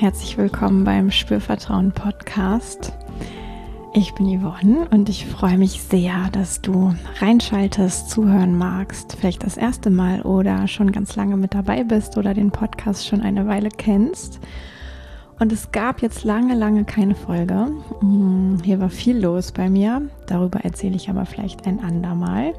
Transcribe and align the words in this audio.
herzlich 0.00 0.38
willkommen 0.38 0.84
beim 0.84 1.10
Spürvertrauen 1.10 1.90
Podcast. 1.90 2.92
Ich 3.94 4.14
bin 4.14 4.26
Yvonne 4.26 4.86
und 4.92 5.08
ich 5.08 5.26
freue 5.26 5.58
mich 5.58 5.82
sehr, 5.82 6.28
dass 6.30 6.62
du 6.62 6.94
reinschaltest, 7.20 8.08
zuhören 8.08 8.56
magst, 8.56 9.16
vielleicht 9.18 9.42
das 9.42 9.56
erste 9.56 9.90
Mal 9.90 10.22
oder 10.22 10.68
schon 10.68 10.92
ganz 10.92 11.16
lange 11.16 11.36
mit 11.36 11.52
dabei 11.52 11.82
bist 11.82 12.16
oder 12.16 12.32
den 12.32 12.52
Podcast 12.52 13.08
schon 13.08 13.22
eine 13.22 13.48
Weile 13.48 13.70
kennst. 13.70 14.38
Und 15.40 15.52
es 15.52 15.72
gab 15.72 16.00
jetzt 16.00 16.22
lange, 16.22 16.54
lange 16.54 16.84
keine 16.84 17.16
Folge. 17.16 17.66
Hm, 17.98 18.58
hier 18.62 18.78
war 18.78 18.90
viel 18.90 19.18
los 19.18 19.50
bei 19.50 19.68
mir. 19.68 20.02
Darüber 20.28 20.60
erzähle 20.60 20.94
ich 20.94 21.10
aber 21.10 21.26
vielleicht 21.26 21.66
ein 21.66 21.80
andermal. 21.80 22.54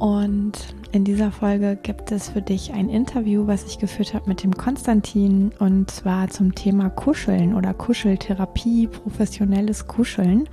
Und 0.00 0.52
in 0.92 1.04
dieser 1.04 1.30
Folge 1.30 1.76
gibt 1.76 2.10
es 2.10 2.30
für 2.30 2.40
dich 2.40 2.72
ein 2.72 2.88
Interview, 2.88 3.46
was 3.46 3.66
ich 3.66 3.78
geführt 3.78 4.14
habe 4.14 4.30
mit 4.30 4.42
dem 4.42 4.56
Konstantin 4.56 5.52
und 5.58 5.90
zwar 5.90 6.30
zum 6.30 6.54
Thema 6.54 6.88
Kuscheln 6.88 7.54
oder 7.54 7.74
Kuscheltherapie, 7.74 8.86
professionelles 8.86 9.88
Kuscheln, 9.88 10.48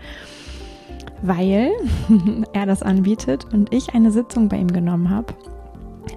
weil 1.21 1.71
er 2.53 2.65
das 2.65 2.83
anbietet 2.83 3.45
und 3.53 3.73
ich 3.73 3.95
eine 3.95 4.11
Sitzung 4.11 4.49
bei 4.49 4.57
ihm 4.57 4.73
genommen 4.73 5.09
habe. 5.09 5.33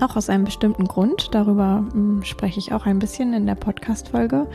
Auch 0.01 0.17
aus 0.17 0.29
einem 0.29 0.43
bestimmten 0.43 0.87
Grund. 0.87 1.29
Darüber 1.33 1.87
hm, 1.93 2.25
spreche 2.25 2.59
ich 2.59 2.73
auch 2.73 2.85
ein 2.85 2.99
bisschen 2.99 3.33
in 3.33 3.47
der 3.47 3.55
Podcast-Folge. 3.55 4.49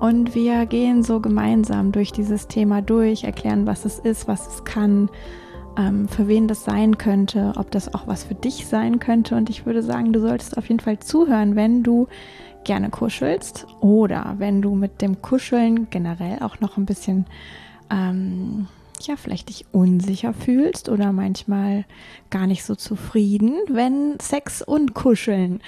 Und 0.00 0.34
wir 0.34 0.66
gehen 0.66 1.02
so 1.02 1.18
gemeinsam 1.18 1.92
durch 1.92 2.12
dieses 2.12 2.46
Thema 2.46 2.82
durch, 2.82 3.24
erklären, 3.24 3.66
was 3.66 3.86
es 3.86 3.98
ist, 3.98 4.28
was 4.28 4.48
es 4.48 4.64
kann, 4.64 5.08
ähm, 5.78 6.08
für 6.08 6.28
wen 6.28 6.48
das 6.48 6.64
sein 6.64 6.98
könnte, 6.98 7.52
ob 7.56 7.70
das 7.70 7.94
auch 7.94 8.06
was 8.06 8.24
für 8.24 8.34
dich 8.34 8.66
sein 8.66 8.98
könnte. 8.98 9.36
Und 9.36 9.50
ich 9.50 9.66
würde 9.66 9.82
sagen, 9.82 10.12
du 10.12 10.20
solltest 10.20 10.56
auf 10.58 10.68
jeden 10.68 10.80
Fall 10.80 10.98
zuhören, 10.98 11.56
wenn 11.56 11.82
du 11.82 12.08
gerne 12.64 12.90
kuschelst 12.90 13.66
oder 13.80 14.34
wenn 14.38 14.62
du 14.62 14.74
mit 14.74 15.02
dem 15.02 15.20
Kuscheln 15.22 15.88
generell 15.90 16.40
auch 16.40 16.60
noch 16.60 16.76
ein 16.76 16.86
bisschen, 16.86 17.26
ähm, 17.90 18.68
ja, 19.00 19.16
vielleicht 19.16 19.48
dich 19.48 19.66
unsicher 19.72 20.32
fühlst 20.32 20.88
oder 20.88 21.12
manchmal 21.12 21.84
gar 22.30 22.46
nicht 22.46 22.64
so 22.64 22.76
zufrieden, 22.76 23.54
wenn 23.68 24.16
Sex 24.20 24.62
und 24.62 24.94
Kuscheln 24.94 25.60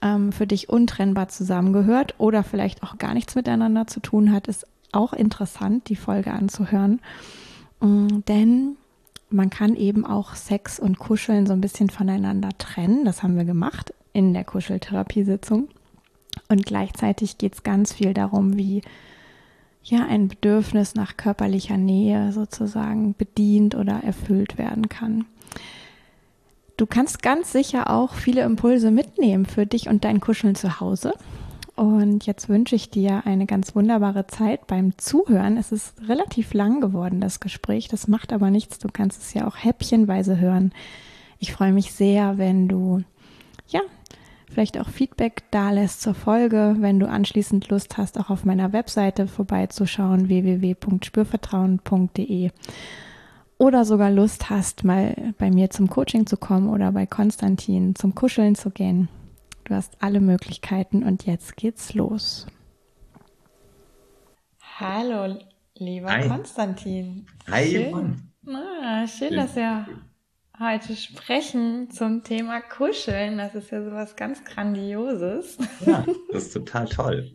ähm, 0.00 0.32
für 0.32 0.46
dich 0.46 0.70
untrennbar 0.70 1.28
zusammengehört 1.28 2.14
oder 2.18 2.42
vielleicht 2.42 2.82
auch 2.82 2.96
gar 2.96 3.12
nichts 3.12 3.34
miteinander 3.34 3.86
zu 3.86 4.00
tun 4.00 4.32
hat, 4.32 4.48
ist 4.48 4.66
auch 4.92 5.12
interessant, 5.12 5.88
die 5.90 5.96
Folge 5.96 6.32
anzuhören. 6.32 7.00
Mm, 7.80 8.20
denn 8.26 8.76
man 9.30 9.50
kann 9.50 9.76
eben 9.76 10.06
auch 10.06 10.34
Sex 10.34 10.78
und 10.78 10.98
Kuscheln 10.98 11.46
so 11.46 11.52
ein 11.52 11.60
bisschen 11.60 11.90
voneinander 11.90 12.50
trennen. 12.58 13.04
Das 13.04 13.22
haben 13.22 13.36
wir 13.36 13.44
gemacht 13.44 13.92
in 14.12 14.32
der 14.32 14.44
Kuscheltherapiesitzung. 14.44 15.68
Und 16.48 16.66
gleichzeitig 16.66 17.38
geht 17.38 17.54
es 17.54 17.62
ganz 17.62 17.92
viel 17.92 18.14
darum, 18.14 18.56
wie 18.56 18.82
ja 19.82 20.06
ein 20.06 20.28
Bedürfnis 20.28 20.94
nach 20.94 21.16
körperlicher 21.16 21.76
Nähe 21.76 22.32
sozusagen 22.32 23.14
bedient 23.14 23.74
oder 23.74 24.02
erfüllt 24.02 24.58
werden 24.58 24.88
kann. 24.88 25.24
Du 26.76 26.86
kannst 26.86 27.22
ganz 27.22 27.52
sicher 27.52 27.90
auch 27.90 28.14
viele 28.14 28.42
Impulse 28.42 28.90
mitnehmen 28.90 29.46
für 29.46 29.66
dich 29.66 29.88
und 29.88 30.04
dein 30.04 30.20
Kuscheln 30.20 30.54
zu 30.54 30.80
Hause. 30.80 31.12
Und 31.78 32.26
jetzt 32.26 32.48
wünsche 32.48 32.74
ich 32.74 32.90
dir 32.90 33.22
eine 33.24 33.46
ganz 33.46 33.76
wunderbare 33.76 34.26
Zeit 34.26 34.66
beim 34.66 34.98
Zuhören. 34.98 35.56
Es 35.56 35.70
ist 35.70 35.94
relativ 36.08 36.52
lang 36.52 36.80
geworden, 36.80 37.20
das 37.20 37.38
Gespräch. 37.38 37.86
Das 37.86 38.08
macht 38.08 38.32
aber 38.32 38.50
nichts. 38.50 38.80
Du 38.80 38.88
kannst 38.92 39.22
es 39.22 39.32
ja 39.32 39.46
auch 39.46 39.54
häppchenweise 39.56 40.40
hören. 40.40 40.72
Ich 41.38 41.52
freue 41.52 41.72
mich 41.72 41.92
sehr, 41.92 42.36
wenn 42.36 42.66
du, 42.66 43.04
ja, 43.68 43.78
vielleicht 44.50 44.80
auch 44.80 44.88
Feedback 44.88 45.44
da 45.52 45.70
lässt 45.70 46.00
zur 46.00 46.14
Folge, 46.14 46.74
wenn 46.80 46.98
du 46.98 47.08
anschließend 47.08 47.68
Lust 47.68 47.96
hast, 47.96 48.18
auch 48.18 48.28
auf 48.28 48.44
meiner 48.44 48.72
Webseite 48.72 49.28
vorbeizuschauen, 49.28 50.28
www.spürvertrauen.de 50.28 52.50
oder 53.56 53.84
sogar 53.84 54.10
Lust 54.10 54.50
hast, 54.50 54.82
mal 54.82 55.32
bei 55.38 55.52
mir 55.52 55.70
zum 55.70 55.88
Coaching 55.88 56.26
zu 56.26 56.38
kommen 56.38 56.70
oder 56.70 56.90
bei 56.90 57.06
Konstantin 57.06 57.94
zum 57.94 58.16
Kuscheln 58.16 58.56
zu 58.56 58.70
gehen. 58.70 59.08
Du 59.68 59.74
hast 59.74 59.98
alle 60.00 60.20
Möglichkeiten 60.20 61.02
und 61.02 61.26
jetzt 61.26 61.54
geht's 61.56 61.92
los. 61.92 62.46
Hallo, 64.80 65.38
lieber 65.74 66.10
Hi. 66.10 66.26
Konstantin. 66.26 67.26
Hi, 67.50 67.66
schön, 67.66 68.22
ah, 68.46 69.06
schön, 69.06 69.36
dass 69.36 69.56
wir 69.56 69.86
heute 70.58 70.96
sprechen 70.96 71.90
zum 71.90 72.24
Thema 72.24 72.62
Kuscheln. 72.62 73.36
Das 73.36 73.54
ist 73.54 73.70
ja 73.70 73.84
sowas 73.84 74.16
ganz 74.16 74.42
Grandioses. 74.42 75.58
Ja, 75.84 76.02
das 76.32 76.44
ist 76.44 76.54
total 76.54 76.88
toll. 76.88 77.30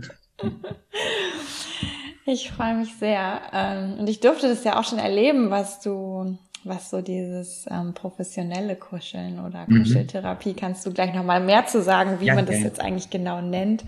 Ich 2.25 2.51
freue 2.51 2.73
mich 2.77 2.95
sehr. 2.95 3.41
Ähm, 3.51 3.99
und 3.99 4.09
ich 4.09 4.21
durfte 4.21 4.47
das 4.47 4.63
ja 4.63 4.79
auch 4.79 4.85
schon 4.85 4.97
erleben, 4.97 5.51
was 5.51 5.81
du 5.81 6.39
was 6.65 6.89
so 6.89 7.01
dieses 7.01 7.65
ähm, 7.69 7.93
professionelle 7.93 8.75
Kuscheln 8.75 9.39
oder 9.39 9.65
mhm. 9.67 9.79
Kuscheltherapie, 9.79 10.53
kannst 10.53 10.85
du 10.85 10.93
gleich 10.93 11.13
nochmal 11.13 11.41
mehr 11.41 11.65
zu 11.65 11.81
sagen, 11.81 12.19
wie 12.19 12.25
ja, 12.25 12.35
man 12.35 12.45
das 12.45 12.59
ja. 12.59 12.65
jetzt 12.65 12.79
eigentlich 12.79 13.09
genau 13.09 13.41
nennt. 13.41 13.83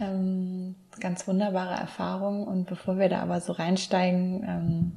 Ähm, 0.00 0.76
ganz 1.00 1.26
wunderbare 1.26 1.74
Erfahrung. 1.74 2.46
Und 2.46 2.66
bevor 2.66 2.98
wir 2.98 3.08
da 3.08 3.20
aber 3.20 3.40
so 3.40 3.52
reinsteigen, 3.52 4.44
ähm, 4.46 4.92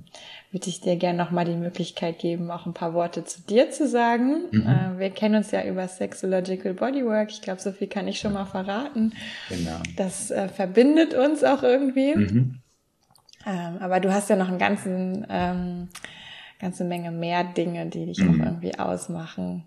würde 0.51 0.67
ich 0.67 0.81
dir 0.81 0.95
gerne 0.95 1.17
nochmal 1.17 1.45
die 1.45 1.55
Möglichkeit 1.55 2.19
geben, 2.19 2.51
auch 2.51 2.65
ein 2.65 2.73
paar 2.73 2.93
Worte 2.93 3.23
zu 3.23 3.41
dir 3.41 3.71
zu 3.71 3.87
sagen. 3.87 4.43
Mhm. 4.51 4.67
Äh, 4.67 4.99
wir 4.99 5.09
kennen 5.09 5.35
uns 5.35 5.51
ja 5.51 5.63
über 5.63 5.87
Sexological 5.87 6.73
Bodywork. 6.73 7.31
Ich 7.31 7.41
glaube, 7.41 7.61
so 7.61 7.71
viel 7.71 7.87
kann 7.87 8.07
ich 8.07 8.19
schon 8.19 8.33
mal 8.33 8.45
verraten. 8.45 9.13
Genau. 9.49 9.79
Das 9.95 10.31
äh, 10.31 10.49
verbindet 10.49 11.13
uns 11.13 11.43
auch 11.43 11.63
irgendwie. 11.63 12.15
Mhm. 12.15 12.61
Ähm, 13.45 13.77
aber 13.79 13.99
du 13.99 14.13
hast 14.13 14.29
ja 14.29 14.35
noch 14.35 14.49
einen 14.49 14.59
ganzen 14.59 15.25
ähm, 15.29 15.89
ganze 16.61 16.83
Menge 16.83 17.11
mehr 17.11 17.43
Dinge, 17.43 17.87
die 17.87 18.05
dich 18.05 18.19
mhm. 18.19 18.41
auch 18.41 18.45
irgendwie 18.45 18.77
ausmachen. 18.77 19.65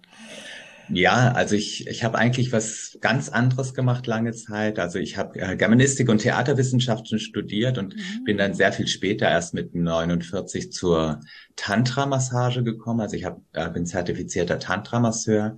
Ja, 0.90 1.32
also 1.32 1.56
ich, 1.56 1.86
ich 1.86 2.04
habe 2.04 2.18
eigentlich 2.18 2.52
was 2.52 2.98
ganz 3.00 3.30
anderes 3.30 3.72
gemacht 3.72 4.06
lange 4.06 4.32
Zeit. 4.32 4.78
Also 4.78 4.98
ich 4.98 5.16
habe 5.16 5.40
äh, 5.40 5.56
Germanistik 5.56 6.10
und 6.10 6.18
Theaterwissenschaften 6.18 7.18
studiert 7.18 7.78
und 7.78 7.96
mhm. 7.96 8.24
bin 8.24 8.36
dann 8.36 8.54
sehr 8.54 8.72
viel 8.72 8.86
später 8.86 9.28
erst 9.28 9.54
mit 9.54 9.74
49 9.74 10.72
zur 10.72 11.20
Tantra-Massage 11.56 12.62
gekommen. 12.62 13.00
Also 13.00 13.16
ich 13.16 13.24
hab, 13.24 13.40
äh, 13.52 13.70
bin 13.70 13.86
zertifizierter 13.86 14.58
Tantra-Masseur 14.58 15.56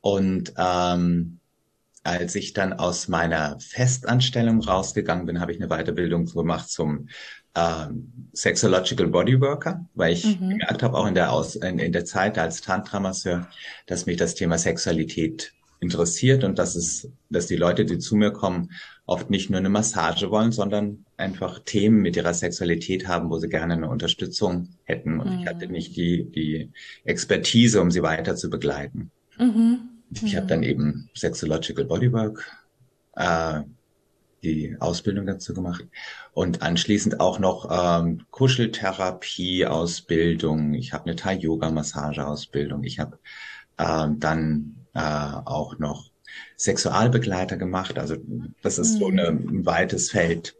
und 0.00 0.54
ähm, 0.56 1.40
als 2.02 2.34
ich 2.34 2.54
dann 2.54 2.72
aus 2.72 3.08
meiner 3.08 3.58
Festanstellung 3.60 4.60
rausgegangen 4.62 5.26
bin, 5.26 5.40
habe 5.40 5.52
ich 5.52 5.60
eine 5.60 5.68
Weiterbildung 5.68 6.26
gemacht 6.26 6.70
zum 6.70 7.08
ähm, 7.54 8.12
Sexological 8.32 9.08
Bodyworker, 9.08 9.86
weil 9.94 10.12
ich 10.12 10.40
mhm. 10.40 10.50
gemerkt 10.50 10.82
habe, 10.82 10.96
auch 10.96 11.06
in 11.06 11.14
der, 11.14 11.32
Aus 11.32 11.56
in, 11.56 11.78
in 11.78 11.92
der 11.92 12.04
Zeit 12.04 12.38
als 12.38 12.60
Tantra-Masseur, 12.60 13.48
dass 13.86 14.06
mich 14.06 14.16
das 14.16 14.34
Thema 14.34 14.58
Sexualität 14.58 15.52
interessiert 15.80 16.44
und 16.44 16.58
dass 16.58 16.76
es, 16.76 17.10
dass 17.30 17.46
die 17.46 17.56
Leute, 17.56 17.84
die 17.84 17.98
zu 17.98 18.14
mir 18.14 18.30
kommen, 18.32 18.70
oft 19.06 19.30
nicht 19.30 19.50
nur 19.50 19.58
eine 19.58 19.70
Massage 19.70 20.30
wollen, 20.30 20.52
sondern 20.52 21.04
einfach 21.16 21.60
Themen 21.64 22.00
mit 22.00 22.16
ihrer 22.16 22.34
Sexualität 22.34 23.08
haben, 23.08 23.30
wo 23.30 23.38
sie 23.38 23.48
gerne 23.48 23.74
eine 23.74 23.88
Unterstützung 23.88 24.68
hätten. 24.84 25.18
Und 25.18 25.32
mhm. 25.32 25.40
ich 25.40 25.46
hatte 25.46 25.66
nicht 25.66 25.96
die, 25.96 26.24
die 26.30 26.70
Expertise, 27.04 27.80
um 27.80 27.90
sie 27.90 28.02
weiter 28.02 28.36
zu 28.36 28.50
begleiten. 28.50 29.10
Mhm. 29.38 29.80
Ich 30.22 30.36
habe 30.36 30.46
dann 30.46 30.62
eben 30.62 31.08
Sexological 31.14 31.84
Bodywork 31.84 32.44
äh, 33.16 33.60
die 34.42 34.76
Ausbildung 34.80 35.26
dazu 35.26 35.54
gemacht 35.54 35.86
und 36.32 36.62
anschließend 36.62 37.20
auch 37.20 37.38
noch 37.38 37.68
ähm, 37.70 38.22
Kuscheltherapie-Ausbildung. 38.30 40.74
Ich 40.74 40.92
habe 40.92 41.04
eine 41.04 41.14
Thai-Yoga-Massage-Ausbildung. 41.16 42.84
Ich 42.84 42.98
habe 42.98 43.18
ähm, 43.78 44.20
dann 44.20 44.86
äh, 44.94 45.00
auch 45.00 45.78
noch 45.78 46.10
Sexualbegleiter 46.56 47.56
gemacht. 47.56 47.98
Also 47.98 48.16
das 48.62 48.78
ist 48.78 48.94
mhm. 48.94 48.98
so 48.98 49.06
eine, 49.08 49.28
ein 49.28 49.66
weites 49.66 50.10
Feld. 50.10 50.54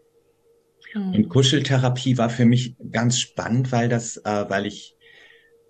Mhm. 0.94 1.14
Und 1.14 1.28
Kuscheltherapie 1.28 2.19
war 2.19 2.31
für 2.31 2.44
mich 2.44 2.76
ganz 2.90 3.19
spannend, 3.19 3.72
weil 3.72 3.88
das, 3.88 4.16
äh, 4.19 4.44
weil 4.49 4.66
ich 4.66 4.96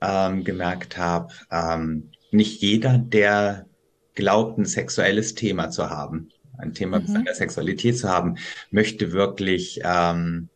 ähm, 0.00 0.44
gemerkt 0.44 0.96
habe, 0.96 1.32
ähm, 1.50 2.10
nicht 2.30 2.62
jeder, 2.62 2.98
der 2.98 3.66
glaubt, 4.14 4.58
ein 4.58 4.64
sexuelles 4.64 5.34
Thema 5.34 5.70
zu 5.70 5.90
haben, 5.90 6.30
ein 6.60 6.74
Thema 6.74 7.00
mhm. 7.00 7.06
seiner 7.06 7.34
Sexualität 7.34 7.98
zu 7.98 8.08
haben, 8.08 8.36
möchte 8.70 9.12
wirklich 9.12 9.80
ähm, 9.84 10.48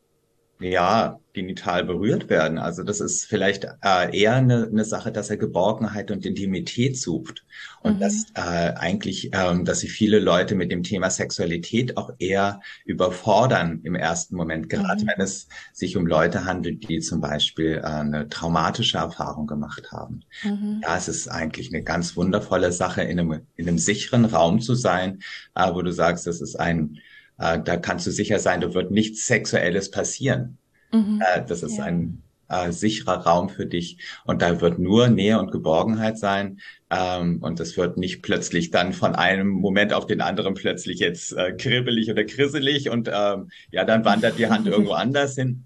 ja 0.61 1.19
genital 1.33 1.85
berührt 1.85 2.31
werden. 2.31 2.59
Also 2.59 2.85
das 2.85 3.01
ist 3.01 3.27
vielleicht 3.27 3.65
äh, 3.83 4.17
eher 4.17 4.37
eine, 4.37 4.69
eine 4.69 4.85
Sache, 4.85 5.11
dass 5.11 5.29
er 5.31 5.37
Geborgenheit 5.37 6.13
und 6.13 6.25
Intimität 6.25 6.97
sucht 6.97 7.45
und 7.83 7.97
mhm. 7.97 8.01
dass 8.01 8.27
äh, 8.35 8.73
eigentlich, 8.77 9.31
ähm, 9.33 9.65
dass 9.65 9.81
sich 9.81 9.93
viele 9.93 10.21
Leute 10.21 10.55
mit 10.55 10.71
dem 10.71 10.85
Thema 10.85 11.11
Sexualität 11.11 11.97
auch 11.97 12.11
eher 12.19 12.61
überfordern 12.85 13.81
im 13.83 13.97
ersten 13.97 14.37
Moment, 14.37 14.71
gerade 14.71 15.03
mhm. 15.03 15.09
wenn 15.09 15.21
es 15.21 15.49
sich 15.73 15.97
um 15.97 16.07
Leute 16.07 16.45
handelt, 16.45 16.89
die 16.89 17.01
zum 17.01 17.21
Beispiel 17.21 17.81
äh, 17.83 17.87
eine 17.87 18.29
traumatische 18.29 18.99
Erfahrung 18.99 19.49
gemacht 19.49 19.91
haben. 19.91 20.21
Mhm. 20.45 20.83
Ja, 20.85 20.97
es 20.97 21.09
ist 21.09 21.27
eigentlich 21.29 21.75
eine 21.75 21.83
ganz 21.83 22.17
wundervolle 22.17 22.71
Sache, 22.71 23.03
in 23.03 23.19
einem, 23.19 23.41
in 23.57 23.69
einem 23.69 23.79
sicheren 23.79 24.25
Raum 24.25 24.61
zu 24.61 24.77
sein, 24.77 25.19
äh, 25.57 25.75
wo 25.75 25.83
du 25.83 25.93
sagst, 25.93 26.29
das 26.29 26.41
ist 26.41 26.55
ein 26.61 27.01
äh, 27.39 27.61
da 27.63 27.77
kannst 27.77 28.07
du 28.07 28.11
sicher 28.11 28.39
sein, 28.39 28.61
da 28.61 28.75
wird 28.75 28.91
nichts 28.91 29.27
Sexuelles 29.27 29.91
passieren. 29.91 30.59
Mhm. 30.93 31.23
Äh, 31.25 31.45
das 31.47 31.63
ist 31.63 31.79
ja. 31.79 31.85
ein 31.85 32.23
äh, 32.49 32.73
sicherer 32.73 33.19
Raum 33.19 33.49
für 33.49 33.67
dich 33.67 33.99
und 34.25 34.43
da 34.43 34.61
wird 34.61 34.79
nur 34.79 35.09
Nähe 35.09 35.39
und 35.39 35.51
Geborgenheit 35.51 36.19
sein 36.19 36.61
ähm, 36.91 37.39
und 37.43 37.59
es 37.61 37.77
wird 37.77 37.97
nicht 37.97 38.23
plötzlich 38.23 38.71
dann 38.71 38.93
von 38.93 39.15
einem 39.15 39.49
Moment 39.49 39.93
auf 39.93 40.07
den 40.07 40.21
anderen 40.21 40.55
plötzlich 40.55 41.01
jetzt 41.01 41.33
äh, 41.33 41.53
kribbelig 41.53 42.11
oder 42.11 42.25
krisselig 42.25 42.91
und 42.91 43.11
ähm, 43.13 43.51
ja, 43.71 43.85
dann 43.85 44.05
wandert 44.05 44.39
die 44.39 44.49
Hand 44.49 44.67
irgendwo 44.67 44.93
anders 44.95 45.35
hin. 45.35 45.65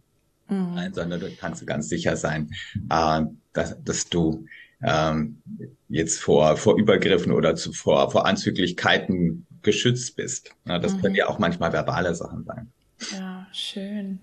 Mhm. 0.48 0.74
Nein, 0.74 0.94
sondern 0.94 1.20
du 1.20 1.30
kannst 1.38 1.66
ganz 1.66 1.88
sicher 1.88 2.16
sein, 2.16 2.50
äh, 2.90 3.22
dass, 3.52 3.82
dass 3.82 4.08
du 4.08 4.46
ähm, 4.82 5.42
jetzt 5.88 6.20
vor, 6.20 6.56
vor 6.56 6.78
Übergriffen 6.78 7.32
oder 7.32 7.56
zu, 7.56 7.72
vor, 7.72 8.10
vor 8.10 8.26
Anzüglichkeiten 8.26 9.46
geschützt 9.62 10.16
bist. 10.16 10.50
Ja, 10.66 10.78
das 10.78 10.94
mhm. 10.94 11.02
können 11.02 11.14
ja 11.14 11.28
auch 11.28 11.38
manchmal 11.38 11.72
verbale 11.72 12.14
Sachen 12.14 12.44
sein. 12.44 12.72
Ja, 13.12 13.46
schön. 13.52 14.18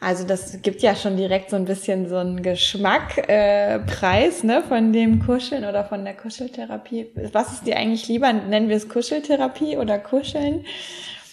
Also 0.00 0.24
das 0.24 0.60
gibt 0.60 0.82
ja 0.82 0.94
schon 0.94 1.16
direkt 1.16 1.50
so 1.50 1.56
ein 1.56 1.64
bisschen 1.64 2.08
so 2.08 2.16
einen 2.16 2.42
Geschmackpreis 2.42 4.42
äh, 4.42 4.46
ne, 4.46 4.62
von 4.68 4.92
dem 4.92 5.24
Kuscheln 5.24 5.64
oder 5.64 5.84
von 5.84 6.04
der 6.04 6.14
Kuscheltherapie. 6.14 7.06
Was 7.32 7.54
ist 7.54 7.66
dir 7.66 7.76
eigentlich 7.76 8.06
lieber? 8.06 8.32
Nennen 8.32 8.68
wir 8.68 8.76
es 8.76 8.88
Kuscheltherapie 8.88 9.78
oder 9.78 9.98
Kuscheln? 9.98 10.66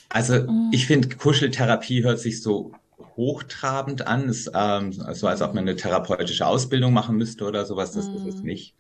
Also 0.10 0.36
mhm. 0.36 0.70
ich 0.72 0.88
finde, 0.88 1.10
Kuscheltherapie 1.10 2.04
hört 2.04 2.20
sich 2.20 2.42
so 2.42 2.72
hochtrabend 3.18 4.08
an, 4.08 4.30
ist, 4.30 4.50
ähm, 4.56 4.92
so 4.92 5.28
als 5.28 5.42
ob 5.42 5.54
man 5.54 5.68
eine 5.68 5.76
therapeutische 5.76 6.48
Ausbildung 6.48 6.94
machen 6.94 7.18
müsste 7.18 7.46
oder 7.46 7.66
sowas, 7.66 7.92
das 7.92 8.08
mhm. 8.08 8.16
ist 8.16 8.28
es 8.28 8.36
mhm. 8.38 8.46
nicht. 8.46 8.76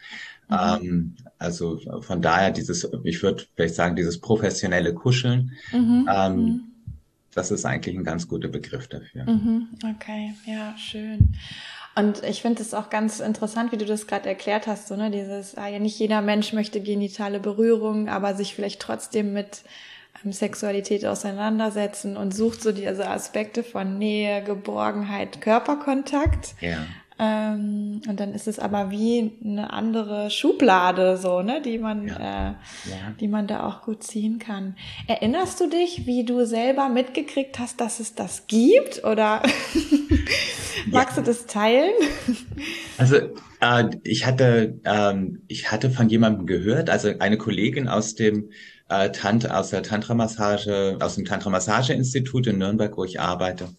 Mhm. 0.50 0.58
Ähm, 0.58 1.16
also 1.38 1.80
von 2.02 2.22
daher 2.22 2.52
dieses, 2.52 2.90
ich 3.04 3.22
würde 3.24 3.44
vielleicht 3.56 3.76
sagen, 3.76 3.96
dieses 3.96 4.20
professionelle 4.20 4.94
Kuscheln. 4.94 5.52
Mhm. 5.72 6.10
Ähm, 6.12 6.36
mhm. 6.36 6.62
das 7.34 7.52
ist 7.52 7.66
eigentlich 7.66 7.96
ein 7.96 8.04
ganz 8.04 8.28
guter 8.28 8.48
Begriff 8.48 8.88
dafür. 8.88 9.26
Mhm. 9.26 9.70
Okay, 9.96 10.34
ja, 10.46 10.76
schön. 10.78 11.36
Und 11.96 12.24
ich 12.24 12.42
finde 12.42 12.62
es 12.62 12.74
auch 12.74 12.90
ganz 12.90 13.20
interessant, 13.20 13.72
wie 13.72 13.78
du 13.78 13.86
das 13.86 14.08
gerade 14.08 14.28
erklärt 14.28 14.66
hast, 14.66 14.88
so, 14.88 14.96
ne, 14.96 15.12
dieses, 15.12 15.56
ah, 15.56 15.68
ja, 15.68 15.78
nicht 15.78 16.00
jeder 16.00 16.22
Mensch 16.22 16.52
möchte 16.52 16.82
genitale 16.82 17.40
Berührung, 17.40 18.10
aber 18.10 18.34
sich 18.34 18.56
vielleicht 18.56 18.82
trotzdem 18.82 19.32
mit 19.32 19.64
Sexualität 20.32 21.06
auseinandersetzen 21.06 22.16
und 22.16 22.34
sucht 22.34 22.62
so 22.62 22.72
diese 22.72 23.10
Aspekte 23.10 23.64
von 23.64 23.98
Nähe, 23.98 24.42
Geborgenheit, 24.44 25.42
Körperkontakt. 25.42 26.56
Ja. 26.62 26.86
Ähm, 27.20 28.02
und 28.08 28.20
dann 28.20 28.34
ist 28.34 28.48
es 28.48 28.60
aber 28.60 28.90
wie 28.92 29.32
eine 29.44 29.72
andere 29.72 30.30
Schublade, 30.30 31.18
so, 31.18 31.42
ne, 31.42 31.62
die 31.62 31.78
man, 31.78 32.08
ja. 32.08 32.16
Äh, 32.16 32.54
ja. 32.90 33.14
die 33.20 33.28
man 33.28 33.48
da 33.48 33.68
auch 33.68 33.82
gut 33.84 34.04
ziehen 34.04 34.40
kann. 34.40 34.76
Erinnerst 35.08 35.60
du 35.60 35.70
dich, 35.70 36.06
wie 36.06 36.26
du 36.26 36.46
selber 36.46 36.90
mitgekriegt 36.90 37.60
hast, 37.60 37.80
dass 37.82 38.00
es 38.00 38.16
das 38.16 38.48
gibt? 38.48 39.04
Oder 39.04 39.44
magst 40.88 41.18
ja. 41.18 41.24
du 41.24 41.28
das 41.28 41.46
teilen? 41.46 41.94
Also 42.98 43.18
äh, 43.62 43.90
ich 44.04 44.26
hatte, 44.26 44.80
ähm, 44.84 45.44
ich 45.48 45.72
hatte 45.72 45.90
von 45.92 46.10
jemandem 46.10 46.46
gehört, 46.46 46.90
also 46.90 47.12
eine 47.20 47.38
Kollegin 47.38 47.88
aus 47.88 48.16
dem 48.16 48.50
äh, 48.90 49.12
Tant 49.12 49.50
aus 49.50 49.70
der 49.70 49.84
Tantra-Massage, 49.84 50.98
aus 51.00 51.16
dem 51.16 51.26
Tantra-Massage-Institut 51.26 52.48
in 52.48 52.58
Nürnberg, 52.58 52.98
wo 52.98 53.04
ich 53.04 53.20
arbeite. 53.20 53.70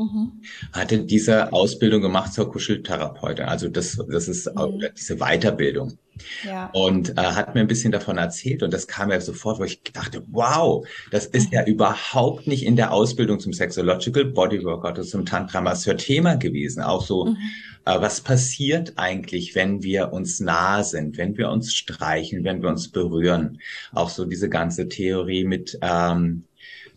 Mhm. 0.00 0.40
hatte 0.72 1.04
diese 1.04 1.52
Ausbildung 1.52 2.00
gemacht 2.00 2.32
zur 2.32 2.50
Kuscheltherapeutin. 2.50 3.44
Also 3.44 3.68
das, 3.68 3.98
das 4.10 4.28
ist 4.28 4.46
mhm. 4.46 4.82
diese 4.96 5.16
Weiterbildung. 5.16 5.98
Ja. 6.44 6.70
Und 6.72 7.18
äh, 7.18 7.22
hat 7.22 7.54
mir 7.54 7.60
ein 7.60 7.66
bisschen 7.66 7.92
davon 7.92 8.18
erzählt 8.18 8.62
und 8.62 8.72
das 8.72 8.86
kam 8.86 9.10
ja 9.10 9.20
sofort, 9.20 9.58
wo 9.58 9.64
ich 9.64 9.82
dachte, 9.92 10.22
wow, 10.30 10.86
das 11.10 11.26
ist 11.26 11.50
mhm. 11.50 11.54
ja 11.54 11.64
überhaupt 11.66 12.46
nicht 12.46 12.64
in 12.64 12.76
der 12.76 12.92
Ausbildung 12.92 13.40
zum 13.40 13.52
Sexological 13.52 14.24
Bodywork 14.24 14.84
oder 14.84 15.02
zum 15.02 15.26
Tantra 15.26 15.60
Masseur 15.60 15.96
Thema 15.96 16.36
gewesen. 16.36 16.82
Auch 16.82 17.04
so, 17.04 17.26
mhm. 17.26 17.36
äh, 17.84 18.00
was 18.00 18.22
passiert 18.22 18.94
eigentlich, 18.96 19.54
wenn 19.54 19.82
wir 19.82 20.12
uns 20.12 20.40
nah 20.40 20.82
sind, 20.82 21.18
wenn 21.18 21.36
wir 21.36 21.50
uns 21.50 21.74
streichen, 21.74 22.44
wenn 22.44 22.62
wir 22.62 22.70
uns 22.70 22.90
berühren? 22.90 23.60
Auch 23.92 24.08
so 24.08 24.24
diese 24.24 24.48
ganze 24.48 24.88
Theorie 24.88 25.44
mit 25.44 25.78
ähm, 25.82 26.44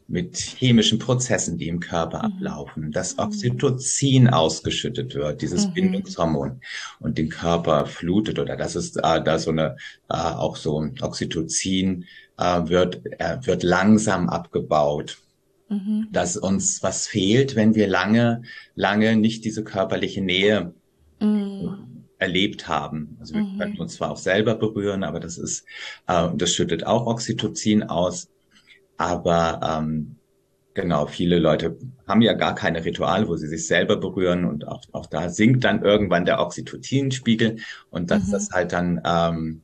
mit 0.08 0.38
chemischen 0.38 1.00
Prozessen, 1.00 1.58
die 1.58 1.68
im 1.68 1.80
Körper 1.80 2.20
mhm. 2.20 2.34
ablaufen, 2.34 2.92
dass 2.92 3.16
mhm. 3.18 3.24
Oxytocin 3.24 4.30
ausgeschüttet 4.30 5.16
wird, 5.16 5.42
dieses 5.42 5.68
mhm. 5.68 5.74
Bindungshormon 5.74 6.62
und 7.00 7.18
den 7.18 7.30
Körper 7.30 7.86
flutet 7.86 8.40
oder 8.40 8.56
das 8.56 8.76
ist 8.76 8.98
äh, 8.98 9.24
da 9.24 9.40
so 9.40 9.52
eine 9.52 9.78
äh, 10.10 10.16
auch 10.16 10.56
so 10.56 10.86
Oxytocin 11.02 12.06
äh, 12.38 12.68
wird 12.68 13.02
äh, 13.20 13.38
wird 13.44 13.64
langsam 13.64 14.30
abgebaut. 14.30 15.18
Mhm. 15.70 16.10
Dass 16.12 16.36
uns 16.38 16.84
was 16.84 17.08
fehlt, 17.08 17.56
wenn 17.56 17.74
wir 17.74 17.88
lange 17.88 18.44
lange 18.76 19.16
nicht 19.16 19.46
diese 19.46 19.64
körperliche 19.64 20.22
Nähe 20.22 20.74
mhm. 21.20 22.06
erlebt 22.20 22.68
haben. 22.68 23.18
Also 23.20 23.36
wir 23.36 23.44
mhm. 23.44 23.58
können 23.58 23.78
uns 23.80 23.96
zwar 23.96 24.12
auch 24.12 24.18
selber 24.18 24.56
berühren, 24.56 25.04
aber 25.04 25.20
das 25.20 25.38
ist, 25.38 25.66
äh, 26.08 26.30
das 26.36 26.54
schüttet 26.54 26.86
auch 26.86 27.08
Oxytocin 27.08 27.84
aus. 27.84 28.28
Aber 28.98 29.60
ähm, 29.64 30.18
genau, 30.74 31.08
viele 31.08 31.40
Leute 31.40 31.78
haben 32.08 32.22
ja 32.22 32.34
gar 32.34 32.56
keine 32.56 32.84
Rituale, 32.84 33.28
wo 33.28 33.36
sie 33.36 33.48
sich 33.48 33.68
selber 33.68 33.98
berühren 33.98 34.46
und 34.46 34.68
auch, 34.68 34.82
auch 34.92 35.06
da 35.06 35.30
sinkt 35.30 35.64
dann 35.64 35.84
irgendwann 35.84 36.26
der 36.26 36.40
Oxytocinspiegel 36.40 37.58
und 37.90 38.12
dass 38.12 38.28
mhm. 38.28 38.32
das 38.32 38.50
halt 38.52 38.72
dann, 38.72 39.02
ähm, 39.06 39.62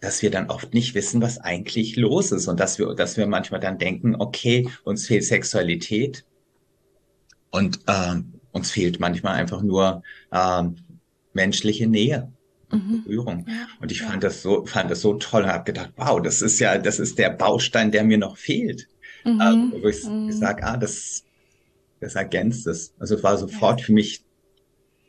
dass 0.00 0.22
wir 0.22 0.30
dann 0.30 0.50
oft 0.50 0.74
nicht 0.74 0.94
wissen, 0.94 1.22
was 1.22 1.38
eigentlich 1.38 1.96
los 1.96 2.32
ist 2.32 2.48
und 2.48 2.60
dass 2.60 2.78
wir, 2.78 2.94
dass 2.94 3.16
wir 3.16 3.26
manchmal 3.26 3.60
dann 3.60 3.78
denken, 3.78 4.14
okay, 4.16 4.68
uns 4.84 5.06
fehlt 5.06 5.24
Sexualität 5.24 6.24
und 7.50 7.80
äh, 7.86 8.16
uns 8.52 8.70
fehlt 8.70 9.00
manchmal 9.00 9.34
einfach 9.34 9.62
nur 9.62 10.02
äh, 10.30 10.62
menschliche 11.32 11.86
Nähe 11.86 12.32
mhm. 12.74 13.04
Berührung. 13.04 13.46
Ja, 13.48 13.66
und 13.80 13.92
ich 13.92 14.00
ja. 14.00 14.06
fand 14.06 14.24
das 14.24 14.42
so, 14.42 14.64
fand 14.66 14.90
das 14.90 15.00
so 15.00 15.14
toll 15.14 15.42
und 15.42 15.48
habe 15.48 15.64
gedacht, 15.64 15.92
wow, 15.96 16.20
das 16.20 16.42
ist 16.42 16.58
ja, 16.58 16.78
das 16.78 16.98
ist 16.98 17.18
der 17.18 17.30
Baustein, 17.30 17.90
der 17.90 18.04
mir 18.04 18.18
noch 18.18 18.36
fehlt. 18.36 18.88
Mhm. 19.24 19.40
Ähm, 19.40 19.74
wo 19.80 19.88
ich 19.88 20.04
mhm. 20.04 20.26
gesagt, 20.26 20.62
ah, 20.62 20.76
das, 20.76 21.24
das 22.00 22.14
ergänzt 22.14 22.66
es. 22.66 22.94
Also 22.98 23.16
es 23.16 23.22
war 23.22 23.36
sofort 23.38 23.80
ja. 23.80 23.86
für 23.86 23.92
mich, 23.92 24.22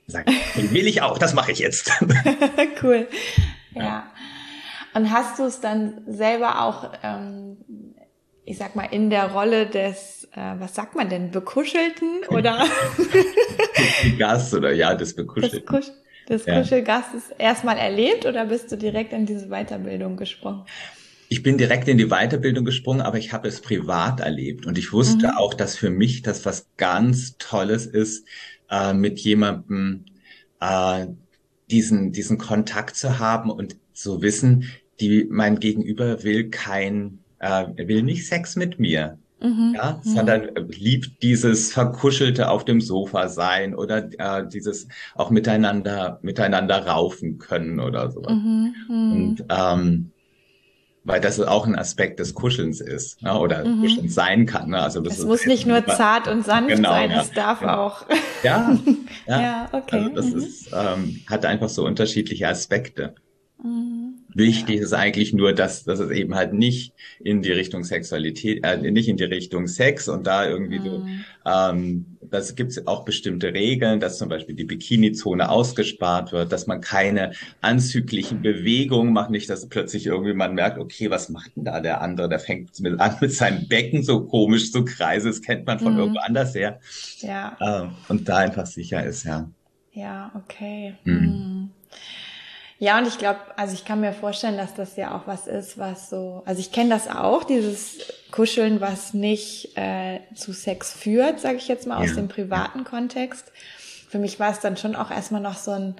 sag, 0.08 0.28
will 0.56 0.88
ich 0.88 1.02
auch, 1.02 1.18
das 1.18 1.34
mache 1.34 1.52
ich 1.52 1.60
jetzt. 1.60 1.92
cool. 2.84 3.08
Ja. 3.74 4.12
Und 4.94 5.12
hast 5.12 5.40
du 5.40 5.44
es 5.44 5.60
dann 5.60 6.02
selber 6.08 6.62
auch, 6.62 6.94
ähm, 7.04 7.58
ich 8.46 8.58
sag 8.58 8.76
mal, 8.76 8.86
in 8.86 9.10
der 9.10 9.32
Rolle 9.32 9.68
des, 9.68 10.30
äh, 10.32 10.54
was 10.58 10.74
sagt 10.74 10.96
man 10.96 11.10
denn, 11.10 11.32
Bekuschelten 11.32 12.22
oder? 12.30 12.66
Gast 14.18 14.54
oder 14.54 14.72
ja, 14.72 14.96
des 14.96 15.16
Bekuschelten. 15.16 15.76
Des 15.76 15.92
des 16.30 16.46
ja. 16.46 16.60
Kuschelgastes 16.60 17.32
erstmal 17.38 17.78
erlebt 17.78 18.26
oder 18.26 18.46
bist 18.46 18.72
du 18.72 18.78
direkt 18.78 19.14
in 19.14 19.26
diese 19.26 19.48
Weiterbildung 19.48 20.18
gesprungen? 20.18 20.66
Ich 21.28 21.42
bin 21.42 21.58
direkt 21.58 21.88
in 21.88 21.98
die 21.98 22.08
Weiterbildung 22.08 22.66
gesprungen, 22.66 23.02
aber 23.02 23.18
ich 23.18 23.34
habe 23.34 23.48
es 23.48 23.62
privat 23.62 24.20
erlebt 24.20 24.66
und 24.66 24.78
ich 24.78 24.94
wusste 24.94 25.28
mhm. 25.28 25.38
auch, 25.38 25.54
dass 25.54 25.76
für 25.76 25.90
mich 25.90 26.22
das 26.22 26.46
was 26.46 26.68
ganz 26.78 27.38
Tolles 27.38 27.86
ist, 27.86 28.28
äh, 28.70 28.94
mit 28.94 29.20
jemandem 29.20 30.06
äh, 30.60 31.08
diesen 31.72 32.12
diesen 32.12 32.38
Kontakt 32.38 32.96
zu 32.96 33.18
haben 33.20 33.50
und 33.50 33.76
zu 33.94 34.22
wissen, 34.22 34.72
die 35.00 35.26
mein 35.30 35.60
Gegenüber 35.60 36.24
will 36.24 36.50
kein 36.50 37.20
äh, 37.40 37.66
will 37.76 38.04
nicht 38.04 38.28
Sex 38.28 38.56
mit 38.56 38.80
mir. 38.80 39.18
Mhm. 39.42 39.74
Ja, 39.76 40.00
mhm. 40.04 40.10
sondern 40.10 40.50
liebt 40.70 41.22
dieses 41.22 41.74
verkuschelte 41.74 42.50
auf 42.50 42.64
dem 42.64 42.80
Sofa 42.80 43.28
sein 43.28 43.76
oder 43.76 44.10
äh, 44.18 44.48
dieses 44.48 44.88
auch 45.14 45.30
miteinander 45.30 46.20
miteinander 46.22 46.86
raufen 46.88 47.38
können 47.38 47.80
oder 47.80 48.12
sowas. 48.12 48.34
Mhm. 48.34 48.76
mhm. 48.88 49.12
Und 49.12 49.46
ähm, 49.50 50.12
weil 51.06 51.22
das 51.22 51.40
auch 51.40 51.68
ein 51.68 51.78
Aspekt 51.78 52.20
des 52.20 52.34
Kuschelns 52.34 52.82
ist 52.82 53.22
ne? 53.22 53.38
oder 53.38 53.64
mhm. 53.64 53.82
Kuschelns 53.82 54.16
sein 54.16 54.48
kann. 54.48 54.72
Ne? 54.72 54.82
Also 54.82 55.02
das 55.02 55.20
es 55.20 55.26
muss 55.26 55.46
nicht 55.46 55.68
nur 55.68 55.86
zart 55.86 56.28
und 56.28 56.44
sanft 56.44 56.70
genau, 56.76 56.90
sein, 56.90 57.12
ja, 57.12 57.22
es 57.22 57.32
darf 57.32 57.60
genau. 57.60 57.74
auch. 57.74 58.06
Ja, 58.44 58.78
ja, 59.28 59.42
ja 59.42 59.70
okay. 59.72 59.98
Also 59.98 60.10
das 60.16 60.26
mhm. 60.28 60.38
ist, 60.38 60.72
ähm, 60.74 61.22
hat 61.28 61.46
einfach 61.46 61.70
so 61.70 61.86
unterschiedliche 61.86 62.48
Aspekte. 62.48 63.14
Mhm. 63.64 64.05
Wichtig 64.36 64.82
ist 64.82 64.94
eigentlich 64.94 65.32
nur, 65.32 65.54
dass, 65.54 65.86
dass 65.86 66.00
es 66.00 66.12
eben 66.12 66.36
halt 66.36 66.52
nicht 66.52 66.92
in 67.24 67.42
die 67.42 67.54
Richtung 67.54 67.86
Sexualität, 67.86 68.66
äh, 68.66 68.92
nicht 68.92 69.08
in 69.08 69.16
die 69.16 69.24
Richtung 69.24 69.66
Sex 69.66 70.10
und 70.10 70.28
da 70.28 70.46
irgendwie 70.46 70.80
mhm. 70.80 70.84
so, 70.84 71.06
ähm, 71.46 72.06
das 72.22 72.56
gibt 72.56 72.72
es 72.72 72.86
auch 72.86 73.06
bestimmte 73.06 73.54
Regeln, 73.54 74.02
dass 74.02 74.18
zum 74.18 74.28
Beispiel 74.28 74.54
die 74.54 74.66
Bikini-Zone 74.66 75.50
ausgespart 75.50 76.34
wird, 76.34 76.52
dass 76.52 76.68
man 76.68 76.82
keine 76.82 77.32
anzüglichen 77.62 78.42
Bewegungen 78.42 79.14
macht, 79.14 79.30
nicht, 79.30 79.50
dass 79.50 79.70
plötzlich 79.70 80.06
irgendwie 80.06 80.34
man 80.34 80.54
merkt, 80.54 80.80
okay, 80.80 81.10
was 81.10 81.30
macht 81.30 81.56
denn 81.56 81.64
da 81.64 81.80
der 81.80 82.02
andere? 82.02 82.28
Der 82.28 82.40
fängt 82.40 82.78
mit 82.82 83.00
an 83.00 83.16
mit 83.22 83.32
seinem 83.32 83.70
Becken 83.70 84.04
so 84.04 84.26
komisch 84.26 84.70
zu 84.74 84.84
kreisen, 84.84 85.28
das 85.28 85.42
kennt 85.42 85.66
man 85.66 85.80
von 85.80 85.94
mhm. 85.94 86.00
irgendwo 86.00 86.20
anders 86.20 86.54
her. 86.56 86.82
Ja. 87.20 87.56
Ähm, 87.62 87.92
und 88.10 88.28
da 88.28 88.36
einfach 88.40 88.66
sicher 88.66 89.02
ist, 89.06 89.24
ja. 89.24 89.50
Ja, 89.94 90.30
okay. 90.36 90.96
Mhm. 91.06 91.14
mhm. 91.14 91.70
Ja, 92.78 92.98
und 92.98 93.08
ich 93.08 93.18
glaube, 93.18 93.40
also 93.56 93.74
ich 93.74 93.86
kann 93.86 94.02
mir 94.02 94.12
vorstellen, 94.12 94.58
dass 94.58 94.74
das 94.74 94.98
ja 94.98 95.16
auch 95.16 95.28
was 95.28 95.48
ist, 95.48 95.78
was 95.78 96.10
so, 96.10 96.44
also 96.46 96.60
ich 96.60 96.72
kenne 96.72 96.90
das 96.90 97.08
auch, 97.08 97.46
dieses 97.46 98.00
Kuscheln, 98.32 98.82
was 98.82 99.14
nicht 99.14 99.78
äh, 99.78 100.20
zu 100.36 100.52
Sex 100.52 100.92
führt, 100.92 101.40
sage 101.40 101.56
ich 101.56 101.70
jetzt 101.70 101.88
mal 101.88 102.04
aus 102.04 102.16
dem 102.16 102.28
privaten 102.28 102.84
Kontext. 102.84 103.52
Für 104.10 104.20
mich 104.20 104.40
war 104.40 104.52
es 104.52 104.60
dann 104.60 104.76
schon 104.76 104.96
auch 104.96 105.10
erstmal 105.10 105.42
noch 105.42 105.58
so 105.58 105.72
ein 105.72 105.96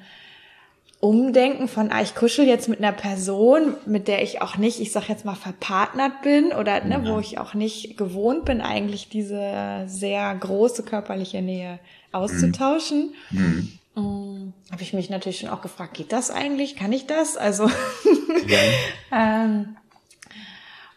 Umdenken 1.00 1.68
von, 1.68 1.92
ah, 1.92 2.02
ich 2.02 2.16
kuschel 2.16 2.46
jetzt 2.46 2.68
mit 2.68 2.80
einer 2.80 2.92
Person, 2.92 3.76
mit 3.86 4.08
der 4.08 4.24
ich 4.24 4.42
auch 4.42 4.58
nicht, 4.58 4.80
ich 4.80 4.92
sag 4.92 5.08
jetzt 5.08 5.24
mal, 5.24 5.36
verpartnert 5.36 6.24
bin 6.24 6.52
oder 6.52 6.84
ne, 6.84 7.04
wo 7.06 7.20
ich 7.20 7.38
auch 7.38 7.54
nicht 7.54 7.98
gewohnt 7.98 8.44
bin, 8.46 8.60
eigentlich 8.60 9.08
diese 9.08 9.84
sehr 9.88 10.34
große 10.36 10.84
körperliche 10.84 11.42
Nähe 11.42 11.80
auszutauschen. 12.12 13.14
Mhm. 13.30 13.80
Mhm. 13.96 14.54
Habe 14.72 14.82
ich 14.82 14.94
mich 14.94 15.10
natürlich 15.10 15.40
schon 15.40 15.50
auch 15.50 15.62
gefragt, 15.62 15.94
geht 15.94 16.12
das 16.12 16.32
eigentlich? 16.32 16.76
Kann 16.76 16.92
ich 16.92 17.08
das? 17.08 17.38
Also 17.38 17.70
ähm, 19.12 19.78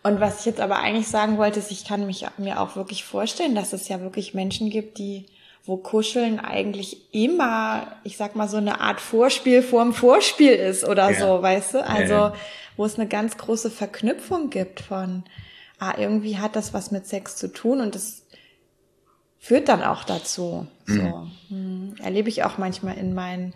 und 0.02 0.20
was 0.20 0.40
ich 0.40 0.46
jetzt 0.46 0.60
aber 0.60 0.78
eigentlich 0.78 1.08
sagen 1.08 1.38
wollte, 1.38 1.58
ist, 1.58 1.70
ich 1.70 1.84
kann 1.84 2.06
mich 2.06 2.26
mir 2.38 2.60
auch 2.60 2.76
wirklich 2.76 3.04
vorstellen, 3.04 3.54
dass 3.54 3.72
es 3.72 3.88
ja 3.88 4.00
wirklich 4.00 4.34
Menschen 4.34 4.70
gibt, 4.70 4.98
die 4.98 5.26
wo 5.68 5.76
Kuscheln 5.76 6.40
eigentlich 6.40 7.14
immer, 7.14 7.88
ich 8.02 8.16
sag 8.16 8.34
mal, 8.34 8.48
so 8.48 8.56
eine 8.56 8.80
Art 8.80 9.02
Vorspiel 9.02 9.62
vorm 9.62 9.92
Vorspiel 9.92 10.52
ist 10.52 10.82
oder 10.82 11.10
ja. 11.10 11.20
so, 11.20 11.42
weißt 11.42 11.74
du? 11.74 11.86
Also, 11.86 12.14
ja. 12.14 12.34
wo 12.78 12.86
es 12.86 12.98
eine 12.98 13.06
ganz 13.06 13.36
große 13.36 13.70
Verknüpfung 13.70 14.48
gibt 14.48 14.80
von, 14.80 15.24
ah, 15.78 15.92
irgendwie 15.98 16.38
hat 16.38 16.56
das 16.56 16.72
was 16.72 16.90
mit 16.90 17.06
Sex 17.06 17.36
zu 17.36 17.52
tun 17.52 17.82
und 17.82 17.94
das 17.94 18.22
führt 19.38 19.68
dann 19.68 19.82
auch 19.82 20.04
dazu. 20.04 20.66
So 20.86 20.92
mhm. 20.94 21.30
Hm, 21.48 21.94
erlebe 22.02 22.28
ich 22.28 22.44
auch 22.44 22.58
manchmal 22.58 22.96
in 22.98 23.14
meinen 23.14 23.54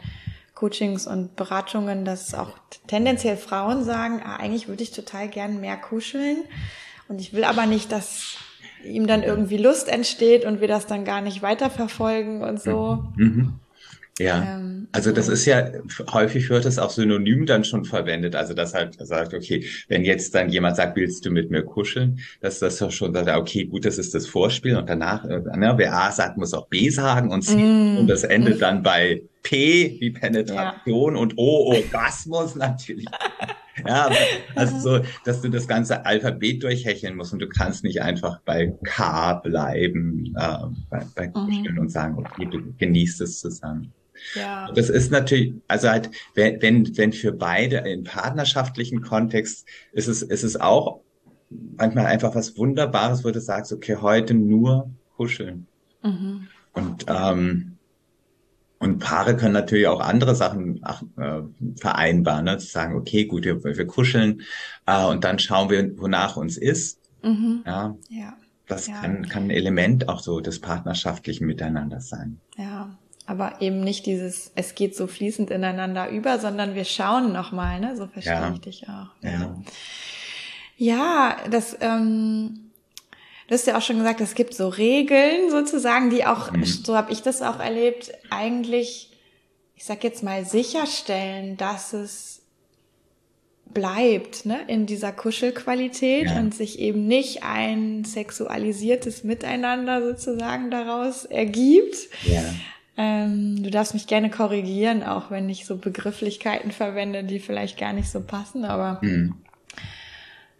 Coachings 0.55 1.07
und 1.07 1.35
Beratungen, 1.35 2.05
dass 2.05 2.35
auch 2.35 2.51
tendenziell 2.87 3.37
Frauen 3.37 3.85
sagen, 3.85 4.23
ah, 4.25 4.37
eigentlich 4.37 4.69
würde 4.69 4.83
ich 4.83 4.93
total 4.93 5.29
gern 5.29 5.61
mehr 5.61 5.77
kuscheln 5.77 6.45
und 7.09 7.21
ich 7.21 7.33
will 7.33 7.45
aber 7.45 7.67
nicht, 7.67 7.91
dass 7.91 8.37
ihm 8.85 9.07
dann 9.07 9.23
irgendwie 9.23 9.57
Lust 9.57 9.89
entsteht 9.89 10.45
und 10.45 10.61
wir 10.61 10.69
das 10.69 10.87
dann 10.87 11.05
gar 11.05 11.21
nicht 11.21 11.43
weiterverfolgen 11.43 12.43
und 12.43 12.61
so. 12.61 13.05
Mhm. 13.17 13.55
Ja, 14.19 14.42
ähm, 14.42 14.88
also 14.92 15.11
das 15.11 15.28
ist 15.28 15.47
ja, 15.47 15.71
häufig 16.12 16.50
wird 16.50 16.66
es 16.66 16.78
auch 16.78 16.90
synonym 16.90 17.47
dann 17.47 17.64
schon 17.64 17.87
verwendet. 17.87 18.37
Also 18.37 18.52
das 18.52 18.75
halt 18.75 18.95
sagt, 19.00 19.33
okay, 19.33 19.64
wenn 19.88 20.04
jetzt 20.04 20.35
dann 20.35 20.50
jemand 20.50 20.76
sagt, 20.76 20.97
willst 20.97 21.25
du 21.25 21.31
mit 21.31 21.50
mir 21.50 21.62
kuscheln, 21.62 22.21
dass 22.42 22.59
das 22.59 22.76
doch 22.76 22.90
schon 22.90 23.14
sagt, 23.14 23.28
okay, 23.28 23.64
gut, 23.64 23.87
das 23.87 23.97
ist 23.97 24.14
das 24.14 24.26
Vorspiel 24.26 24.76
und 24.76 24.88
danach, 24.88 25.25
äh, 25.25 25.40
ne, 25.57 25.75
wer 25.76 25.95
A 25.95 26.12
sagt, 26.12 26.37
muss 26.37 26.52
auch 26.52 26.69
B 26.69 26.90
sagen 26.90 27.31
und 27.31 27.42
C 27.42 27.57
mm. 27.57 27.99
und 27.99 28.07
das 28.07 28.25
endet 28.25 28.61
dann 28.61 28.83
bei 28.83 29.23
P 29.42 29.97
wie 29.99 30.11
Penetration 30.11 31.14
ja. 31.14 31.21
und 31.21 31.38
O 31.38 31.73
Orgasmus 31.75 32.54
natürlich. 32.54 33.07
ja, 33.87 34.11
also 34.54 34.78
so, 34.78 35.04
dass 35.25 35.40
du 35.40 35.49
das 35.49 35.66
ganze 35.66 36.04
Alphabet 36.04 36.62
durchhecheln 36.62 37.16
musst 37.16 37.33
und 37.33 37.38
du 37.38 37.49
kannst 37.49 37.83
nicht 37.83 38.02
einfach 38.02 38.40
bei 38.45 38.75
K 38.85 39.35
bleiben, 39.35 40.35
äh, 40.37 40.59
bei, 40.90 41.07
bei 41.14 41.28
mhm. 41.28 41.33
Kuscheln 41.33 41.78
und 41.78 41.90
sagen, 41.90 42.19
okay, 42.19 42.47
du 42.50 42.75
genießt 42.76 43.23
es 43.23 43.40
zusammen. 43.40 43.92
Ja. 44.35 44.71
Das 44.73 44.88
ist 44.88 45.11
natürlich, 45.11 45.55
also 45.69 45.88
halt, 45.88 46.11
wenn, 46.35 46.61
wenn, 46.62 46.97
wenn 46.97 47.12
für 47.12 47.33
beide 47.33 47.79
im 47.79 48.05
partnerschaftlichen 48.05 49.02
Kontext 49.02 49.67
ist 49.93 50.09
es, 50.09 50.23
ist 50.23 50.43
es 50.43 50.61
auch 50.61 51.00
manchmal 51.76 52.07
einfach 52.07 52.35
was 52.35 52.57
Wunderbares, 52.57 53.25
wo 53.25 53.31
du 53.31 53.41
sagst, 53.41 53.73
okay, 53.73 53.97
heute 53.97 54.35
nur 54.35 54.91
kuscheln. 55.17 55.67
Mhm. 56.02 56.49
Und, 56.73 57.07
ähm, 57.09 57.76
und 58.79 58.99
Paare 58.99 59.37
können 59.37 59.52
natürlich 59.52 59.87
auch 59.87 60.00
andere 60.00 60.35
Sachen 60.35 60.81
ach, 60.83 61.02
äh, 61.17 61.43
vereinbaren, 61.76 62.47
ne? 62.47 62.59
zu 62.59 62.67
sagen, 62.67 62.97
okay, 62.97 63.26
gut, 63.26 63.45
wir, 63.45 63.62
wir 63.62 63.87
kuscheln 63.87 64.43
äh, 64.87 65.05
und 65.07 65.25
dann 65.25 65.38
schauen 65.38 65.71
wir, 65.71 65.99
wonach 65.99 66.37
uns 66.37 66.57
ist. 66.57 66.99
Mhm. 67.23 67.62
Ja. 67.64 67.97
ja. 68.09 68.37
Das 68.67 68.87
ja. 68.87 69.00
Kann, 69.00 69.29
kann 69.29 69.45
ein 69.45 69.50
Element 69.50 70.09
auch 70.09 70.21
so 70.21 70.41
des 70.41 70.61
partnerschaftlichen 70.61 71.47
Miteinanders 71.47 72.09
sein. 72.09 72.41
Ja, 72.57 72.97
aber 73.26 73.61
eben 73.61 73.81
nicht 73.81 74.07
dieses, 74.07 74.52
es 74.57 74.75
geht 74.75 74.97
so 74.97 75.07
fließend 75.07 75.50
ineinander 75.50 76.09
über, 76.11 76.38
sondern 76.38 76.75
wir 76.75 76.85
schauen 76.85 77.33
nochmal, 77.33 77.81
ne? 77.81 77.97
So 77.97 78.07
verstehe 78.07 78.35
ja. 78.35 78.52
ich 78.52 78.61
dich 78.61 78.88
auch. 78.88 79.09
Ja, 79.23 79.62
ja 80.76 81.37
das, 81.50 81.76
ähm, 81.81 82.71
du 83.47 83.55
hast 83.55 83.67
ja 83.67 83.76
auch 83.76 83.83
schon 83.83 83.99
gesagt, 83.99 84.21
es 84.21 84.35
gibt 84.35 84.55
so 84.55 84.69
Regeln 84.69 85.50
sozusagen, 85.50 86.11
die 86.11 86.25
auch, 86.25 86.50
mhm. 86.50 86.64
so 86.64 86.97
habe 86.97 87.12
ich 87.12 87.23
das 87.23 87.43
auch 87.43 87.61
erlebt, 87.61 88.12
eigentlich, 88.31 89.12
ich 89.76 89.85
sag 89.85 90.02
jetzt 90.05 90.23
mal, 90.23 90.45
sicherstellen, 90.45 91.57
dass 91.57 91.93
es 91.93 92.33
bleibt 93.73 94.47
ne, 94.47 94.61
in 94.67 94.87
dieser 94.87 95.12
Kuschelqualität 95.12 96.26
ja. 96.26 96.38
und 96.38 96.55
sich 96.55 96.79
eben 96.79 97.07
nicht 97.07 97.43
ein 97.43 98.05
sexualisiertes 98.05 99.25
Miteinander 99.25 100.02
sozusagen 100.02 100.71
daraus 100.71 101.25
ergibt. 101.25 102.09
Ja. 102.25 102.43
Ähm, 102.97 103.63
du 103.63 103.71
darfst 103.71 103.95
mich 103.95 104.07
gerne 104.07 104.29
korrigieren, 104.29 105.03
auch 105.03 105.31
wenn 105.31 105.49
ich 105.49 105.65
so 105.65 105.77
Begrifflichkeiten 105.77 106.73
verwende, 106.73 107.25
die 107.25 107.41
vielleicht 107.41 107.79
gar 107.79 107.93
nicht 107.95 108.11
so 108.11 108.21
passen, 108.21 108.67
aber 108.67 108.99
mhm. 109.01 109.35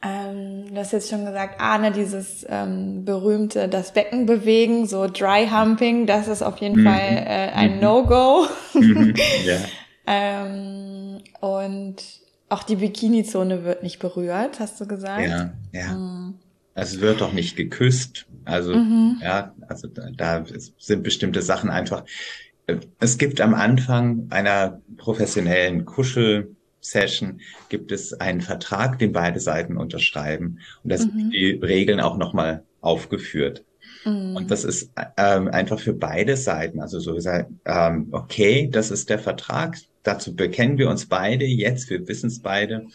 ähm, 0.03 0.65
du 0.73 0.77
hast 0.77 0.93
jetzt 0.93 1.11
schon 1.11 1.27
gesagt, 1.27 1.57
ah, 1.59 1.77
ne, 1.77 1.93
dieses 1.93 2.47
ähm, 2.49 3.05
berühmte, 3.05 3.69
das 3.69 3.93
Becken 3.93 4.25
bewegen, 4.25 4.87
so 4.87 5.07
Dry 5.09 5.49
Humping, 5.49 6.07
das 6.07 6.27
ist 6.27 6.43
auf 6.43 6.59
jeden 6.59 6.81
mhm. 6.81 6.87
Fall 6.87 7.01
äh, 7.01 7.51
ein 7.53 7.75
mhm. 7.75 7.81
No-Go. 7.81 8.47
Mhm. 8.75 9.15
Ja. 9.45 9.59
ähm, 10.07 11.19
und 11.41 11.97
auch 12.49 12.63
die 12.63 12.77
Bikini-Zone 12.77 13.65
wird 13.65 13.83
nicht 13.83 13.99
berührt, 13.99 14.59
hast 14.59 14.81
du 14.81 14.87
gesagt? 14.87 15.29
Ja, 15.29 15.53
ja. 15.73 15.93
Mhm. 15.93 16.35
Es 16.75 17.01
wird 17.01 17.21
doch 17.21 17.33
nicht 17.33 17.57
geküsst. 17.57 18.27
Also, 18.45 18.75
mhm. 18.75 19.19
ja, 19.23 19.55
also 19.69 19.89
da, 19.89 20.11
da 20.11 20.45
sind 20.79 21.03
bestimmte 21.03 21.43
Sachen 21.43 21.71
einfach. 21.71 22.05
Äh, 22.67 22.77
es 22.99 23.19
gibt 23.19 23.41
am 23.41 23.55
Anfang 23.55 24.27
einer 24.31 24.81
professionellen 24.97 25.85
Kuschel-Session 25.85 27.41
gibt 27.69 27.93
es 27.93 28.15
einen 28.15 28.41
Vertrag, 28.41 28.99
den 28.99 29.13
beide 29.13 29.41
Seiten 29.41 29.77
unterschreiben. 29.77 30.59
Und 30.83 30.93
da 30.93 30.99
sind 30.99 31.15
mhm. 31.15 31.31
die 31.31 31.51
Regeln 31.51 32.01
auch 32.01 32.17
nochmal 32.17 32.65
aufgeführt. 32.81 33.65
Mhm. 34.05 34.37
Und 34.37 34.51
das 34.51 34.65
ist 34.65 34.91
ähm, 35.17 35.49
einfach 35.49 35.79
für 35.79 35.93
beide 35.93 36.37
Seiten, 36.37 36.81
also 36.81 36.99
so 36.99 37.15
gesagt, 37.15 37.51
ähm, 37.65 38.09
okay, 38.13 38.69
das 38.71 38.91
ist 38.91 39.11
der 39.11 39.19
Vertrag, 39.19 39.77
dazu 40.03 40.35
bekennen 40.35 40.79
wir 40.79 40.89
uns 40.89 41.07
beide 41.07 41.45
jetzt, 41.45 41.91
wir 41.91 42.07
wissen 42.09 42.29
es 42.29 42.41
beide. 42.41 42.87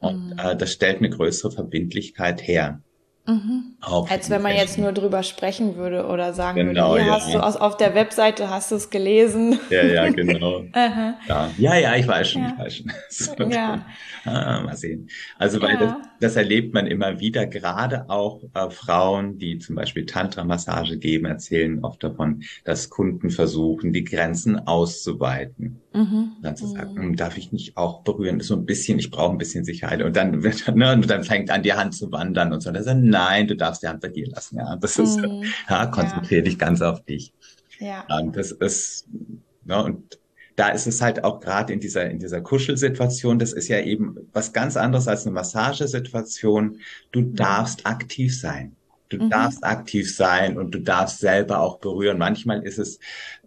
Und 0.00 0.30
mhm. 0.30 0.38
äh, 0.38 0.56
das 0.56 0.72
stellt 0.72 0.98
eine 0.98 1.10
größere 1.10 1.52
Verbindlichkeit 1.52 2.46
her. 2.46 2.80
Mhm. 3.24 3.76
Als 3.80 4.30
wenn 4.30 4.42
man 4.42 4.56
jetzt 4.56 4.78
nur 4.78 4.90
drüber 4.90 5.22
sprechen 5.22 5.76
würde 5.76 6.06
oder 6.06 6.32
sagen 6.32 6.56
genau, 6.56 6.90
würde, 6.90 7.02
hier 7.02 7.12
ja. 7.12 7.16
hast 7.20 7.32
du 7.32 7.38
aus, 7.38 7.56
auf 7.56 7.76
der 7.76 7.94
Webseite 7.94 8.50
hast 8.50 8.72
du 8.72 8.74
es 8.74 8.90
gelesen. 8.90 9.60
Ja, 9.70 9.84
ja, 9.84 10.08
genau. 10.10 10.64
ja. 10.74 11.50
ja, 11.56 11.76
ja, 11.76 11.94
ich 11.94 12.08
weiß 12.08 12.30
schon, 12.30 12.42
ja. 12.42 12.52
ich 12.52 12.58
weiß 12.58 13.36
schon. 13.36 13.50
ja. 13.52 13.86
ah, 14.24 14.62
mal 14.62 14.76
sehen. 14.76 15.08
Also, 15.38 15.62
weil 15.62 15.78
das, 15.78 15.94
das, 16.18 16.36
erlebt 16.36 16.74
man 16.74 16.88
immer 16.88 17.20
wieder, 17.20 17.46
gerade 17.46 18.10
auch 18.10 18.42
äh, 18.54 18.70
Frauen, 18.70 19.38
die 19.38 19.58
zum 19.58 19.76
Beispiel 19.76 20.04
Tantra-Massage 20.04 20.98
geben, 20.98 21.26
erzählen 21.26 21.84
oft 21.84 22.02
davon, 22.02 22.42
dass 22.64 22.90
Kunden 22.90 23.30
versuchen, 23.30 23.92
die 23.92 24.02
Grenzen 24.02 24.66
auszuweiten. 24.66 25.81
Mhm. 25.94 26.32
Dann 26.42 26.56
zu 26.56 26.66
sagen, 26.66 26.94
mhm. 26.94 27.16
darf 27.16 27.36
ich 27.36 27.52
nicht 27.52 27.76
auch 27.76 28.02
berühren? 28.02 28.40
So 28.40 28.54
ein 28.56 28.64
bisschen, 28.66 28.98
ich 28.98 29.10
brauche 29.10 29.32
ein 29.32 29.38
bisschen 29.38 29.64
Sicherheit. 29.64 30.02
Und 30.02 30.16
dann 30.16 30.42
wird, 30.42 30.74
ne, 30.74 30.92
und 30.92 31.08
dann 31.08 31.24
fängt 31.24 31.50
an, 31.50 31.62
die 31.62 31.72
Hand 31.72 31.94
zu 31.94 32.10
wandern 32.12 32.52
und 32.52 32.62
so. 32.62 32.70
Und 32.70 32.74
dann 32.74 32.84
sagen, 32.84 33.08
nein, 33.08 33.46
du 33.46 33.56
darfst 33.56 33.82
die 33.82 33.88
Hand 33.88 34.00
bei 34.00 34.08
dir 34.08 34.28
lassen. 34.28 34.58
Ja, 34.58 34.76
das 34.76 34.98
ist, 34.98 35.18
mhm. 35.18 35.44
ja, 35.68 35.86
konzentriere 35.86 36.40
ja. 36.40 36.44
dich 36.44 36.58
ganz 36.58 36.80
auf 36.82 37.04
dich. 37.04 37.32
Ja. 37.78 38.06
Und 38.20 38.36
das 38.36 38.52
ist, 38.52 39.08
ne, 39.64 39.82
und 39.82 40.18
da 40.56 40.68
ist 40.68 40.86
es 40.86 41.00
halt 41.00 41.24
auch 41.24 41.40
gerade 41.40 41.72
in 41.72 41.80
dieser, 41.80 42.08
in 42.10 42.18
dieser 42.18 42.40
Kuschelsituation, 42.40 43.38
das 43.38 43.52
ist 43.52 43.68
ja 43.68 43.80
eben 43.80 44.16
was 44.32 44.52
ganz 44.52 44.76
anderes 44.76 45.08
als 45.08 45.26
eine 45.26 45.34
Massagesituation. 45.34 46.78
Du 47.10 47.22
darfst 47.22 47.86
aktiv 47.86 48.38
sein. 48.38 48.76
Du 49.12 49.24
mhm. 49.24 49.30
darfst 49.30 49.62
aktiv 49.62 50.14
sein 50.14 50.56
und 50.56 50.74
du 50.74 50.78
darfst 50.78 51.20
selber 51.20 51.60
auch 51.60 51.78
berühren. 51.78 52.16
Manchmal 52.16 52.62
ist 52.62 52.78
es, 52.78 52.98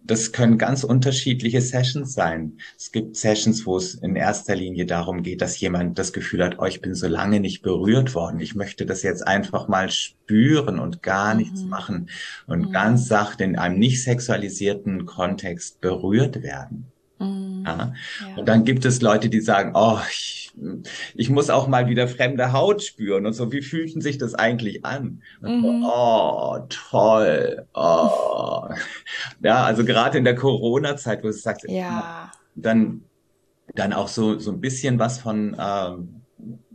das 0.02 0.30
können 0.30 0.58
ganz 0.58 0.84
unterschiedliche 0.84 1.60
Sessions 1.60 2.14
sein. 2.14 2.58
Es 2.78 2.92
gibt 2.92 3.16
Sessions, 3.16 3.66
wo 3.66 3.76
es 3.76 3.94
in 3.94 4.14
erster 4.14 4.54
Linie 4.54 4.86
darum 4.86 5.24
geht, 5.24 5.42
dass 5.42 5.58
jemand 5.58 5.98
das 5.98 6.12
Gefühl 6.12 6.44
hat, 6.44 6.58
oh, 6.60 6.66
ich 6.66 6.80
bin 6.80 6.94
so 6.94 7.08
lange 7.08 7.40
nicht 7.40 7.62
berührt 7.62 8.14
worden. 8.14 8.38
Ich 8.38 8.54
möchte 8.54 8.86
das 8.86 9.02
jetzt 9.02 9.26
einfach 9.26 9.66
mal 9.66 9.90
spüren 9.90 10.78
und 10.78 11.02
gar 11.02 11.34
mhm. 11.34 11.40
nichts 11.40 11.62
machen 11.64 12.10
und 12.46 12.68
mhm. 12.68 12.72
ganz 12.72 13.08
sacht 13.08 13.40
in 13.40 13.58
einem 13.58 13.80
nicht 13.80 14.04
sexualisierten 14.04 15.04
Kontext 15.04 15.80
berührt 15.80 16.42
werden. 16.42 16.92
Mhm. 17.18 17.64
Ja. 17.66 17.92
Und 18.36 18.46
dann 18.46 18.64
gibt 18.64 18.84
es 18.84 19.00
Leute, 19.02 19.28
die 19.28 19.40
sagen, 19.40 19.72
oh, 19.74 19.98
ich, 20.10 20.52
ich 21.14 21.30
muss 21.30 21.50
auch 21.50 21.68
mal 21.68 21.88
wieder 21.88 22.08
fremde 22.08 22.52
Haut 22.52 22.82
spüren 22.82 23.26
und 23.26 23.32
so. 23.32 23.52
Wie 23.52 23.62
fühlten 23.62 24.00
sich 24.00 24.18
das 24.18 24.34
eigentlich 24.34 24.84
an? 24.84 25.22
Mhm. 25.40 25.62
So, 25.62 25.92
oh, 25.92 26.58
toll. 26.68 27.66
Oh. 27.74 28.68
Ja, 29.42 29.64
also 29.64 29.84
gerade 29.84 30.18
in 30.18 30.24
der 30.24 30.34
Corona-Zeit, 30.34 31.22
wo 31.22 31.28
du 31.28 31.32
sagst, 31.32 31.66
ja. 31.68 32.30
dann 32.54 33.02
dann 33.74 33.92
auch 33.92 34.08
so, 34.08 34.38
so 34.38 34.52
ein 34.52 34.60
bisschen 34.60 34.98
was 34.98 35.18
von, 35.18 35.56
ähm, 35.58 36.22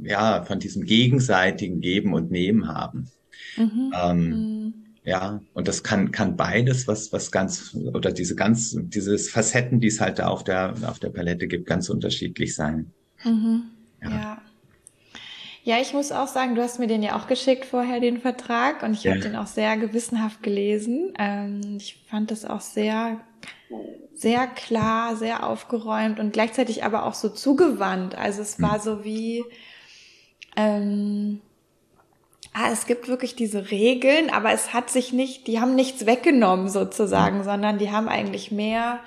ja, 0.04 0.44
von 0.44 0.60
diesem 0.60 0.86
gegenseitigen 0.86 1.82
Geben 1.82 2.14
und 2.14 2.32
Nehmen 2.32 2.68
haben. 2.68 3.10
Mhm. 3.58 3.94
Ähm, 3.96 4.30
mhm. 4.30 4.61
Ja, 5.04 5.42
und 5.54 5.68
das 5.68 5.82
kann, 5.84 6.12
kann 6.12 6.38
beides, 6.38 6.88
was, 6.88 7.12
was 7.12 7.32
ganz, 7.32 7.76
oder 7.94 8.12
diese 8.12 8.36
ganz, 8.36 8.76
dieses 8.78 9.32
Facetten, 9.32 9.80
die 9.80 9.88
es 9.88 10.00
halt 10.00 10.20
da 10.20 10.28
auf 10.28 10.44
der, 10.44 10.76
auf 10.86 11.00
der 11.00 11.10
Palette 11.10 11.48
gibt, 11.48 11.66
ganz 11.66 11.90
unterschiedlich 11.90 12.56
sein. 12.56 12.92
Mhm. 13.24 13.64
Ja. 14.04 14.10
ja. 14.10 14.42
ja. 15.64 15.82
ich 15.82 15.94
muss 15.94 16.12
auch 16.12 16.28
sagen, 16.28 16.54
du 16.54 16.62
hast 16.62 16.78
mir 16.78 16.86
den 16.86 17.02
ja 17.02 17.18
auch 17.20 17.26
geschickt 17.26 17.66
vorher, 17.66 18.00
den 18.00 18.20
Vertrag, 18.20 18.84
und 18.84 18.94
ich 18.94 19.04
ja. 19.04 19.14
habe 19.14 19.22
den 19.22 19.36
auch 19.36 19.48
sehr 19.48 19.76
gewissenhaft 19.78 20.44
gelesen. 20.44 21.14
Ähm, 21.18 21.78
ich 21.78 22.04
fand 22.08 22.30
das 22.30 22.46
auch 22.46 22.62
sehr, 22.62 23.22
sehr 24.14 24.46
klar, 24.46 25.16
sehr 25.16 25.48
aufgeräumt 25.48 26.20
und 26.20 26.32
gleichzeitig 26.32 26.84
aber 26.84 27.08
auch 27.08 27.16
so 27.16 27.30
zugewandt. 27.30 28.14
Also 28.14 28.44
es 28.44 28.62
war 28.62 28.78
mhm. 28.78 28.82
so 28.84 29.04
wie, 29.04 29.44
ähm, 30.56 31.42
ah, 32.54 32.70
es 32.72 32.86
gibt 32.86 33.08
wirklich 33.08 33.36
diese 33.36 33.72
Regeln, 33.72 34.30
aber 34.30 34.52
es 34.52 34.74
hat 34.74 34.90
sich 34.90 35.14
nicht, 35.14 35.48
die 35.48 35.60
haben 35.60 35.76
nichts 35.76 36.06
weggenommen 36.06 36.70
sozusagen, 36.70 37.40
mhm. 37.40 37.44
sondern 37.44 37.78
die 37.78 37.92
haben 37.92 38.10
eigentlich 38.10 38.52
mehr, 38.52 39.00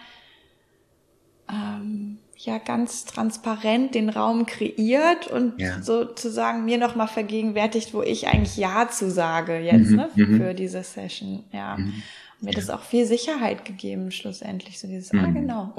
ähm, 1.49 2.19
ja, 2.37 2.59
ganz 2.59 3.05
transparent 3.05 3.95
den 3.95 4.09
Raum 4.11 4.45
kreiert 4.47 5.29
und 5.29 5.61
ja. 5.61 5.81
sozusagen 5.83 6.65
mir 6.65 6.79
nochmal 6.79 7.09
vergegenwärtigt, 7.09 7.95
wo 7.95 8.03
ich 8.03 8.29
eigentlich 8.29 8.57
Ja 8.57 8.89
zu 8.89 9.11
sage 9.11 9.59
jetzt, 9.59 9.91
mhm, 9.91 9.97
ne, 9.97 10.11
mhm. 10.15 10.37
für 10.39 10.55
diese 10.55 10.83
Session, 10.83 11.45
ja. 11.53 11.77
Mhm. 11.77 12.03
Mir 12.41 12.51
ja. 12.51 12.57
das 12.57 12.71
auch 12.71 12.83
viel 12.83 13.07
Sicherheit 13.07 13.65
gegeben, 13.65 14.11
schlussendlich, 14.11 14.79
so 14.79 14.87
dieses, 14.87 15.13
ah, 15.13 15.17
mhm. 15.17 15.25
ah, 15.25 15.31
genau. 15.31 15.75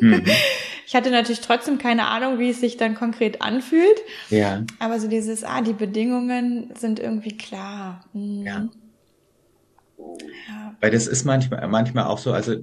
Mhm. 0.00 0.24
Ich 0.86 0.96
hatte 0.96 1.12
natürlich 1.12 1.40
trotzdem 1.40 1.78
keine 1.78 2.08
Ahnung, 2.08 2.40
wie 2.40 2.50
es 2.50 2.58
sich 2.58 2.76
dann 2.76 2.96
konkret 2.96 3.42
anfühlt. 3.42 4.00
Ja. 4.28 4.64
Aber 4.80 4.98
so 4.98 5.06
dieses, 5.06 5.44
ah, 5.44 5.60
die 5.60 5.72
Bedingungen 5.72 6.72
sind 6.76 6.98
irgendwie 6.98 7.36
klar. 7.36 8.04
Mhm. 8.12 8.42
Ja. 8.44 8.68
Weil 10.80 10.90
das 10.90 11.06
ist 11.06 11.24
manchmal, 11.24 11.68
manchmal 11.68 12.04
auch 12.04 12.18
so, 12.18 12.32
also 12.32 12.56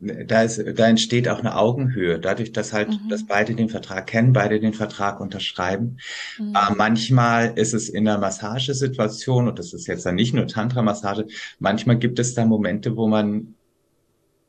da, 0.00 0.42
ist, 0.42 0.60
da 0.74 0.88
entsteht 0.88 1.28
auch 1.28 1.38
eine 1.38 1.56
Augenhöhe, 1.56 2.18
dadurch, 2.18 2.50
dass 2.52 2.72
halt, 2.72 2.88
mhm. 2.88 3.08
dass 3.08 3.26
beide 3.26 3.54
den 3.54 3.68
Vertrag 3.68 4.08
kennen, 4.08 4.32
beide 4.32 4.58
den 4.58 4.74
Vertrag 4.74 5.20
unterschreiben. 5.20 5.98
Mhm. 6.38 6.54
Äh, 6.54 6.74
manchmal 6.76 7.52
ist 7.56 7.72
es 7.72 7.88
in 7.88 8.06
der 8.06 8.18
Massagesituation, 8.18 9.46
und 9.46 9.58
das 9.60 9.72
ist 9.72 9.86
jetzt 9.86 10.04
dann 10.04 10.16
nicht 10.16 10.34
nur 10.34 10.48
Tantra-Massage, 10.48 11.26
manchmal 11.60 11.96
gibt 11.98 12.18
es 12.18 12.34
da 12.34 12.44
Momente, 12.44 12.96
wo 12.96 13.06
man 13.06 13.54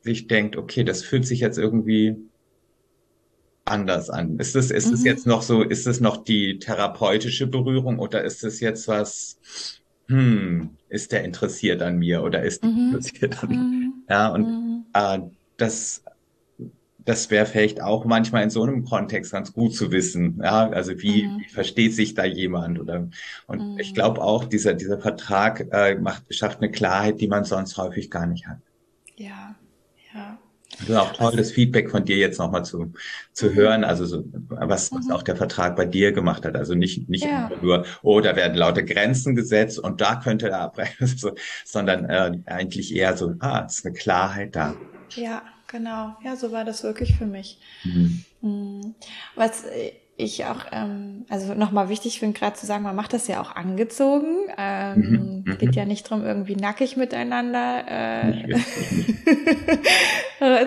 sich 0.02 0.26
denkt, 0.26 0.58
okay, 0.58 0.84
das 0.84 1.04
fühlt 1.04 1.28
sich 1.28 1.42
jetzt 1.42 1.60
irgendwie 1.60 2.16
anders 3.66 4.10
an? 4.10 4.40
Ist 4.40 4.56
es, 4.56 4.72
ist 4.72 4.88
mhm. 4.88 4.94
es 4.94 5.04
jetzt 5.04 5.28
noch 5.28 5.44
so, 5.44 5.62
ist 5.62 5.86
es 5.86 6.00
noch 6.00 6.18
die 6.24 6.58
therapeutische 6.58 7.46
Berührung 7.46 8.00
oder 8.00 8.24
ist 8.24 8.44
es 8.44 8.60
jetzt 8.60 8.88
was, 8.88 9.38
hm, 10.12 10.70
ist 10.90 11.12
der 11.12 11.24
interessiert 11.24 11.82
an 11.82 11.98
mir 11.98 12.24
oder 12.24 12.44
ist 12.44 12.64
mhm. 12.64 12.92
interessiert 12.94 13.44
an 13.44 13.50
mir? 13.50 13.56
Mhm. 13.56 13.94
Ja, 14.10 14.28
und 14.28 14.44
mhm. 14.44 14.86
äh, 14.94 15.20
das, 15.58 16.04
das 17.00 17.32
wäre 17.32 17.46
vielleicht 17.46 17.82
auch 17.82 18.06
manchmal 18.06 18.44
in 18.44 18.50
so 18.50 18.62
einem 18.64 18.84
Kontext 18.86 19.32
ganz 19.32 19.54
gut 19.54 19.74
zu 19.74 19.92
wissen. 19.92 20.40
Ja, 20.44 20.70
also 20.70 21.02
wie, 21.02 21.24
mhm. 21.24 21.40
wie 21.40 21.50
versteht 21.50 21.96
sich 21.96 22.14
da 22.14 22.26
jemand 22.26 22.80
oder 22.80 23.08
und 23.48 23.80
ich 23.80 23.92
mhm. 23.92 23.96
glaube 23.96 24.22
auch 24.22 24.46
dieser 24.46 24.74
dieser 24.74 25.00
Vertrag 25.00 25.68
äh, 25.72 25.96
macht 25.96 26.24
schafft 26.34 26.60
eine 26.62 26.72
Klarheit, 26.72 27.22
die 27.22 27.28
man 27.28 27.46
sonst 27.46 27.78
häufig 27.78 28.12
gar 28.12 28.28
nicht 28.28 28.48
hat. 28.48 28.60
Ja, 29.16 29.56
ja. 30.14 30.38
Das 30.80 30.90
ist 30.90 30.96
auch 30.96 31.14
toll, 31.14 31.36
das 31.36 31.52
Feedback 31.52 31.92
von 31.92 32.06
dir 32.06 32.18
jetzt 32.18 32.40
nochmal 32.40 32.66
zu, 32.66 32.94
zu 33.34 33.54
hören, 33.54 33.84
also 33.84 34.06
so, 34.06 34.24
was, 34.50 34.92
was 34.92 35.06
mhm. 35.06 35.12
auch 35.12 35.24
der 35.24 35.36
Vertrag 35.36 35.76
bei 35.76 35.86
dir 35.86 36.12
gemacht 36.12 36.46
hat. 36.46 36.56
Also 36.56 36.76
nicht, 36.76 37.10
nicht 37.10 37.26
ja. 37.26 37.52
nur, 37.62 37.86
oh, 38.02 38.22
da 38.22 38.36
werden 38.36 38.58
laute 38.58 38.84
Grenzen 38.84 39.36
gesetzt 39.36 39.80
und 39.80 40.02
da 40.02 40.16
könnte 40.16 40.50
er 40.50 40.62
abbrechen, 40.62 41.08
so, 41.18 41.34
sondern 41.66 42.06
äh, 42.06 42.32
eigentlich 42.46 42.96
eher 42.96 43.16
so, 43.18 43.36
ah, 43.40 43.66
es 43.66 43.80
ist 43.80 43.86
eine 43.86 43.94
Klarheit 43.96 44.56
da. 44.56 44.76
Ja, 45.16 45.44
genau. 45.68 46.16
Ja, 46.24 46.36
so 46.36 46.52
war 46.52 46.66
das 46.66 46.84
wirklich 46.84 47.16
für 47.16 47.26
mich. 47.26 47.60
Mhm. 47.84 48.24
mhm. 48.42 48.96
Was 49.36 49.66
ich 50.24 50.46
auch, 50.46 50.66
ähm, 50.72 51.26
also 51.30 51.54
nochmal 51.54 51.90
wichtig 51.90 52.20
finde, 52.20 52.38
gerade 52.40 52.56
zu 52.56 52.66
sagen, 52.66 52.84
man 52.84 52.96
macht 52.96 53.14
das 53.14 53.28
ja 53.28 53.42
auch 53.42 53.56
angezogen. 53.56 54.36
Ähm, 54.58 54.96
mhm, 54.96 55.44
mhm. 55.46 55.58
geht 55.58 55.76
ja 55.76 55.86
nicht 55.86 56.10
drum, 56.10 56.24
irgendwie 56.24 56.56
nackig 56.56 56.98
miteinander 56.98 57.84
äh, 57.88 58.56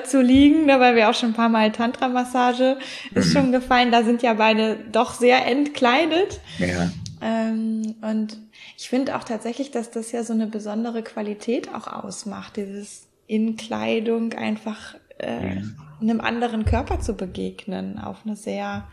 zu 0.05 0.21
liegen, 0.21 0.67
ne, 0.67 0.81
weil 0.81 0.97
wir 0.97 1.09
auch 1.09 1.15
schon 1.15 1.31
ein 1.31 1.35
paar 1.35 1.49
Mal 1.49 1.73
Tantra-Massage 1.73 2.79
ist 3.15 3.29
mhm. 3.29 3.33
schon 3.33 3.53
gefallen. 3.53 3.91
Da 3.91 4.03
sind 4.03 4.23
ja 4.23 4.35
beide 4.35 4.77
doch 4.93 5.15
sehr 5.15 5.47
entkleidet. 5.47 6.41
Ja. 6.59 6.91
Ähm, 7.23 7.95
und 8.03 8.37
ich 8.77 8.89
finde 8.89 9.17
auch 9.17 9.25
tatsächlich, 9.25 9.71
dass 9.71 9.91
das 9.91 10.13
ja 10.13 10.25
so 10.25 10.33
eine 10.33 10.47
besondere 10.47 11.03
Qualität 11.03 11.73
auch 11.75 11.87
ausmacht, 11.87 12.57
dieses 12.57 13.07
in 13.27 13.57
Kleidung 13.57 14.35
einfach 14.35 14.97
äh, 15.19 15.57
ja. 15.57 15.63
einem 16.01 16.21
anderen 16.21 16.65
Körper 16.65 17.01
zu 17.01 17.15
begegnen, 17.15 17.99
auf 17.99 18.19
eine 18.25 18.37
sehr 18.37 18.87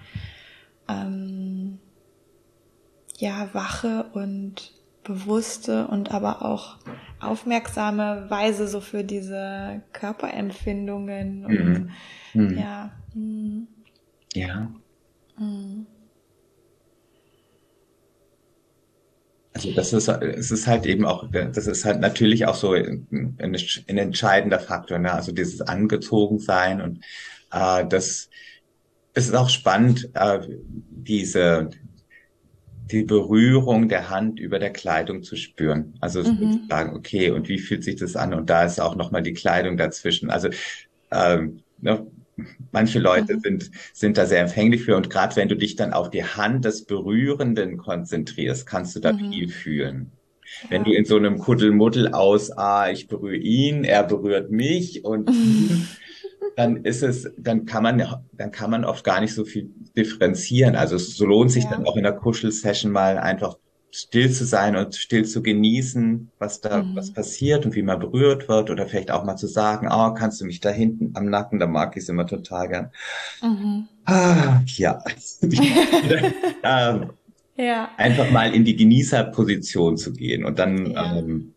ähm, 0.87 1.79
ja 3.17 3.49
wache 3.53 4.05
und 4.13 4.73
bewusste 5.03 5.87
und 5.87 6.11
aber 6.11 6.43
auch 6.43 6.77
aufmerksame 7.19 8.29
Weise 8.29 8.67
so 8.67 8.81
für 8.81 9.03
diese 9.03 9.81
Körperempfindungen 9.93 11.45
und 11.45 11.91
mhm. 12.33 12.49
mhm. 12.49 12.57
ja. 12.57 12.91
Mhm. 13.13 13.67
Ja. 14.33 14.71
Mhm. 15.37 15.87
Also 19.53 19.73
das 19.73 19.91
ist, 19.91 20.07
es 20.07 20.49
ist 20.49 20.67
halt 20.67 20.85
eben 20.85 21.05
auch, 21.05 21.29
das 21.29 21.67
ist 21.67 21.83
halt 21.83 21.99
natürlich 21.99 22.47
auch 22.47 22.55
so 22.55 22.71
ein, 22.71 23.37
ein 23.41 23.97
entscheidender 23.97 24.59
Faktor, 24.59 24.97
ne? 24.97 25.11
Also 25.11 25.33
dieses 25.33 25.61
Angezogensein 25.61 26.81
und 26.81 27.03
äh, 27.51 27.85
das 27.85 28.29
es 29.13 29.27
ist 29.27 29.35
auch 29.35 29.49
spannend, 29.49 30.09
äh, 30.13 30.39
diese 30.89 31.69
die 32.91 33.03
Berührung 33.03 33.87
der 33.87 34.09
Hand 34.09 34.39
über 34.39 34.59
der 34.59 34.71
Kleidung 34.71 35.23
zu 35.23 35.35
spüren. 35.35 35.93
Also 36.01 36.23
mhm. 36.23 36.65
sagen, 36.69 36.95
okay, 36.95 37.31
und 37.31 37.47
wie 37.47 37.59
fühlt 37.59 37.83
sich 37.83 37.95
das 37.95 38.15
an? 38.15 38.33
Und 38.33 38.49
da 38.49 38.65
ist 38.65 38.81
auch 38.81 38.95
nochmal 38.95 39.23
die 39.23 39.33
Kleidung 39.33 39.77
dazwischen. 39.77 40.29
Also 40.29 40.49
ähm, 41.11 41.61
ne, 41.79 42.05
manche 42.71 42.99
Leute 42.99 43.35
mhm. 43.35 43.39
sind, 43.39 43.71
sind 43.93 44.17
da 44.17 44.25
sehr 44.25 44.41
empfänglich 44.41 44.83
für. 44.83 44.97
Und 44.97 45.09
gerade 45.09 45.35
wenn 45.37 45.47
du 45.47 45.55
dich 45.55 45.75
dann 45.75 45.93
auf 45.93 46.09
die 46.09 46.23
Hand 46.23 46.65
des 46.65 46.85
Berührenden 46.85 47.77
konzentrierst, 47.77 48.65
kannst 48.65 48.95
du 48.95 48.99
da 48.99 49.13
mhm. 49.13 49.31
viel 49.31 49.49
fühlen. 49.49 50.11
Ja. 50.63 50.71
Wenn 50.71 50.83
du 50.83 50.91
in 50.91 51.05
so 51.05 51.15
einem 51.15 51.37
Kuddelmuddel 51.37 52.09
aus, 52.09 52.51
ah, 52.51 52.89
ich 52.91 53.07
berühre 53.07 53.37
ihn, 53.37 53.85
er 53.85 54.03
berührt 54.03 54.51
mich 54.51 55.05
und 55.05 55.29
dann 56.55 56.83
ist 56.83 57.03
es, 57.03 57.31
dann 57.37 57.65
kann 57.65 57.83
man, 57.83 58.03
dann 58.33 58.51
kann 58.51 58.71
man 58.71 58.85
oft 58.85 59.03
gar 59.03 59.21
nicht 59.21 59.33
so 59.33 59.45
viel 59.45 59.69
differenzieren. 59.95 60.75
Also 60.75 60.95
es 60.95 61.15
so 61.15 61.25
lohnt 61.25 61.51
sich 61.51 61.65
ja. 61.65 61.71
dann 61.71 61.85
auch 61.85 61.97
in 61.97 62.03
der 62.03 62.13
Kuschel-Session 62.13 62.91
mal 62.91 63.17
einfach 63.17 63.57
still 63.91 64.31
zu 64.31 64.45
sein 64.45 64.75
und 64.75 64.95
still 64.95 65.25
zu 65.25 65.43
genießen, 65.43 66.31
was 66.39 66.61
da, 66.61 66.81
mhm. 66.81 66.95
was 66.95 67.11
passiert 67.11 67.65
und 67.65 67.75
wie 67.75 67.81
man 67.81 67.99
berührt 67.99 68.47
wird 68.47 68.69
oder 68.69 68.87
vielleicht 68.87 69.11
auch 69.11 69.25
mal 69.25 69.35
zu 69.35 69.47
sagen, 69.47 69.89
oh, 69.91 70.13
kannst 70.13 70.39
du 70.39 70.45
mich 70.45 70.61
da 70.61 70.69
hinten 70.69 71.11
am 71.15 71.29
Nacken, 71.29 71.59
da 71.59 71.67
mag 71.67 71.97
ich 71.97 72.03
es 72.03 72.09
immer 72.09 72.25
total 72.25 72.69
gern. 72.69 72.91
Mhm. 73.41 73.87
Ah, 74.05 74.61
ja. 74.65 75.03
ähm, 76.63 77.11
ja. 77.57 77.89
Einfach 77.97 78.31
mal 78.31 78.55
in 78.55 78.63
die 78.63 78.77
Genießerposition 78.77 79.97
zu 79.97 80.13
gehen 80.13 80.45
und 80.45 80.57
dann 80.57 80.91
ja. 80.91 81.17
ähm, 81.17 81.53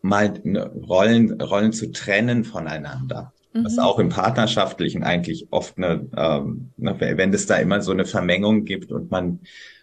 mal 0.00 0.32
ne, 0.44 0.66
Rollen, 0.66 1.40
Rollen 1.40 1.72
zu 1.72 1.92
trennen 1.92 2.44
voneinander. 2.44 3.32
Was 3.64 3.76
mhm. 3.76 3.82
auch 3.82 3.98
im 3.98 4.08
Partnerschaftlichen 4.08 5.02
eigentlich 5.02 5.48
oft 5.50 5.76
eine, 5.76 6.06
ähm, 6.16 6.70
ne, 6.76 6.96
wenn 6.98 7.32
es 7.32 7.46
da 7.46 7.56
immer 7.56 7.80
so 7.80 7.92
eine 7.92 8.04
Vermengung 8.04 8.64
gibt 8.64 8.92
und 8.92 9.10
man, 9.10 9.40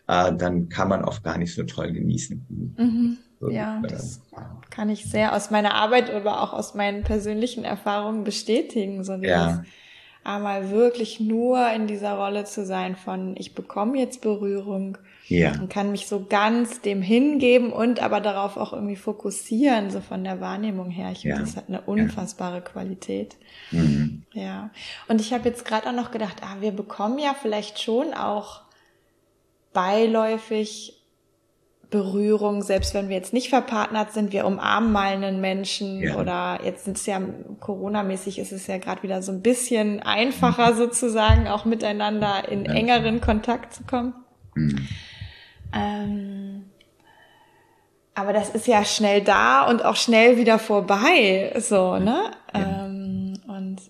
äh, 0.07 0.33
dann 0.33 0.69
kann 0.69 0.89
man 0.89 1.03
oft 1.03 1.23
gar 1.23 1.37
nicht 1.37 1.53
so 1.53 1.63
toll 1.63 1.91
genießen. 1.91 2.75
Mhm. 2.77 3.17
So, 3.39 3.49
ja, 3.49 3.81
äh, 3.83 3.87
das 3.87 4.21
kann 4.69 4.89
ich 4.89 5.05
sehr 5.05 5.35
aus 5.35 5.51
meiner 5.51 5.73
Arbeit, 5.73 6.09
aber 6.09 6.41
auch 6.41 6.53
aus 6.53 6.73
meinen 6.73 7.03
persönlichen 7.03 7.63
Erfahrungen 7.63 8.23
bestätigen. 8.23 9.03
So 9.03 9.15
dieses, 9.17 9.29
ja. 9.29 9.63
einmal 10.23 10.71
wirklich 10.71 11.19
nur 11.19 11.69
in 11.71 11.87
dieser 11.87 12.13
Rolle 12.13 12.45
zu 12.45 12.65
sein 12.65 12.95
von, 12.95 13.35
ich 13.37 13.55
bekomme 13.55 13.99
jetzt 13.99 14.21
Berührung 14.21 14.97
ja. 15.27 15.53
Und 15.53 15.69
kann 15.69 15.91
mich 15.91 16.07
so 16.07 16.25
ganz 16.27 16.81
dem 16.81 17.01
hingeben 17.01 17.73
und 17.73 18.01
aber 18.01 18.21
darauf 18.21 18.57
auch 18.57 18.73
irgendwie 18.73 18.95
fokussieren, 18.95 19.89
so 19.89 19.99
von 19.99 20.23
der 20.23 20.39
Wahrnehmung 20.39 20.91
her. 20.91 21.11
Ich 21.11 21.21
finde, 21.21 21.37
ja. 21.37 21.41
das 21.41 21.55
hat 21.55 21.65
eine 21.67 21.81
unfassbare 21.81 22.55
ja. 22.55 22.61
Qualität. 22.61 23.35
Mhm. 23.71 24.23
Ja. 24.33 24.69
Und 25.07 25.21
ich 25.21 25.33
habe 25.33 25.49
jetzt 25.49 25.65
gerade 25.65 25.89
auch 25.89 25.93
noch 25.93 26.11
gedacht, 26.11 26.37
ah, 26.41 26.57
wir 26.59 26.71
bekommen 26.71 27.17
ja 27.17 27.35
vielleicht 27.39 27.81
schon 27.81 28.13
auch 28.13 28.61
beiläufig 29.73 31.01
Berührung, 31.89 32.61
selbst 32.61 32.93
wenn 32.93 33.09
wir 33.09 33.15
jetzt 33.15 33.33
nicht 33.33 33.49
verpartnert 33.49 34.11
sind, 34.11 34.33
wir 34.33 34.45
umarmen 34.45 34.91
mal 34.91 35.13
einen 35.13 35.39
Menschen 35.39 36.01
ja. 36.01 36.17
oder 36.17 36.59
jetzt 36.63 36.85
sind 36.85 36.97
es 36.97 37.05
ja 37.05 37.21
Corona-mäßig 37.59 38.39
ist 38.39 38.51
es 38.51 38.67
ja 38.67 38.77
gerade 38.77 39.03
wieder 39.03 39.21
so 39.21 39.31
ein 39.31 39.41
bisschen 39.41 40.01
einfacher 40.01 40.75
sozusagen 40.75 41.47
auch 41.47 41.65
miteinander 41.65 42.49
in 42.49 42.65
engeren 42.65 43.21
Kontakt 43.21 43.73
zu 43.73 43.83
kommen. 43.83 44.13
Mhm. 44.55 44.87
Ähm, 45.75 46.65
aber 48.13 48.33
das 48.33 48.49
ist 48.49 48.67
ja 48.67 48.85
schnell 48.85 49.21
da 49.21 49.67
und 49.67 49.83
auch 49.83 49.97
schnell 49.97 50.37
wieder 50.37 50.57
vorbei, 50.57 51.53
so, 51.59 51.97
ne? 51.97 52.31
Ja. 52.53 52.85
Ähm, 52.85 53.33
und 53.47 53.81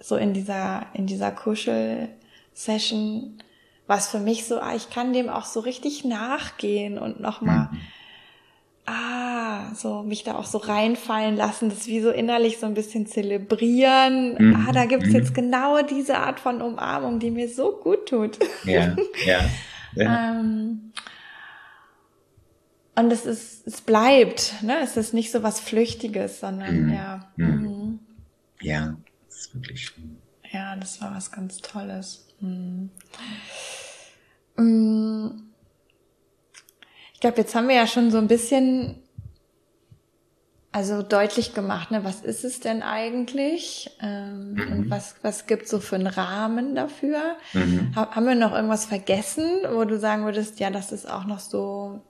so 0.00 0.16
in 0.16 0.34
dieser, 0.34 0.86
in 0.92 1.06
dieser 1.06 1.30
Kuschel-Session 1.30 3.38
was 3.86 4.08
für 4.08 4.18
mich 4.18 4.46
so, 4.46 4.60
ah, 4.60 4.74
ich 4.74 4.90
kann 4.90 5.12
dem 5.12 5.28
auch 5.28 5.44
so 5.44 5.60
richtig 5.60 6.04
nachgehen 6.04 6.98
und 6.98 7.20
nochmal, 7.20 7.68
mhm. 7.70 7.80
ah, 8.86 9.74
so 9.74 10.02
mich 10.02 10.24
da 10.24 10.36
auch 10.36 10.46
so 10.46 10.58
reinfallen 10.58 11.36
lassen, 11.36 11.68
das 11.68 11.86
wie 11.86 12.00
so 12.00 12.10
innerlich 12.10 12.58
so 12.58 12.66
ein 12.66 12.74
bisschen 12.74 13.06
zelebrieren. 13.06 14.36
Mhm. 14.38 14.66
Ah, 14.66 14.72
da 14.72 14.86
gibt's 14.86 15.08
mhm. 15.08 15.16
jetzt 15.16 15.34
genau 15.34 15.82
diese 15.82 16.18
Art 16.18 16.40
von 16.40 16.62
Umarmung, 16.62 17.18
die 17.18 17.30
mir 17.30 17.48
so 17.48 17.72
gut 17.72 18.08
tut. 18.08 18.38
Ja, 18.64 18.96
ja. 19.26 19.40
ja. 19.96 20.30
ähm, 20.30 20.92
und 22.96 23.12
es 23.12 23.26
ist, 23.26 23.66
es 23.66 23.80
bleibt, 23.80 24.62
ne? 24.62 24.78
Es 24.82 24.96
ist 24.96 25.14
nicht 25.14 25.32
so 25.32 25.42
was 25.42 25.60
Flüchtiges, 25.60 26.40
sondern 26.40 26.86
mhm. 26.86 26.92
ja. 26.92 27.32
Mhm. 27.36 27.46
mhm. 27.46 27.98
Ja, 28.60 28.96
das 29.26 29.36
ist 29.36 29.54
wirklich 29.54 29.86
schön. 29.86 30.16
Ja, 30.50 30.76
das 30.76 31.00
war 31.00 31.14
was 31.14 31.32
ganz 31.32 31.58
Tolles. 31.58 32.26
Mhm. 32.40 32.90
Mm. 34.56 35.42
Ich 37.12 37.20
glaube, 37.20 37.38
jetzt 37.38 37.54
haben 37.54 37.68
wir 37.68 37.74
ja 37.74 37.86
schon 37.86 38.10
so 38.10 38.18
ein 38.18 38.28
bisschen 38.28 39.02
also 40.74 41.02
deutlich 41.02 41.54
gemacht, 41.54 41.92
ne, 41.92 42.02
was 42.02 42.22
ist 42.22 42.44
es 42.44 42.58
denn 42.58 42.82
eigentlich 42.82 43.96
ähm, 44.00 44.54
mhm. 44.54 44.72
und 44.72 44.90
was 44.90 45.14
was 45.22 45.46
gibt 45.46 45.68
so 45.68 45.78
für 45.78 45.94
einen 45.94 46.08
Rahmen 46.08 46.74
dafür? 46.74 47.36
Mhm. 47.52 47.92
Ha 47.94 48.10
haben 48.10 48.26
wir 48.26 48.34
noch 48.34 48.52
irgendwas 48.52 48.84
vergessen, 48.84 49.44
wo 49.70 49.84
du 49.84 50.00
sagen 50.00 50.24
würdest, 50.24 50.58
ja, 50.58 50.70
das 50.70 50.90
ist 50.90 51.08
auch 51.08 51.26
noch 51.26 51.38
so 51.38 52.00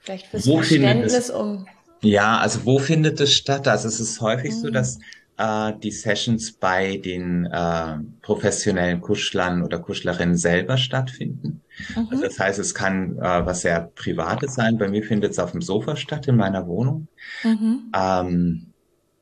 vielleicht 0.00 0.26
fürs 0.26 0.46
wo 0.46 0.56
Verständnis 0.56 1.30
um 1.30 1.66
ja, 2.02 2.38
also 2.38 2.64
wo 2.64 2.78
findet 2.78 3.20
es 3.20 3.34
statt? 3.34 3.68
Also 3.68 3.88
es 3.88 4.00
ist 4.00 4.20
häufig 4.20 4.52
mhm. 4.52 4.56
so, 4.56 4.70
dass 4.70 4.98
äh, 5.36 5.72
die 5.82 5.90
Sessions 5.90 6.52
bei 6.52 6.96
den 6.96 7.46
äh, 7.46 7.98
professionellen 8.22 9.00
Kuschlern 9.00 9.62
oder 9.62 9.78
Kuschlerinnen 9.78 10.36
selber 10.36 10.76
stattfinden. 10.76 11.62
Mhm. 11.94 12.08
Also 12.10 12.24
das 12.24 12.38
heißt, 12.38 12.58
es 12.58 12.74
kann 12.74 13.18
äh, 13.18 13.46
was 13.46 13.62
sehr 13.62 13.90
Privates 13.94 14.54
sein. 14.54 14.78
Bei 14.78 14.88
mir 14.88 15.02
findet 15.02 15.32
es 15.32 15.38
auf 15.38 15.52
dem 15.52 15.62
Sofa 15.62 15.96
statt 15.96 16.26
in 16.26 16.36
meiner 16.36 16.66
Wohnung. 16.66 17.08
Mhm. 17.44 17.92
Ähm, 17.94 18.66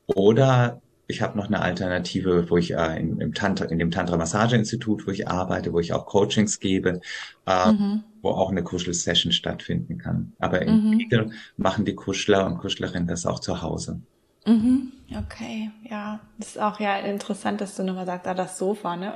oder 0.07 0.81
ich 1.09 1.23
habe 1.23 1.37
noch 1.37 1.47
eine 1.47 1.59
Alternative, 1.59 2.51
wo 2.51 2.57
ich 2.57 2.75
äh, 2.75 2.99
in, 2.99 3.19
im 3.19 3.33
Tantra, 3.33 3.65
in 3.65 3.79
dem 3.79 3.89
Tantra 3.89 4.15
Massage 4.15 4.55
Institut, 4.55 5.07
wo 5.07 5.11
ich 5.11 5.27
arbeite, 5.27 5.73
wo 5.73 5.79
ich 5.79 5.91
auch 5.91 6.05
Coachings 6.05 6.59
gebe, 6.59 7.01
äh, 7.47 7.71
mhm. 7.71 8.03
wo 8.21 8.29
auch 8.29 8.51
eine 8.51 8.61
Kuschelsession 8.61 9.31
stattfinden 9.31 9.97
kann. 9.97 10.33
Aber 10.37 10.61
in 10.61 10.69
mhm. 10.69 10.97
Regel 10.97 11.31
machen 11.57 11.83
die 11.83 11.95
Kuschler 11.95 12.45
und 12.45 12.59
Kuschlerinnen 12.59 13.07
das 13.07 13.25
auch 13.25 13.39
zu 13.39 13.63
Hause. 13.63 14.01
Mhm. 14.45 14.91
Okay, 15.11 15.71
ja. 15.89 16.19
Das 16.37 16.49
ist 16.49 16.59
auch 16.59 16.79
ja 16.79 16.97
interessant, 16.99 17.61
dass 17.61 17.75
du 17.75 17.83
nochmal 17.83 18.05
sagst, 18.05 18.27
ah, 18.27 18.33
das 18.33 18.57
Sofa, 18.57 18.95
ne? 18.95 19.13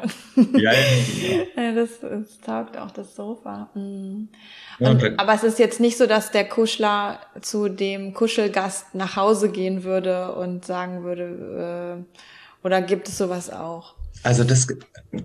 Ja, 0.54 0.72
ja, 0.72 1.72
das, 1.76 2.00
das 2.02 2.40
taugt 2.42 2.78
auch 2.78 2.92
das 2.92 3.16
Sofa. 3.16 3.70
Mhm. 3.76 4.30
Und, 4.80 5.02
ja, 5.02 5.12
aber 5.18 5.34
es 5.34 5.44
ist 5.44 5.60
jetzt 5.60 5.80
nicht 5.80 5.98
so, 5.98 6.08
dass 6.08 6.32
der 6.32 6.50
Kuschler 6.50 7.20
zu 7.42 7.70
dem 7.70 8.14
Kuschelgast 8.14 8.96
nach 8.96 9.16
Hause 9.16 9.50
gehen 9.50 9.84
würde 9.84 10.34
und 10.36 10.66
sagen 10.66 11.04
würde, 11.04 12.06
äh, 12.64 12.66
oder 12.66 12.82
gibt 12.82 13.08
es 13.08 13.18
sowas 13.18 13.52
auch? 13.52 13.96
Also 14.24 14.44
das, 14.44 14.68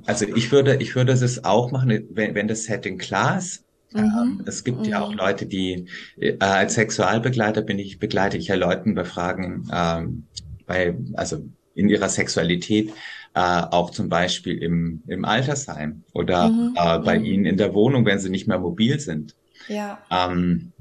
also 0.07 0.27
ich 0.27 0.53
würde, 0.53 0.77
ich 0.77 0.95
würde 0.95 1.13
es 1.13 1.45
auch 1.45 1.71
machen, 1.71 2.09
wenn, 2.11 2.35
wenn 2.35 2.49
das 2.49 2.65
Setting 2.65 2.99
klar 2.99 3.39
ist, 3.39 3.65
Mhm. 3.93 4.43
Es 4.47 4.65
gibt 4.65 4.81
mhm. 4.81 4.85
ja 4.85 5.01
auch 5.01 5.11
mhm. 5.11 5.19
Leute, 5.19 5.47
die 5.47 5.87
äh, 6.19 6.37
als 6.41 6.75
Sexualbegleiter 6.75 7.63
bin 7.63 7.79
ich 7.79 7.99
begleite 7.99 8.37
ich 8.37 8.49
ja 8.49 8.55
Leuten 8.55 8.95
bei 8.95 9.05
Fragen 9.05 9.69
ähm, 9.73 10.25
bei 10.67 10.97
also 11.15 11.45
in 11.75 11.89
ihrer 11.89 12.09
Sexualität 12.09 12.93
äh, 13.35 13.41
auch 13.41 13.91
zum 13.91 14.09
Beispiel 14.09 14.59
im 14.59 15.03
im 15.07 15.25
Altersheim 15.25 16.03
oder 16.13 16.49
mhm. 16.49 16.75
äh, 16.77 16.99
bei 16.99 17.19
mhm. 17.19 17.25
ihnen 17.25 17.45
in 17.47 17.57
der 17.57 17.75
Wohnung, 17.75 18.05
wenn 18.05 18.19
sie 18.19 18.31
nicht 18.31 18.47
mehr 18.47 18.59
mobil 18.59 19.01
sind. 19.01 19.35
Ja. 19.69 19.99
Ähm, 20.11 20.73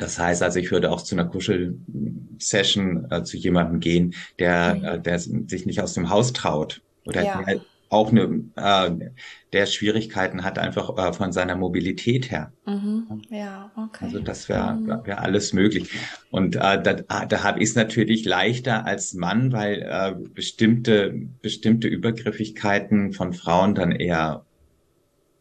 das 0.00 0.18
heißt 0.18 0.42
also, 0.42 0.58
ich 0.58 0.70
würde 0.70 0.90
auch 0.90 1.02
zu 1.02 1.14
einer 1.14 1.26
Kuschel-Session 1.26 3.10
äh, 3.10 3.22
zu 3.22 3.36
jemandem 3.36 3.80
gehen, 3.80 4.14
der, 4.38 4.74
mhm. 4.74 4.84
äh, 4.84 5.00
der 5.00 5.18
sich 5.18 5.66
nicht 5.66 5.82
aus 5.82 5.92
dem 5.92 6.08
Haus 6.08 6.32
traut 6.32 6.80
oder 7.04 7.22
ja. 7.22 7.42
der 7.42 7.60
auch 7.90 8.12
eine, 8.12 8.44
äh, 8.54 9.10
der 9.52 9.66
Schwierigkeiten 9.66 10.44
hat, 10.44 10.58
einfach 10.58 10.96
äh, 10.96 11.12
von 11.12 11.32
seiner 11.32 11.56
Mobilität 11.56 12.30
her. 12.30 12.52
Mhm. 12.64 13.22
Ja, 13.30 13.72
okay. 13.76 14.04
Also 14.04 14.20
das 14.20 14.48
wäre 14.48 14.74
mhm. 14.74 15.04
wär 15.04 15.20
alles 15.20 15.52
möglich. 15.52 15.90
Und 16.30 16.54
äh, 16.54 16.80
da, 16.80 16.94
da 16.94 17.42
habe 17.42 17.58
ich 17.58 17.70
es 17.70 17.74
natürlich 17.74 18.24
leichter 18.24 18.86
als 18.86 19.12
Mann, 19.14 19.50
weil 19.50 19.82
äh, 19.82 20.14
bestimmte, 20.34 21.12
bestimmte 21.42 21.88
Übergriffigkeiten 21.88 23.12
von 23.12 23.32
Frauen 23.32 23.74
dann 23.74 23.90
eher 23.90 24.44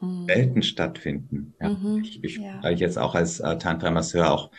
mhm. 0.01 0.25
selten 0.25 0.63
stattfinden. 0.63 1.53
Ja. 1.62 1.69
Mhm. 1.69 2.01
Ich, 2.03 2.23
ich 2.23 2.38
ja. 2.38 2.63
weil 2.63 2.73
ich 2.73 2.79
jetzt 2.79 2.97
auch 2.97 3.13
als 3.13 3.39
äh, 3.41 3.59
Tantra-Masseur 3.59 4.31
auch 4.31 4.49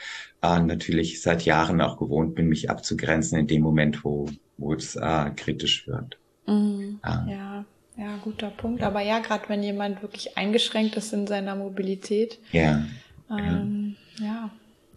äh, 0.43 0.61
natürlich 0.61 1.23
seit 1.23 1.45
Jahren 1.45 1.81
auch 1.81 1.99
gewohnt 1.99 2.37
bin, 2.37 2.49
mich 2.49 2.71
abzugrenzen 2.71 3.37
in 3.37 3.49
dem 3.49 3.63
Moment, 3.63 4.05
wo, 4.05 4.29
wo 4.59 4.75
es 4.75 4.95
äh, 4.95 5.31
kritisch 5.35 5.89
wird. 5.89 6.21
Mhm. 6.47 7.01
Ja. 7.05 7.27
ja. 7.29 7.65
Ja, 8.01 8.17
guter 8.25 8.49
Punkt. 8.49 8.83
Aber 8.83 9.03
ja, 9.03 9.19
gerade 9.19 9.49
wenn 9.49 9.63
jemand 9.63 10.01
wirklich 10.01 10.39
eingeschränkt 10.39 10.97
ist 10.97 11.13
in 11.13 11.27
seiner 11.27 11.55
Mobilität. 11.55 12.39
Ja. 12.51 12.83
Ähm, 13.31 13.97
ja. 14.19 14.25
ja. 14.25 14.51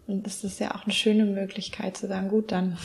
Und 0.06 0.26
das 0.26 0.42
ist 0.42 0.58
ja 0.58 0.74
auch 0.74 0.84
eine 0.84 0.92
schöne 0.94 1.26
Möglichkeit 1.26 1.98
zu 1.98 2.08
sagen, 2.08 2.28
gut, 2.28 2.50
dann 2.50 2.78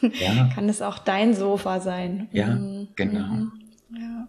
ja. 0.00 0.48
kann 0.54 0.70
es 0.70 0.80
auch 0.80 0.98
dein 0.98 1.34
Sofa 1.34 1.80
sein. 1.80 2.28
Ja, 2.32 2.46
mhm. 2.46 2.88
genau. 2.96 3.26
Mhm. 3.26 3.52
Ja. 3.94 4.28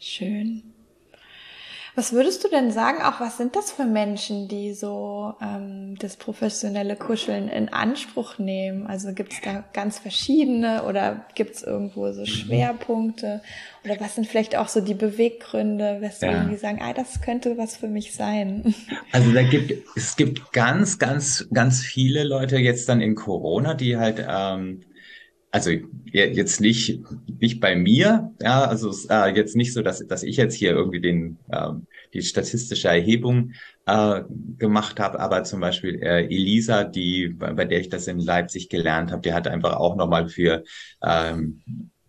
Schön. 0.00 0.64
Was 1.98 2.12
würdest 2.12 2.44
du 2.44 2.48
denn 2.48 2.70
sagen, 2.70 3.02
auch 3.02 3.18
was 3.18 3.38
sind 3.38 3.56
das 3.56 3.72
für 3.72 3.84
Menschen, 3.84 4.46
die 4.46 4.72
so 4.72 5.34
ähm, 5.42 5.96
das 5.98 6.16
professionelle 6.16 6.94
Kuscheln 6.94 7.48
in 7.48 7.70
Anspruch 7.70 8.38
nehmen? 8.38 8.86
Also 8.86 9.12
gibt 9.12 9.32
es 9.32 9.40
da 9.40 9.64
ganz 9.72 9.98
verschiedene 9.98 10.84
oder 10.84 11.26
gibt 11.34 11.56
es 11.56 11.64
irgendwo 11.64 12.12
so 12.12 12.20
mhm. 12.20 12.26
Schwerpunkte? 12.26 13.42
Oder 13.84 13.98
was 13.98 14.14
sind 14.14 14.28
vielleicht 14.28 14.56
auch 14.56 14.68
so 14.68 14.80
die 14.80 14.94
Beweggründe, 14.94 15.96
weswegen 15.98 16.36
ja. 16.36 16.44
die 16.44 16.56
sagen, 16.56 16.78
ah, 16.80 16.92
das 16.92 17.20
könnte 17.20 17.58
was 17.58 17.76
für 17.76 17.88
mich 17.88 18.14
sein? 18.14 18.72
Also 19.10 19.32
da 19.32 19.42
gibt 19.42 19.72
es 19.96 20.14
gibt 20.14 20.52
ganz, 20.52 21.00
ganz, 21.00 21.48
ganz 21.52 21.80
viele 21.80 22.22
Leute 22.22 22.58
jetzt 22.58 22.88
dann 22.88 23.00
in 23.00 23.16
Corona, 23.16 23.74
die 23.74 23.96
halt 23.96 24.24
ähm, 24.24 24.82
also 25.50 25.70
jetzt 26.04 26.60
nicht 26.60 27.00
nicht 27.40 27.60
bei 27.60 27.74
mir, 27.74 28.32
ja, 28.40 28.64
also 28.64 28.92
äh, 29.08 29.34
jetzt 29.34 29.56
nicht 29.56 29.72
so, 29.72 29.82
dass 29.82 30.06
dass 30.06 30.22
ich 30.22 30.36
jetzt 30.36 30.54
hier 30.54 30.72
irgendwie 30.72 31.00
den 31.00 31.38
ähm, 31.52 31.86
die 32.14 32.22
statistische 32.22 32.88
Erhebung 32.88 33.52
äh, 33.86 34.22
gemacht 34.58 35.00
habe, 35.00 35.20
aber 35.20 35.44
zum 35.44 35.60
Beispiel 35.60 36.02
äh, 36.02 36.24
Elisa, 36.24 36.84
die 36.84 37.28
bei, 37.28 37.52
bei 37.52 37.64
der 37.64 37.80
ich 37.80 37.88
das 37.88 38.06
in 38.06 38.18
Leipzig 38.18 38.68
gelernt 38.68 39.10
habe, 39.10 39.22
die 39.22 39.32
hat 39.32 39.48
einfach 39.48 39.76
auch 39.76 39.96
nochmal 39.96 40.28
für 40.28 40.64
ähm, 41.02 41.62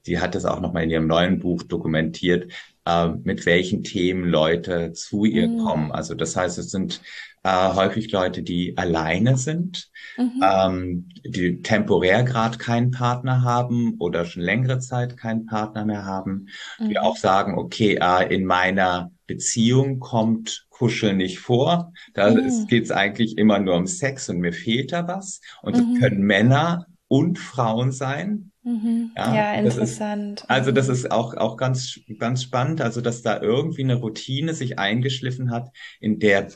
die 0.05 0.19
hat 0.19 0.35
das 0.35 0.45
auch 0.45 0.59
nochmal 0.59 0.83
in 0.83 0.89
ihrem 0.89 1.07
neuen 1.07 1.39
Buch 1.39 1.63
dokumentiert, 1.63 2.51
äh, 2.85 3.09
mit 3.23 3.45
welchen 3.45 3.83
Themen 3.83 4.25
Leute 4.25 4.93
zu 4.93 5.25
ihr 5.25 5.47
mhm. 5.47 5.59
kommen. 5.59 5.91
Also 5.91 6.15
das 6.15 6.35
heißt, 6.35 6.57
es 6.57 6.71
sind 6.71 7.01
äh, 7.43 7.73
häufig 7.73 8.11
Leute, 8.11 8.43
die 8.43 8.77
alleine 8.77 9.37
sind, 9.37 9.89
mhm. 10.17 10.43
ähm, 10.43 11.09
die 11.25 11.61
temporär 11.61 12.23
gerade 12.23 12.57
keinen 12.57 12.91
Partner 12.91 13.43
haben 13.43 13.95
oder 13.99 14.25
schon 14.25 14.43
längere 14.43 14.79
Zeit 14.79 15.17
keinen 15.17 15.45
Partner 15.45 15.85
mehr 15.85 16.05
haben, 16.05 16.47
mhm. 16.79 16.89
die 16.89 16.99
auch 16.99 17.17
sagen, 17.17 17.57
okay, 17.57 17.97
äh, 18.01 18.33
in 18.33 18.45
meiner 18.45 19.11
Beziehung 19.27 19.99
kommt 19.99 20.65
Kuscheln 20.69 21.17
nicht 21.17 21.39
vor. 21.39 21.93
Da 22.13 22.31
mhm. 22.31 22.67
geht 22.67 22.85
es 22.85 22.91
eigentlich 22.91 23.37
immer 23.37 23.59
nur 23.59 23.75
um 23.75 23.85
Sex 23.85 24.29
und 24.29 24.39
mir 24.39 24.53
fehlt 24.53 24.91
da 24.91 25.07
was. 25.07 25.41
Und 25.61 25.75
das 25.75 25.83
mhm. 25.83 25.99
können 25.99 26.21
Männer 26.21 26.87
und 27.07 27.37
Frauen 27.37 27.91
sein. 27.91 28.51
Mhm. 28.63 29.11
Ja, 29.15 29.35
ja 29.35 29.53
interessant. 29.53 30.41
Ist, 30.41 30.49
also 30.49 30.71
das 30.71 30.87
mhm. 30.87 30.93
ist 30.93 31.11
auch, 31.11 31.35
auch 31.35 31.57
ganz, 31.57 31.99
ganz 32.17 32.43
spannend, 32.43 32.81
also 32.81 33.01
dass 33.01 33.21
da 33.21 33.41
irgendwie 33.41 33.83
eine 33.83 33.95
Routine 33.95 34.53
sich 34.53 34.79
eingeschliffen 34.79 35.51
hat, 35.51 35.69
in 35.99 36.19
der 36.19 36.47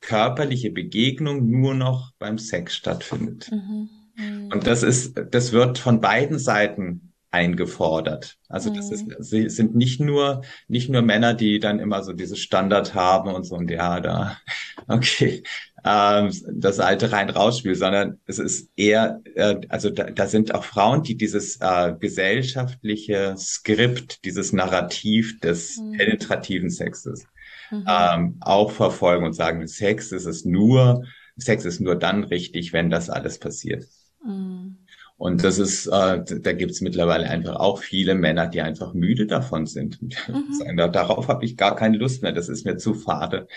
körperliche 0.00 0.70
Begegnung 0.70 1.50
nur 1.50 1.74
noch 1.74 2.12
beim 2.18 2.38
Sex 2.38 2.74
stattfindet. 2.74 3.50
Mhm. 3.50 3.88
Mhm. 4.16 4.48
Und 4.52 4.66
das 4.66 4.82
ist, 4.82 5.20
das 5.30 5.52
wird 5.52 5.78
von 5.78 6.00
beiden 6.00 6.38
Seiten 6.38 7.12
eingefordert. 7.32 8.38
Also 8.48 8.74
das 8.74 8.90
ist, 8.90 9.06
mhm. 9.06 9.14
sie 9.20 9.48
sind 9.48 9.76
nicht 9.76 10.00
nur, 10.00 10.42
nicht 10.66 10.90
nur 10.90 11.02
Männer, 11.02 11.34
die 11.34 11.60
dann 11.60 11.78
immer 11.78 12.02
so 12.02 12.12
dieses 12.12 12.40
Standard 12.40 12.94
haben 12.94 13.32
und 13.32 13.44
so 13.44 13.54
und 13.54 13.70
ja, 13.70 14.00
da, 14.00 14.36
okay, 14.88 15.44
ähm, 15.84 16.32
das 16.52 16.80
alte 16.80 17.12
rein 17.12 17.30
rausspiel, 17.30 17.76
sondern 17.76 18.18
es 18.26 18.38
ist 18.38 18.70
eher, 18.76 19.20
äh, 19.36 19.60
also 19.68 19.90
da, 19.90 20.10
da 20.10 20.26
sind 20.26 20.54
auch 20.54 20.64
Frauen, 20.64 21.04
die 21.04 21.16
dieses 21.16 21.58
äh, 21.60 21.94
gesellschaftliche 21.98 23.36
Skript, 23.38 24.24
dieses 24.24 24.52
Narrativ 24.52 25.38
des 25.40 25.78
mhm. 25.78 25.92
penetrativen 25.92 26.70
Sexes 26.70 27.26
mhm. 27.70 27.84
ähm, 27.86 28.36
auch 28.40 28.70
verfolgen 28.70 29.24
und 29.24 29.32
sagen, 29.32 29.66
Sex 29.66 30.12
ist 30.12 30.26
es 30.26 30.44
nur, 30.44 31.04
Sex 31.36 31.64
ist 31.64 31.80
nur 31.80 31.96
dann 31.96 32.24
richtig, 32.24 32.72
wenn 32.72 32.90
das 32.90 33.10
alles 33.10 33.38
passiert. 33.38 33.86
Mhm. 34.24 34.76
Und 35.20 35.44
das 35.44 35.58
ist, 35.58 35.86
äh, 35.86 36.24
da 36.24 36.52
gibt's 36.54 36.80
mittlerweile 36.80 37.28
einfach 37.28 37.56
auch 37.56 37.82
viele 37.82 38.14
Männer, 38.14 38.46
die 38.46 38.62
einfach 38.62 38.94
müde 38.94 39.26
davon 39.26 39.66
sind. 39.66 39.98
Mhm. 40.28 40.76
Darauf 40.92 41.28
habe 41.28 41.44
ich 41.44 41.56
gar 41.56 41.76
keine 41.76 41.96
Lust 41.96 42.22
mehr, 42.22 42.32
das 42.32 42.48
ist 42.48 42.64
mir 42.64 42.76
zu 42.76 42.94
fade. 42.94 43.48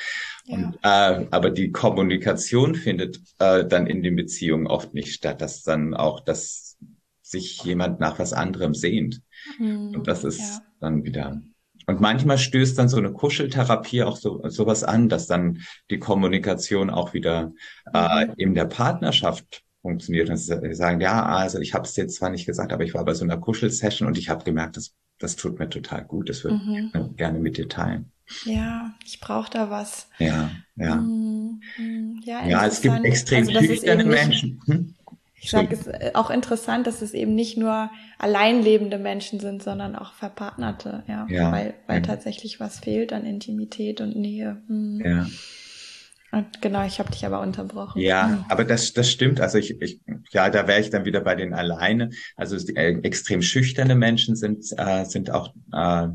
Ja. 0.45 0.56
Und, 0.56 0.76
äh, 0.82 1.28
aber 1.32 1.52
die 1.52 1.71
Kommunikation 1.71 2.76
findet 2.76 3.21
äh, 3.39 3.65
dann 3.65 3.88
in 3.88 4.04
den 4.04 4.15
Beziehungen 4.15 4.67
oft 4.67 4.93
nicht 4.93 5.13
statt, 5.13 5.41
dass 5.41 5.63
dann 5.63 5.93
auch, 5.93 6.19
dass 6.19 6.78
sich 7.21 7.63
jemand 7.63 7.99
nach 7.99 8.19
was 8.19 8.34
anderem 8.34 8.73
sehnt. 8.73 9.21
Mhm. 9.58 9.95
Und 9.95 10.08
das 10.08 10.23
ist 10.23 10.39
ja. 10.39 10.62
dann 10.80 11.04
wieder. 11.04 11.41
Und 11.88 12.02
manchmal 12.02 12.38
stößt 12.38 12.78
dann 12.78 12.89
so 12.89 12.98
eine 12.98 13.12
Kuscheltherapie 13.12 14.04
auch 14.04 14.17
so 14.17 14.41
sowas 14.48 14.84
an, 14.84 15.10
dass 15.10 15.28
dann 15.28 15.60
die 15.89 16.00
Kommunikation 16.00 16.89
auch 16.89 17.13
wieder 17.13 17.54
äh, 17.93 18.26
mhm. 18.26 18.34
in 18.38 18.54
der 18.54 18.65
Partnerschaft 18.65 19.63
funktioniert. 19.82 20.30
Und 20.30 20.38
sie 20.38 20.74
sagen, 20.74 21.02
ja, 21.02 21.26
also 21.26 21.60
ich 21.60 21.74
habe 21.74 21.86
es 21.86 21.96
jetzt 21.96 22.15
zwar 22.15 22.30
nicht 22.30 22.46
gesagt, 22.46 22.74
aber 22.74 22.84
ich 22.84 22.93
war 22.93 23.06
bei 23.06 23.13
so 23.13 23.24
einer 23.24 23.38
Kuschelsession 23.38 24.08
und 24.08 24.17
ich 24.17 24.30
habe 24.30 24.43
gemerkt, 24.43 24.78
das, 24.78 24.93
das 25.19 25.36
tut 25.36 25.60
mir 25.60 25.69
total 25.69 26.04
gut. 26.06 26.30
Das 26.30 26.43
würde 26.43 26.58
mhm. 26.58 26.91
ich 26.93 27.17
gerne 27.17 27.39
mit 27.39 27.58
dir 27.58 27.67
teilen. 27.67 28.12
Ja, 28.46 28.93
ich 29.06 29.19
brauche 29.19 29.52
da 29.52 29.69
was. 29.69 30.08
Ja, 30.17 30.50
ja. 30.76 30.96
Mhm. 30.96 31.62
mhm. 31.78 32.22
Ja, 32.24 32.46
ja 32.48 32.65
es 32.65 32.82
gibt 32.82 33.04
extrem 33.04 33.48
also, 33.48 33.60
schüchterne 33.60 34.06
Menschen. 34.06 34.62
Hm? 34.65 34.96
Ich 35.44 35.52
sage, 35.52 35.74
es 35.74 35.82
ist 35.82 35.88
äh, 35.88 36.12
auch 36.14 36.30
interessant, 36.30 36.88
dass 36.88 37.02
es 37.02 37.14
eben 37.14 37.36
nicht 37.36 37.58
nur 37.58 37.92
alleinlebende 38.18 38.98
Menschen 38.98 39.42
sind, 39.42 39.62
sondern 39.62 39.98
auch 39.98 40.14
verpartnerte, 40.14 41.04
ja, 41.08 41.28
ja 41.30 41.52
weil, 41.52 41.74
weil 41.86 41.98
ja. 41.98 42.02
tatsächlich 42.02 42.62
was 42.62 42.80
fehlt 42.80 43.12
an 43.12 43.26
Intimität 43.26 44.00
und 44.00 44.16
Nähe. 44.16 44.62
Mhm. 44.70 45.02
Ja. 45.04 45.28
Und 46.32 46.62
genau, 46.62 46.86
ich 46.86 46.98
habe 47.00 47.12
dich 47.12 47.26
aber 47.26 47.42
unterbrochen. 47.42 48.02
Ja, 48.02 48.28
mhm. 48.28 48.46
aber 48.48 48.64
das, 48.64 48.94
das 48.94 49.12
stimmt. 49.12 49.42
Also 49.42 49.58
ich, 49.58 49.82
ich 49.82 50.00
ja, 50.32 50.50
da 50.50 50.66
wäre 50.66 50.80
ich 50.80 50.90
dann 50.90 51.04
wieder 51.04 51.20
bei 51.20 51.36
den 51.36 51.54
alleine. 51.54 52.12
Also 52.38 52.58
die, 52.58 52.76
äh, 52.78 52.98
extrem 53.02 53.42
schüchterne 53.42 53.96
Menschen 53.96 54.38
sind 54.38 54.64
äh, 54.78 55.04
sind 55.04 55.30
auch 55.30 55.54
äh, 55.74 56.08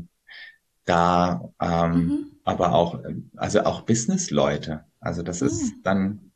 da, 0.85 1.51
ähm, 1.61 1.93
mhm. 1.93 2.25
aber 2.43 2.73
auch 2.73 2.99
also 3.37 3.61
auch 3.61 3.81
Businessleute. 3.81 4.85
Also 4.99 5.21
das 5.21 5.41
mhm. 5.41 5.47
ist 5.47 5.73
dann, 5.83 6.31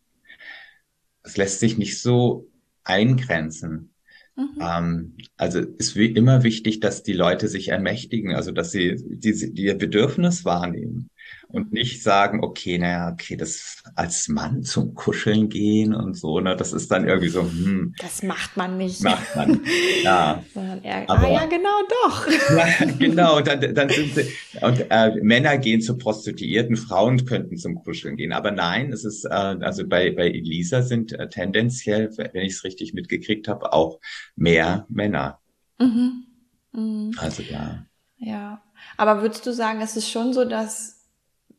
es 1.24 1.38
lässt 1.38 1.60
sich 1.60 1.80
nicht 1.80 2.00
so 2.00 2.48
eingrenzen. 2.84 3.94
Mhm. 4.36 4.58
Ähm, 4.60 5.18
also 5.38 5.60
ist 5.60 5.96
wie 5.96 6.08
immer 6.08 6.44
wichtig, 6.44 6.80
dass 6.80 7.04
die 7.04 7.14
Leute 7.14 7.48
sich 7.48 7.70
ermächtigen, 7.70 8.34
also 8.34 8.52
dass 8.52 8.72
sie 8.72 8.96
die, 8.98 9.54
die 9.54 9.64
ihr 9.64 9.78
Bedürfnis 9.78 10.44
wahrnehmen 10.44 11.10
und 11.54 11.72
nicht 11.72 12.02
sagen, 12.02 12.44
okay, 12.44 12.80
naja, 12.80 13.12
okay, 13.12 13.36
das 13.38 13.84
als 13.96 14.28
Mann 14.28 14.64
zum 14.64 14.96
Kuscheln 14.96 15.50
gehen 15.50 15.94
und 15.94 16.16
so, 16.16 16.40
ne, 16.40 16.56
das 16.56 16.74
ist 16.74 16.90
dann 16.90 17.08
irgendwie 17.08 17.30
so, 17.30 17.44
hm. 17.44 17.94
Das 18.00 18.24
macht 18.24 18.58
man 18.58 18.78
nicht. 18.78 19.04
Macht 19.04 19.36
man, 19.36 19.62
ja. 20.04 20.44
Sondern 20.54 20.84
eher, 20.84 21.10
Aber, 21.10 21.28
ah 21.28 21.32
ja, 21.32 21.46
genau, 21.46 21.70
doch. 22.04 22.28
Ja, 22.58 22.86
genau, 22.98 23.42
dann, 23.42 23.74
dann 23.76 23.90
sind 23.90 24.16
sie, 24.16 24.26
und 24.62 24.86
äh, 24.90 25.12
Männer 25.22 25.58
gehen 25.58 25.82
zu 25.82 25.98
Prostituierten, 25.98 26.76
Frauen 26.76 27.26
könnten 27.26 27.58
zum 27.58 27.76
Kuscheln 27.84 28.18
gehen. 28.18 28.34
Aber 28.34 28.52
nein, 28.52 28.92
es 28.92 29.06
ist, 29.06 29.26
äh, 29.26 29.30
also 29.30 29.88
bei, 29.88 30.12
bei 30.12 30.28
Elisa 30.30 30.82
sind 30.82 31.14
äh, 31.14 31.30
tendenziell, 31.30 32.10
wenn 32.18 32.44
ich 32.44 32.54
es 32.54 32.64
richtig 32.64 32.94
mitgekriegt 32.94 33.48
habe, 33.48 33.74
auch 33.74 34.00
mehr 34.36 34.86
Männer. 34.90 35.40
Mhm. 35.80 36.26
Mhm. 36.72 37.12
Also 37.18 37.44
ja. 37.44 37.86
Ja. 38.18 38.62
Aber 38.98 39.22
würdest 39.22 39.46
du 39.46 39.54
sagen, 39.54 39.82
es 39.82 39.96
ist 39.96 40.10
schon 40.10 40.34
so, 40.34 40.46
dass 40.46 41.03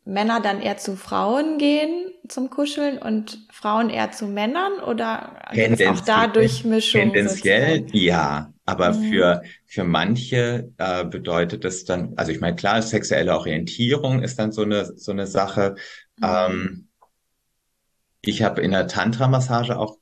Männer 0.04 0.40
dann 0.40 0.60
eher 0.60 0.76
zu 0.76 0.96
Frauen 0.96 1.58
gehen 1.58 2.10
zum 2.28 2.50
Kuscheln 2.50 2.98
und 2.98 3.46
Frauen 3.50 3.90
eher 3.90 4.10
zu 4.12 4.26
Männern 4.26 4.80
oder 4.80 5.40
auch 5.50 6.00
da 6.00 6.26
Durchmischung? 6.26 7.00
Tendenziell 7.12 7.80
sozusagen? 7.80 7.98
ja, 7.98 8.52
aber 8.64 8.92
mhm. 8.92 9.10
für, 9.10 9.42
für 9.66 9.84
manche 9.84 10.70
äh, 10.78 11.04
bedeutet 11.04 11.64
es 11.64 11.84
dann, 11.84 12.14
also 12.16 12.32
ich 12.32 12.40
meine, 12.40 12.56
klar, 12.56 12.80
sexuelle 12.82 13.34
Orientierung 13.36 14.22
ist 14.22 14.38
dann 14.38 14.52
so 14.52 14.62
eine, 14.62 14.84
so 14.96 15.12
eine 15.12 15.26
Sache. 15.26 15.76
Mhm. 16.18 16.24
Ähm, 16.24 16.88
ich 18.22 18.42
habe 18.42 18.62
in 18.62 18.70
der 18.70 18.88
Tantra-Massage 18.88 19.78
auch 19.78 19.98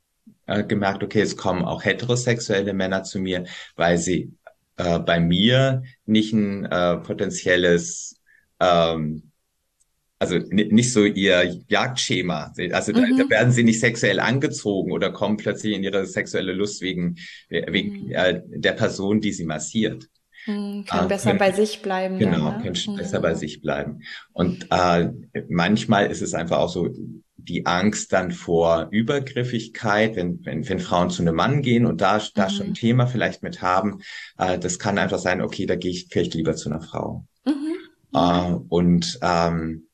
äh, 0.46 0.62
gemerkt, 0.64 1.02
okay, 1.02 1.20
es 1.20 1.36
kommen 1.36 1.64
auch 1.64 1.84
heterosexuelle 1.84 2.72
Männer 2.72 3.02
zu 3.02 3.18
mir, 3.18 3.44
weil 3.74 3.98
sie 3.98 4.32
äh, 4.76 5.00
bei 5.00 5.18
mir 5.18 5.82
nicht 6.06 6.32
ein 6.32 6.64
äh, 6.66 6.98
potenzielles 6.98 8.20
ähm, 8.60 9.31
also 10.22 10.38
nicht 10.52 10.92
so 10.92 11.04
ihr 11.04 11.58
Jagdschema. 11.66 12.52
Also 12.70 12.92
mhm. 12.92 13.16
da, 13.16 13.24
da, 13.24 13.30
werden 13.30 13.52
sie 13.52 13.64
nicht 13.64 13.80
sexuell 13.80 14.20
angezogen 14.20 14.92
oder 14.92 15.10
kommen 15.10 15.36
plötzlich 15.36 15.74
in 15.74 15.82
ihre 15.82 16.06
sexuelle 16.06 16.52
Lust 16.52 16.80
wegen, 16.80 17.16
wegen 17.48 18.04
mhm. 18.04 18.12
äh, 18.12 18.40
der 18.46 18.72
Person, 18.72 19.20
die 19.20 19.32
sie 19.32 19.44
massiert. 19.44 20.08
Mhm, 20.46 20.84
können 20.88 21.06
äh, 21.06 21.08
besser 21.08 21.30
können, 21.30 21.38
bei 21.40 21.50
sich 21.50 21.82
bleiben. 21.82 22.20
Genau, 22.20 22.50
dann, 22.50 22.58
ne? 22.58 22.62
können 22.62 22.78
mhm. 22.86 22.96
besser 22.96 23.18
bei 23.18 23.34
sich 23.34 23.62
bleiben. 23.62 24.02
Und 24.32 24.68
äh, 24.70 25.10
manchmal 25.48 26.08
ist 26.08 26.22
es 26.22 26.34
einfach 26.34 26.58
auch 26.58 26.68
so 26.68 26.88
die 27.36 27.66
Angst 27.66 28.12
dann 28.12 28.30
vor 28.30 28.86
Übergriffigkeit, 28.92 30.14
wenn, 30.14 30.38
wenn, 30.44 30.68
wenn 30.68 30.78
Frauen 30.78 31.10
zu 31.10 31.22
einem 31.22 31.34
Mann 31.34 31.62
gehen 31.62 31.84
und 31.84 32.00
da, 32.00 32.22
da 32.36 32.48
schon 32.48 32.66
ein 32.66 32.68
mhm. 32.70 32.74
Thema 32.74 33.06
vielleicht 33.08 33.42
mit 33.42 33.60
haben, 33.60 34.02
äh, 34.38 34.56
das 34.56 34.78
kann 34.78 34.98
einfach 34.98 35.18
sein, 35.18 35.42
okay, 35.42 35.66
da 35.66 35.74
gehe 35.74 35.90
ich 35.90 36.06
vielleicht 36.08 36.34
lieber 36.34 36.54
zu 36.54 36.70
einer 36.70 36.80
Frau. 36.80 37.24
Mhm. 37.44 37.74
Äh, 38.14 38.54
und 38.68 39.18
ähm, 39.20 39.88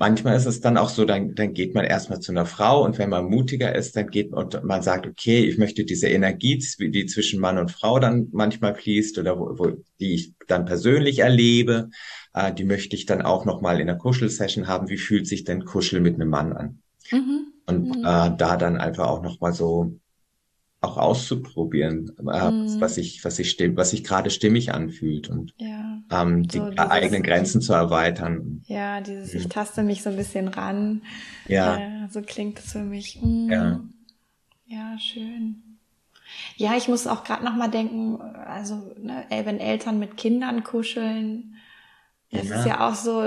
Manchmal 0.00 0.36
ist 0.36 0.46
es 0.46 0.60
dann 0.60 0.76
auch 0.76 0.90
so, 0.90 1.04
dann, 1.04 1.34
dann 1.34 1.54
geht 1.54 1.74
man 1.74 1.84
erstmal 1.84 2.20
zu 2.20 2.30
einer 2.30 2.46
Frau 2.46 2.84
und 2.84 2.98
wenn 2.98 3.10
man 3.10 3.24
mutiger 3.24 3.74
ist, 3.74 3.96
dann 3.96 4.08
geht 4.10 4.30
man 4.30 4.44
und 4.44 4.62
man 4.62 4.80
sagt, 4.80 5.08
okay, 5.08 5.40
ich 5.44 5.58
möchte 5.58 5.84
diese 5.84 6.06
Energie, 6.06 6.62
die 6.78 7.06
zwischen 7.06 7.40
Mann 7.40 7.58
und 7.58 7.72
Frau 7.72 7.98
dann 7.98 8.28
manchmal 8.30 8.76
fließt 8.76 9.18
oder 9.18 9.40
wo, 9.40 9.58
wo 9.58 9.72
die 9.98 10.14
ich 10.14 10.34
dann 10.46 10.66
persönlich 10.66 11.18
erlebe, 11.18 11.90
äh, 12.32 12.52
die 12.52 12.62
möchte 12.64 12.94
ich 12.94 13.06
dann 13.06 13.22
auch 13.22 13.44
nochmal 13.44 13.80
in 13.80 13.88
der 13.88 13.96
Kuschelsession 13.96 14.68
haben. 14.68 14.88
Wie 14.88 14.98
fühlt 14.98 15.26
sich 15.26 15.42
denn 15.42 15.64
Kuschel 15.64 16.00
mit 16.00 16.14
einem 16.14 16.28
Mann 16.28 16.52
an? 16.52 16.78
Mhm. 17.10 17.52
Und 17.66 17.88
mhm. 17.88 18.04
Äh, 18.04 18.36
da 18.36 18.56
dann 18.56 18.76
einfach 18.76 19.08
auch 19.08 19.22
nochmal 19.22 19.52
so 19.52 19.98
auch 20.80 20.96
auszuprobieren, 20.96 22.12
äh, 22.18 22.50
mhm. 22.50 22.80
was 22.80 22.94
sich 22.94 23.24
was 23.24 23.36
sich 23.36 23.50
stimm, 23.50 23.76
was 23.76 23.90
sich 23.90 24.04
gerade 24.04 24.30
stimmig 24.30 24.72
anfühlt 24.72 25.28
und 25.28 25.54
ja, 25.58 25.87
ähm, 26.10 26.46
die 26.46 26.58
so 26.58 26.70
dieses, 26.70 26.90
eigenen 26.90 27.22
Grenzen 27.22 27.60
zu 27.60 27.72
erweitern. 27.72 28.62
Ja, 28.66 29.00
dieses 29.00 29.34
ich 29.34 29.48
taste 29.48 29.82
mich 29.82 30.02
so 30.02 30.10
ein 30.10 30.16
bisschen 30.16 30.48
ran. 30.48 31.02
Ja, 31.46 31.78
ja 31.78 32.08
so 32.10 32.22
klingt 32.22 32.58
es 32.58 32.72
für 32.72 32.82
mich. 32.82 33.20
Mhm. 33.22 33.50
Ja, 33.50 33.80
ja, 34.66 34.98
schön. 34.98 35.62
Ja, 36.56 36.76
ich 36.76 36.88
muss 36.88 37.06
auch 37.06 37.24
gerade 37.24 37.44
noch 37.44 37.56
mal 37.56 37.68
denken, 37.68 38.20
also 38.20 38.92
ne, 39.00 39.24
wenn 39.30 39.60
Eltern 39.60 39.98
mit 39.98 40.16
Kindern 40.16 40.62
kuscheln, 40.62 41.56
das 42.30 42.48
ja. 42.48 42.58
ist 42.58 42.66
ja 42.66 42.88
auch 42.88 42.94
so 42.94 43.22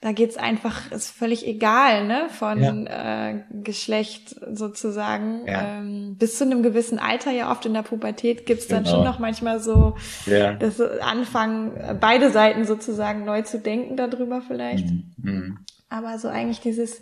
da 0.00 0.12
geht's 0.12 0.36
einfach, 0.36 0.92
ist 0.92 1.10
völlig 1.10 1.44
egal, 1.44 2.06
ne, 2.06 2.28
von 2.28 2.62
ja. 2.62 3.30
äh, 3.30 3.42
Geschlecht 3.50 4.36
sozusagen. 4.52 5.44
Ja. 5.46 5.78
Ähm, 5.78 6.16
bis 6.16 6.38
zu 6.38 6.44
einem 6.44 6.62
gewissen 6.62 7.00
Alter, 7.00 7.32
ja 7.32 7.50
oft 7.50 7.66
in 7.66 7.74
der 7.74 7.82
Pubertät, 7.82 8.46
gibt's 8.46 8.68
dann 8.68 8.84
genau. 8.84 8.96
schon 8.96 9.04
noch 9.04 9.18
manchmal 9.18 9.58
so 9.58 9.96
ja. 10.26 10.52
das 10.52 10.80
Anfangen, 10.80 11.98
beide 12.00 12.30
Seiten 12.30 12.64
sozusagen 12.64 13.24
neu 13.24 13.42
zu 13.42 13.58
denken 13.58 13.96
darüber 13.96 14.40
vielleicht. 14.40 14.86
Mhm. 14.86 15.12
Mhm. 15.16 15.58
Aber 15.88 16.18
so 16.18 16.28
eigentlich 16.28 16.60
dieses, 16.60 17.00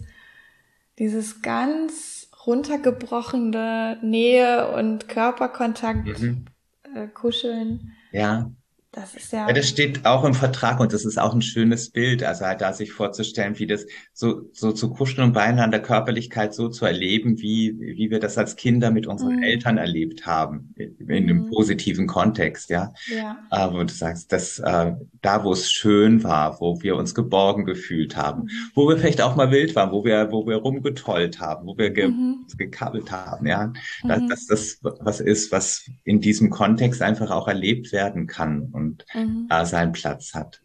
dieses 0.99 1.43
ganz 1.43 2.31
runtergebrochene 2.47 3.99
Nähe 4.01 4.73
und 4.73 5.07
Körperkontakt, 5.09 6.19
mhm. 6.19 6.47
äh, 6.95 7.09
Kuscheln. 7.09 7.93
Ja 8.11 8.51
Das 8.97 9.15
ist 9.15 9.31
ja. 9.31 9.47
Ja, 9.47 9.53
das 9.53 9.69
steht 9.69 10.07
auch 10.07 10.25
im 10.25 10.33
Vertrag 10.33 10.81
und 10.81 10.95
das 10.95 11.05
ist 11.05 11.19
auch 11.19 11.35
ein 11.35 11.43
schönes 11.43 11.91
Bild. 11.91 12.23
Also 12.25 12.47
halt 12.47 12.63
da 12.63 12.73
sich 12.73 12.93
vorzustellen, 12.93 13.59
wie 13.59 13.67
das 13.67 13.85
so, 14.15 14.49
so 14.55 14.73
zu 14.73 14.89
kuscheln 14.89 15.27
und 15.29 15.33
beieinander 15.35 15.81
Körperlichkeit 15.81 16.55
so 16.55 16.71
zu 16.71 16.87
erleben, 16.87 17.39
wie, 17.43 17.79
wie 17.79 18.11
wir 18.11 18.21
das 18.21 18.39
als 18.39 18.57
Kinder 18.57 18.91
mit 18.91 19.07
unseren 19.07 19.37
Mhm. 19.37 19.43
Eltern 19.43 19.77
erlebt 19.77 20.25
haben, 20.27 20.75
in 20.79 20.97
einem 21.13 21.43
Mhm. 21.45 21.51
positiven 21.51 22.07
Kontext, 22.07 22.71
ja. 22.71 22.95
Ja. 23.15 23.37
Äh, 23.51 23.71
wo 23.71 23.83
du 23.85 23.93
sagst, 23.93 24.33
dass 24.33 24.59
äh, 24.61 24.93
da, 25.21 25.45
wo 25.45 25.53
es 25.53 25.71
schön 25.71 26.25
war, 26.25 26.59
wo 26.63 26.81
wir 26.81 26.97
uns 26.97 27.15
geborgen 27.15 27.67
gefühlt 27.67 28.17
haben, 28.17 28.45
Mhm. 28.45 28.51
wo 28.75 28.89
wir 28.89 28.97
vielleicht 28.97 29.21
auch 29.21 29.37
mal 29.37 29.51
wild 29.51 29.77
waren, 29.77 29.93
wo 29.93 30.07
wir, 30.07 30.33
wo 30.33 30.47
wir 30.47 30.57
rumgetollt 30.57 31.39
haben, 31.39 31.67
wo 31.67 31.77
wir 31.77 31.91
ge 31.91 32.09
Mhm. 32.09 32.47
gekabbelt 32.57 33.11
haben, 33.13 33.47
ja. 33.47 33.75
Dass, 34.05 34.23
Mhm. 34.23 34.29
dass 34.31 34.47
das 34.47 34.79
was 34.81 35.21
ist, 35.21 35.53
was 35.53 35.85
in 36.05 36.23
diesem 36.23 36.49
Kontext 36.49 37.03
einfach 37.03 37.31
auch 37.31 37.47
erlebt 37.47 37.93
werden 37.93 38.27
kann 38.27 38.71
und 38.73 38.86
Mhm. 39.15 39.49
äh, 39.51 39.65
seinen 39.65 39.93
Platz 39.93 40.35
hat. 40.35 40.61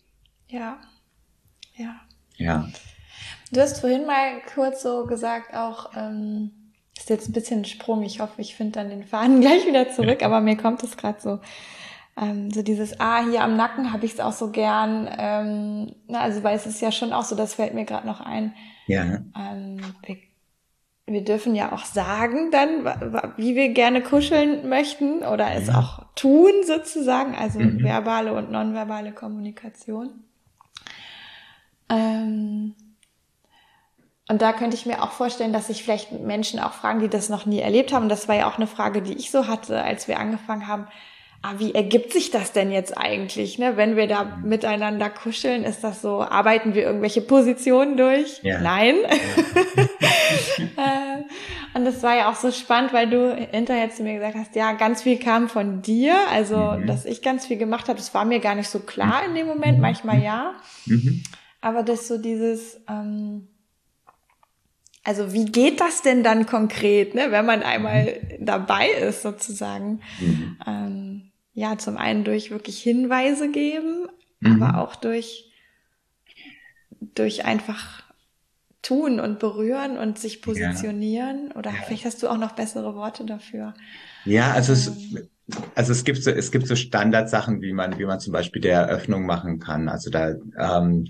Ja. 0.47 0.79
Ja. 1.75 1.95
Ja. 2.38 2.67
Du 3.51 3.62
hast 3.62 3.79
vorhin 3.79 4.05
mal 4.05 4.41
kurz 4.53 4.81
so 4.81 5.05
gesagt, 5.05 5.55
auch, 5.55 5.91
ähm, 5.95 6.51
ist 6.97 7.10
jetzt 7.10 7.29
ein 7.29 7.34
bisschen 7.34 7.62
ein 7.62 7.65
Sprung. 7.65 8.03
Ich 8.03 8.19
hoffe, 8.19 8.41
ich 8.41 8.55
finde 8.55 8.73
dann 8.73 8.89
den 8.89 9.03
Faden 9.03 9.41
gleich 9.41 9.65
wieder 9.65 9.89
zurück, 9.91 10.23
aber 10.23 10.41
mir 10.41 10.57
kommt 10.57 10.84
es 10.84 10.97
gerade 10.97 11.19
so. 11.19 11.39
Ähm, 12.17 12.51
so 12.51 12.62
dieses, 12.62 12.99
ah, 12.99 13.23
hier 13.23 13.41
am 13.41 13.55
Nacken 13.55 13.93
habe 13.93 14.05
ich 14.05 14.13
es 14.13 14.19
auch 14.19 14.34
so 14.34 14.51
gern. 14.51 15.10
Ähm, 15.17 15.95
na, 16.07 16.21
also, 16.21 16.43
weil 16.43 16.55
es 16.55 16.65
ist 16.65 16.81
ja 16.81 16.91
schon 16.91 17.13
auch 17.13 17.23
so, 17.23 17.36
das 17.36 17.55
fällt 17.55 17.73
mir 17.73 17.86
gerade 17.86 18.05
noch 18.05 18.19
ein. 18.21 18.53
Ja. 18.88 19.03
Ähm, 19.36 19.79
wir, 20.05 20.17
wir 21.12 21.24
dürfen 21.24 21.56
ja 21.56 21.71
auch 21.71 21.86
sagen 21.86 22.52
dann, 22.52 22.86
wie 23.38 23.56
wir 23.56 23.69
gerne 23.69 24.02
kuscheln 24.02 24.67
möchten 24.69 25.19
oder 25.24 25.52
es 25.54 25.67
Ja. 25.67 25.80
auch 25.80 26.06
tun 26.15 26.52
sozusagen, 26.65 27.36
also 27.36 27.60
Mhm. 27.60 27.84
verbale 27.84 28.34
und 28.34 28.52
nonverbale 28.52 29.12
Kommunikation. 29.12 30.24
Ähm, 31.89 32.76
und 34.30 34.41
da 34.41 34.54
könnte 34.54 34.76
ich 34.78 34.86
mir 34.86 35.04
auch 35.04 35.12
vorstellen, 35.12 35.52
dass 35.52 35.67
sich 35.67 35.84
vielleicht 35.84 36.13
Menschen 36.13 36.60
auch 36.60 36.74
fragen, 36.74 37.00
die 37.02 37.10
das 37.10 37.28
noch 37.30 37.45
nie 37.45 37.60
erlebt 37.60 37.91
haben. 37.91 38.04
Und 38.04 38.10
das 38.10 38.28
war 38.30 38.36
ja 38.36 38.47
auch 38.50 38.56
eine 38.58 38.67
Frage, 38.67 39.02
die 39.02 39.13
ich 39.13 39.30
so 39.30 39.47
hatte, 39.47 39.84
als 39.84 40.08
wir 40.08 40.19
angefangen 40.19 40.67
haben. 40.67 40.88
Ah, 41.43 41.56
wie 41.58 41.74
ergibt 41.74 42.13
sich 42.13 42.30
das 42.30 42.52
denn 42.54 42.71
jetzt 42.71 42.95
eigentlich, 42.97 43.58
ne? 43.58 43.76
Wenn 43.76 43.95
wir 43.95 44.06
da 44.08 44.38
miteinander 44.43 45.10
kuscheln, 45.10 45.63
ist 45.63 45.84
das 45.84 46.00
so, 46.02 46.21
arbeiten 46.21 46.76
wir 46.76 46.84
irgendwelche 46.84 47.21
Positionen 47.21 47.97
durch? 47.97 48.39
Ja. 48.43 48.62
Nein. 48.62 48.95
und 51.82 51.86
das 51.86 52.04
war 52.04 52.15
ja 52.15 52.30
auch 52.30 52.36
so 52.36 52.52
spannend, 52.52 52.94
weil 52.94 53.10
du 53.10 53.36
hinterher 53.36 53.89
zu 53.89 54.04
mir 54.04 54.13
gesagt 54.13 54.36
hast, 54.36 54.56
ja, 54.56 54.74
ganz 54.74 55.02
viel 55.02 55.17
kam 55.17 55.50
von 55.50 55.82
dir, 55.82 56.15
also 56.30 56.74
Mhm. 56.78 56.86
dass 56.86 57.06
ich 57.06 57.24
ganz 57.24 57.48
viel 57.48 57.58
gemacht 57.58 57.88
habe, 57.89 57.98
das 57.98 58.13
war 58.13 58.24
mir 58.24 58.39
gar 58.39 58.54
nicht 58.54 58.70
so 58.70 58.80
klar 58.80 59.26
in 59.26 59.34
dem 59.34 59.48
Moment, 59.48 59.80
manchmal 59.80 60.22
ja. 60.22 60.54
Mhm. 60.86 61.24
Aber 61.60 61.82
das 61.82 62.08
so 62.08 62.20
dieses, 62.20 62.80
ähm, 62.88 63.48
also 65.04 65.34
wie 65.34 65.46
geht 65.46 65.82
das 65.82 66.04
denn 66.04 66.24
dann 66.24 66.46
konkret, 66.46 67.15
ne, 67.15 67.32
wenn 67.32 67.46
man 67.48 67.63
einmal 67.63 68.22
dabei 68.39 68.89
ist 68.89 69.24
sozusagen? 69.24 70.02
Mhm. 70.20 70.58
Ähm, 70.67 71.32
ja, 71.54 71.78
zum 71.80 71.98
einen 71.98 72.24
durch 72.24 72.52
wirklich 72.52 72.82
Hinweise 72.82 73.50
geben, 73.50 74.08
Mhm. 74.39 74.62
aber 74.62 74.82
auch 74.82 74.96
durch, 74.96 75.52
durch 77.15 77.46
einfach 77.46 78.04
tun 78.82 79.20
und 79.20 79.39
berühren 79.39 79.98
und 79.98 80.17
sich 80.20 80.41
positionieren. 80.41 81.52
Oder 81.54 81.72
Ja. 81.72 81.78
vielleicht 81.86 82.06
hast 82.06 82.24
du 82.24 82.28
auch 82.30 82.38
noch 82.38 82.54
bessere 82.54 82.96
Worte 82.96 83.26
dafür. 83.26 83.74
Ja, 84.24 84.52
also 84.52 84.74
es, 84.74 84.88
Ähm. 84.88 85.30
also 85.76 85.91
es 85.91 86.04
gibt 86.04 86.24
so, 86.24 86.32
es 86.32 86.52
gibt 86.52 86.67
so 86.67 86.76
Standardsachen, 86.76 87.62
wie 87.62 87.74
man, 87.74 87.98
wie 88.00 88.06
man 88.06 88.20
zum 88.20 88.34
Beispiel 88.34 88.62
der 88.62 88.82
Eröffnung 88.82 89.26
machen 89.26 89.60
kann. 89.60 89.89
Also 89.89 90.10
da, 90.10 90.36
ähm, 90.58 91.08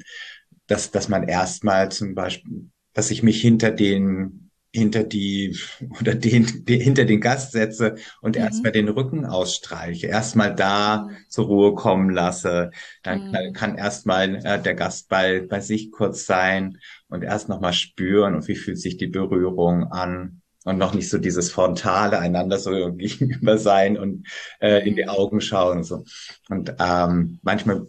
dass, 0.68 0.92
dass 0.92 1.10
man 1.10 1.28
erstmal 1.28 1.92
zum 1.92 2.16
Beispiel, 2.16 2.70
dass 2.94 3.12
ich 3.12 3.24
mich 3.24 3.42
hinter 3.42 3.72
den, 3.72 4.51
hinter 4.74 5.04
die, 5.04 5.58
oder 6.00 6.16
den, 6.16 6.66
die, 6.66 6.80
hinter 6.80 7.06
den 7.06 7.20
Gast 7.22 7.52
setze 7.52 7.96
und 8.22 8.38
Mhm. 8.38 8.44
erstmal 8.44 8.72
den 8.72 8.88
Rücken 8.90 9.26
ausstreiche, 9.26 10.08
erstmal 10.08 10.56
da 10.56 11.08
Mhm. 11.08 11.18
zur 11.30 11.46
Ruhe 11.48 11.76
kommen 11.76 12.10
lasse. 12.10 12.72
Dann 13.04 13.20
Mhm. 13.20 13.32
kann, 13.32 13.54
kann 13.54 13.78
erstmal 13.78 14.36
äh, 14.46 14.62
der 14.62 14.76
Gast 14.76 15.10
bei, 15.10 15.42
bei 15.42 15.60
sich 15.60 15.92
kurz 15.92 16.26
sein 16.26 16.78
und 17.10 17.24
erst 17.24 17.50
nochmal 17.50 17.74
spüren 17.74 18.36
und 18.36 18.48
wie 18.48 18.56
fühlt 18.56 18.80
sich 18.80 18.98
die 18.98 19.08
Berührung 19.08 19.92
an 19.92 20.42
und 20.64 20.78
noch 20.78 20.94
nicht 20.94 21.10
so 21.10 21.18
dieses 21.18 21.52
frontale 21.52 22.20
einander 22.20 22.58
so 22.60 22.94
gegenüber 22.96 23.58
sein 23.58 23.98
und 23.98 24.28
äh, 24.60 24.88
in 24.88 24.96
die 24.96 25.04
Mhm. 25.04 25.10
Augen 25.10 25.42
schauen 25.42 25.78
und 25.80 25.84
so. 25.84 26.04
Und 26.50 26.74
ähm, 26.80 27.40
manchmal 27.42 27.88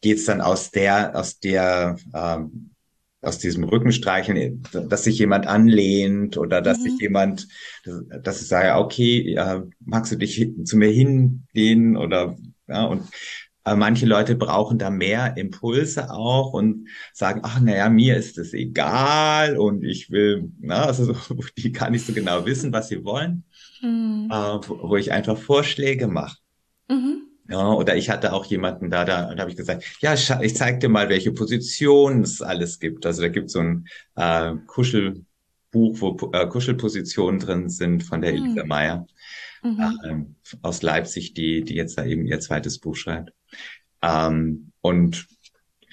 geht's 0.00 0.24
dann 0.24 0.40
aus 0.40 0.70
der, 0.70 1.16
aus 1.18 1.38
der, 1.38 1.96
ähm, 2.14 2.73
aus 3.24 3.38
diesem 3.38 3.64
Rückenstreicheln, 3.64 4.62
dass 4.88 5.04
sich 5.04 5.18
jemand 5.18 5.46
anlehnt 5.46 6.36
oder 6.36 6.60
dass 6.62 6.82
sich 6.82 6.94
Mhm. 6.94 7.00
jemand, 7.00 7.48
dass, 8.22 8.42
ich 8.42 8.48
sage, 8.48 8.74
okay, 8.78 9.34
äh, 9.34 9.62
magst 9.80 10.12
du 10.12 10.16
dich 10.16 10.52
zu 10.64 10.76
mir 10.76 10.88
hinlehnen 10.90 11.96
oder 11.96 12.36
ja, 12.68 12.84
und 12.84 13.02
äh, 13.64 13.74
manche 13.74 14.06
Leute 14.06 14.36
brauchen 14.36 14.78
da 14.78 14.90
mehr 14.90 15.36
Impulse 15.36 16.10
auch 16.10 16.52
und 16.52 16.88
sagen, 17.12 17.40
ach 17.44 17.60
naja, 17.60 17.88
mir 17.88 18.16
ist 18.16 18.38
es 18.38 18.52
egal 18.52 19.56
und 19.56 19.84
ich 19.84 20.10
will, 20.10 20.50
na, 20.60 20.84
also 20.86 21.12
so, 21.14 21.36
die 21.56 21.72
gar 21.72 21.90
nicht 21.90 22.06
so 22.06 22.12
genau 22.12 22.44
wissen, 22.46 22.72
was 22.72 22.88
sie 22.88 23.04
wollen, 23.04 23.44
Mhm. 23.82 24.28
äh, 24.30 24.34
wo, 24.34 24.90
wo 24.90 24.96
ich 24.96 25.12
einfach 25.12 25.36
Vorschläge 25.38 26.08
mache. 26.08 26.38
Mhm. 26.88 27.33
Ja, 27.48 27.72
oder 27.72 27.94
ich 27.96 28.08
hatte 28.08 28.32
auch 28.32 28.46
jemanden 28.46 28.90
da, 28.90 29.04
da, 29.04 29.34
da 29.34 29.40
habe 29.40 29.50
ich 29.50 29.56
gesagt, 29.56 29.84
ja, 30.00 30.14
ich 30.14 30.56
zeig 30.56 30.80
dir 30.80 30.88
mal, 30.88 31.08
welche 31.10 31.32
Positionen 31.32 32.22
es 32.22 32.40
alles 32.40 32.78
gibt. 32.80 33.04
Also 33.04 33.20
da 33.22 33.28
gibt 33.28 33.50
so 33.50 33.60
ein 33.60 33.86
äh, 34.16 34.54
Kuschelbuch, 34.66 35.24
wo 35.72 36.30
äh, 36.32 36.46
Kuschelpositionen 36.46 37.40
drin 37.40 37.68
sind 37.68 38.02
von 38.02 38.22
der 38.22 38.32
Mhm. 38.32 38.44
Elisa 38.44 38.64
Meyer 38.64 39.06
Mhm. 39.62 39.98
ähm, 40.04 40.34
aus 40.62 40.82
Leipzig, 40.82 41.34
die, 41.34 41.64
die 41.64 41.74
jetzt 41.74 41.96
da 41.98 42.04
eben 42.04 42.26
ihr 42.26 42.40
zweites 42.40 42.78
Buch 42.78 42.96
schreibt. 42.96 43.32
Ähm, 44.02 44.72
und 44.80 45.26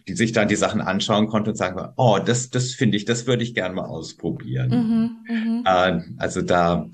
die 0.07 0.13
sich 0.13 0.31
dann 0.31 0.47
die 0.47 0.55
Sachen 0.55 0.81
anschauen 0.81 1.27
konnte 1.27 1.51
und 1.51 1.55
sagen, 1.57 1.93
oh, 1.95 2.19
das, 2.23 2.49
das 2.49 2.71
finde 2.71 2.97
ich, 2.97 3.05
das 3.05 3.27
würde 3.27 3.43
ich 3.43 3.53
gerne 3.53 3.75
mal 3.75 3.85
ausprobieren. 3.85 5.23
Mhm. 5.27 5.63
Äh, 5.65 6.01
also 6.17 6.41
da, 6.41 6.89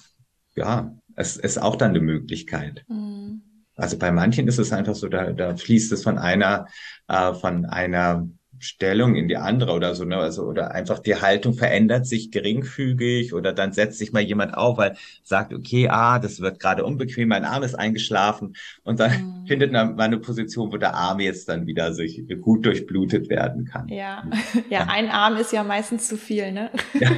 ja, 0.55 0.95
es 1.15 1.37
ist 1.37 1.57
auch 1.61 1.75
dann 1.75 1.91
eine 1.91 2.01
Möglichkeit. 2.01 2.83
Mhm. 2.87 3.41
Also 3.77 3.97
bei 3.97 4.11
manchen 4.11 4.47
ist 4.47 4.57
es 4.59 4.73
einfach 4.73 4.95
so, 4.95 5.07
da, 5.07 5.31
da 5.31 5.55
fließt 5.55 5.91
es 5.91 6.03
von 6.03 6.17
einer, 6.17 6.67
äh, 7.07 7.33
von 7.33 7.65
einer 7.65 8.27
Stellung 8.59 9.15
in 9.15 9.27
die 9.27 9.37
andere 9.37 9.71
oder 9.73 9.93
so, 9.93 10.03
ne? 10.03 10.17
Also, 10.17 10.43
oder 10.43 10.71
einfach 10.71 10.97
die 10.97 11.15
Haltung 11.21 11.53
verändert 11.53 12.07
sich 12.07 12.31
geringfügig 12.31 13.35
oder 13.35 13.53
dann 13.53 13.71
setzt 13.71 13.99
sich 13.99 14.11
mal 14.13 14.21
jemand 14.23 14.55
auf, 14.57 14.79
weil 14.79 14.97
sagt, 15.23 15.53
okay, 15.53 15.89
ah, 15.89 16.17
das 16.17 16.39
wird 16.39 16.59
gerade 16.59 16.83
unbequem, 16.83 17.29
mein 17.29 17.45
Arm 17.45 17.61
ist 17.61 17.75
eingeschlafen 17.75 18.55
und 18.83 18.99
dann 18.99 19.11
Mhm. 19.11 19.45
findet 19.47 19.71
man 19.71 19.99
eine 19.99 20.17
Position, 20.17 20.71
wo 20.71 20.77
der 20.77 20.95
Arm 20.95 21.19
jetzt 21.19 21.47
dann 21.49 21.67
wieder 21.67 21.93
sich 21.93 22.23
gut 22.41 22.65
durchblutet 22.65 23.29
werden 23.29 23.65
kann. 23.65 23.87
Ja. 23.89 24.23
ja, 24.69 24.87
ein 24.89 25.09
Arm 25.09 25.37
ist 25.37 25.53
ja 25.53 25.63
meistens 25.63 26.07
zu 26.07 26.17
viel, 26.17 26.51
ne? 26.51 26.71
Ja, 26.99 27.11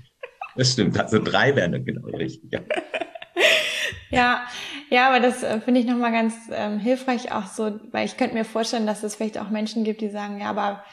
das 0.56 0.72
stimmt. 0.72 0.98
Also 0.98 1.22
drei 1.22 1.54
wären 1.54 1.72
dann 1.72 1.84
genau 1.84 2.08
richtig. 2.08 2.52
Ja. 2.52 2.60
Ja, 4.10 4.42
ja, 4.90 5.08
aber 5.08 5.20
das 5.20 5.42
äh, 5.42 5.60
finde 5.60 5.80
ich 5.80 5.86
nochmal 5.86 6.12
ganz 6.12 6.34
ähm, 6.52 6.78
hilfreich 6.78 7.32
auch 7.32 7.46
so, 7.46 7.80
weil 7.90 8.06
ich 8.06 8.16
könnte 8.16 8.34
mir 8.34 8.44
vorstellen, 8.44 8.86
dass 8.86 9.02
es 9.02 9.16
vielleicht 9.16 9.38
auch 9.38 9.50
Menschen 9.50 9.84
gibt, 9.84 10.00
die 10.00 10.10
sagen, 10.10 10.40
ja, 10.40 10.48
aber 10.48 10.84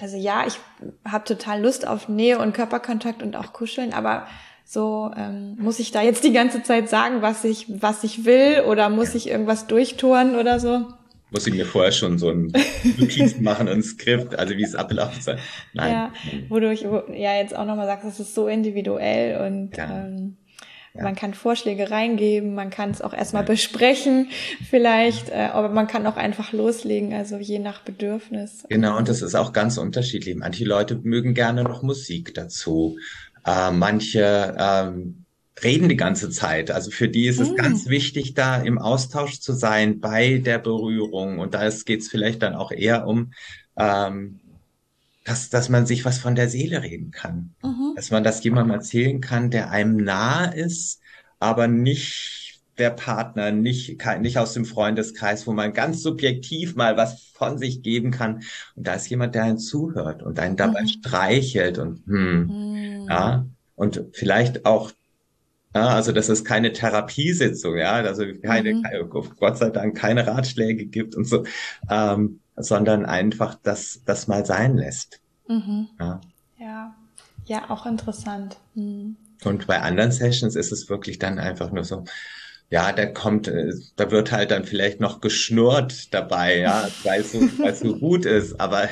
also 0.00 0.16
ja, 0.16 0.44
ich 0.46 0.58
habe 1.04 1.24
total 1.24 1.60
Lust 1.60 1.86
auf 1.86 2.08
Nähe 2.08 2.38
und 2.38 2.52
Körperkontakt 2.54 3.22
und 3.22 3.36
auch 3.36 3.52
Kuscheln, 3.52 3.92
aber 3.92 4.26
so 4.64 5.10
ähm, 5.16 5.56
muss 5.58 5.78
ich 5.78 5.90
da 5.92 6.02
jetzt 6.02 6.24
die 6.24 6.32
ganze 6.32 6.62
Zeit 6.62 6.88
sagen, 6.88 7.22
was 7.22 7.42
ich 7.44 7.66
was 7.68 8.04
ich 8.04 8.24
will 8.24 8.64
oder 8.68 8.90
muss 8.90 9.14
ich 9.14 9.28
irgendwas 9.28 9.66
durchtouren 9.66 10.36
oder 10.36 10.60
so? 10.60 10.86
Muss 11.30 11.46
ich 11.46 11.52
mir 11.52 11.66
vorher 11.66 11.92
schon 11.92 12.16
so 12.16 12.30
ein 12.30 12.52
Notiz 12.96 13.38
machen, 13.38 13.68
ein 13.68 13.82
Skript, 13.82 14.38
also 14.38 14.56
wie 14.56 14.62
es 14.62 14.74
ablaufen 14.74 15.20
soll. 15.20 15.38
Nein. 15.74 15.92
Ja, 15.92 16.12
wodurch 16.48 16.84
wo, 16.84 17.02
ja 17.12 17.34
jetzt 17.36 17.54
auch 17.54 17.66
nochmal 17.66 17.86
sagst, 17.86 18.06
es 18.06 18.20
ist 18.20 18.34
so 18.34 18.48
individuell 18.48 19.46
und 19.46 19.76
Ja. 19.76 20.06
ähm, 20.06 20.37
Ja. 20.98 21.04
man 21.04 21.14
kann 21.14 21.34
Vorschläge 21.34 21.90
reingeben, 21.90 22.54
man 22.54 22.70
kann 22.70 22.90
es 22.90 23.00
auch 23.00 23.14
erstmal 23.14 23.44
besprechen 23.44 24.28
vielleicht, 24.68 25.30
äh, 25.30 25.48
aber 25.52 25.68
man 25.68 25.86
kann 25.86 26.06
auch 26.06 26.16
einfach 26.16 26.52
loslegen, 26.52 27.14
also 27.14 27.36
je 27.36 27.58
nach 27.58 27.80
Bedürfnis. 27.82 28.64
Genau, 28.68 28.96
und 28.98 29.08
das 29.08 29.22
ist 29.22 29.34
auch 29.34 29.52
ganz 29.52 29.78
unterschiedlich. 29.78 30.36
Manche 30.36 30.64
Leute 30.64 31.00
mögen 31.02 31.34
gerne 31.34 31.62
noch 31.62 31.82
Musik 31.82 32.34
dazu. 32.34 32.98
Äh, 33.46 33.70
manche 33.70 34.56
ähm, 34.58 35.24
reden 35.62 35.88
die 35.88 35.96
ganze 35.96 36.30
Zeit. 36.30 36.70
Also 36.70 36.90
für 36.90 37.08
die 37.08 37.26
ist 37.26 37.40
es 37.40 37.50
Mm. 37.50 37.56
ganz 37.56 37.88
wichtig, 37.88 38.34
da 38.34 38.56
im 38.56 38.78
Austausch 38.78 39.40
zu 39.40 39.52
sein 39.52 40.00
bei 40.00 40.38
der 40.38 40.58
Berührung. 40.58 41.38
Und 41.38 41.54
da 41.54 41.68
geht 41.68 42.00
es 42.00 42.08
vielleicht 42.08 42.42
dann 42.42 42.54
auch 42.54 42.72
eher 42.72 43.06
um, 43.06 43.32
ähm, 43.76 44.40
dass, 45.28 45.50
dass 45.50 45.68
man 45.68 45.84
sich 45.84 46.04
was 46.04 46.18
von 46.18 46.34
der 46.34 46.48
Seele 46.48 46.82
reden 46.82 47.10
kann. 47.10 47.54
Mhm. 47.62 47.92
Dass 47.96 48.10
man 48.10 48.24
das 48.24 48.42
jemandem 48.42 48.74
erzählen 48.74 49.20
kann, 49.20 49.50
der 49.50 49.70
einem 49.70 49.96
nahe 49.96 50.54
ist, 50.54 51.00
aber 51.38 51.68
nicht 51.68 52.62
der 52.78 52.90
Partner, 52.90 53.50
nicht, 53.50 53.98
nicht 54.20 54.38
aus 54.38 54.54
dem 54.54 54.64
Freundeskreis, 54.64 55.46
wo 55.46 55.52
man 55.52 55.72
ganz 55.72 56.02
subjektiv 56.02 56.76
mal 56.76 56.96
was 56.96 57.32
von 57.34 57.58
sich 57.58 57.82
geben 57.82 58.10
kann. 58.10 58.42
Und 58.74 58.86
da 58.86 58.94
ist 58.94 59.10
jemand, 59.10 59.34
der 59.34 59.44
einen 59.44 59.58
zuhört 59.58 60.22
und 60.22 60.38
einen 60.38 60.56
dabei 60.56 60.82
mhm. 60.82 60.88
streichelt 60.88 61.78
und 61.78 62.06
hm, 62.06 62.46
mhm. 62.46 63.06
ja, 63.08 63.46
und 63.74 64.04
vielleicht 64.12 64.64
auch 64.64 64.92
ja, 65.74 65.88
also 65.88 66.12
dass 66.12 66.30
es 66.30 66.44
keine 66.44 66.72
Therapiesitzung, 66.72 67.76
ja, 67.76 67.92
also 67.92 68.24
keine, 68.42 68.74
mhm. 68.74 68.82
keine, 68.82 69.04
Gott 69.04 69.58
sei 69.58 69.68
Dank 69.68 69.96
keine 69.96 70.26
Ratschläge 70.26 70.86
gibt 70.86 71.14
und 71.14 71.24
so, 71.26 71.44
ähm, 71.90 72.40
sondern 72.60 73.06
einfach 73.06 73.56
das, 73.62 74.02
das 74.04 74.28
mal 74.28 74.44
sein 74.44 74.76
lässt. 74.76 75.20
Mhm. 75.48 75.88
Ja. 75.98 76.20
ja. 76.58 76.94
ja, 77.46 77.70
auch 77.70 77.86
interessant. 77.86 78.56
Mhm. 78.74 79.16
Und 79.44 79.66
bei 79.66 79.80
anderen 79.80 80.12
Sessions 80.12 80.56
ist 80.56 80.72
es 80.72 80.88
wirklich 80.88 81.18
dann 81.18 81.38
einfach 81.38 81.70
nur 81.70 81.84
so, 81.84 82.04
ja, 82.70 82.92
da 82.92 83.06
kommt, 83.06 83.48
äh, 83.48 83.72
da 83.96 84.10
wird 84.10 84.30
halt 84.30 84.50
dann 84.50 84.64
vielleicht 84.64 85.00
noch 85.00 85.20
geschnurrt 85.20 86.12
dabei, 86.12 86.58
ja, 86.58 86.88
weil 87.04 87.22
es 87.22 87.32
so, 87.32 87.40
weil 87.40 87.72
es 87.72 87.80
so 87.80 87.96
gut 87.96 88.26
ist, 88.26 88.60
aber 88.60 88.84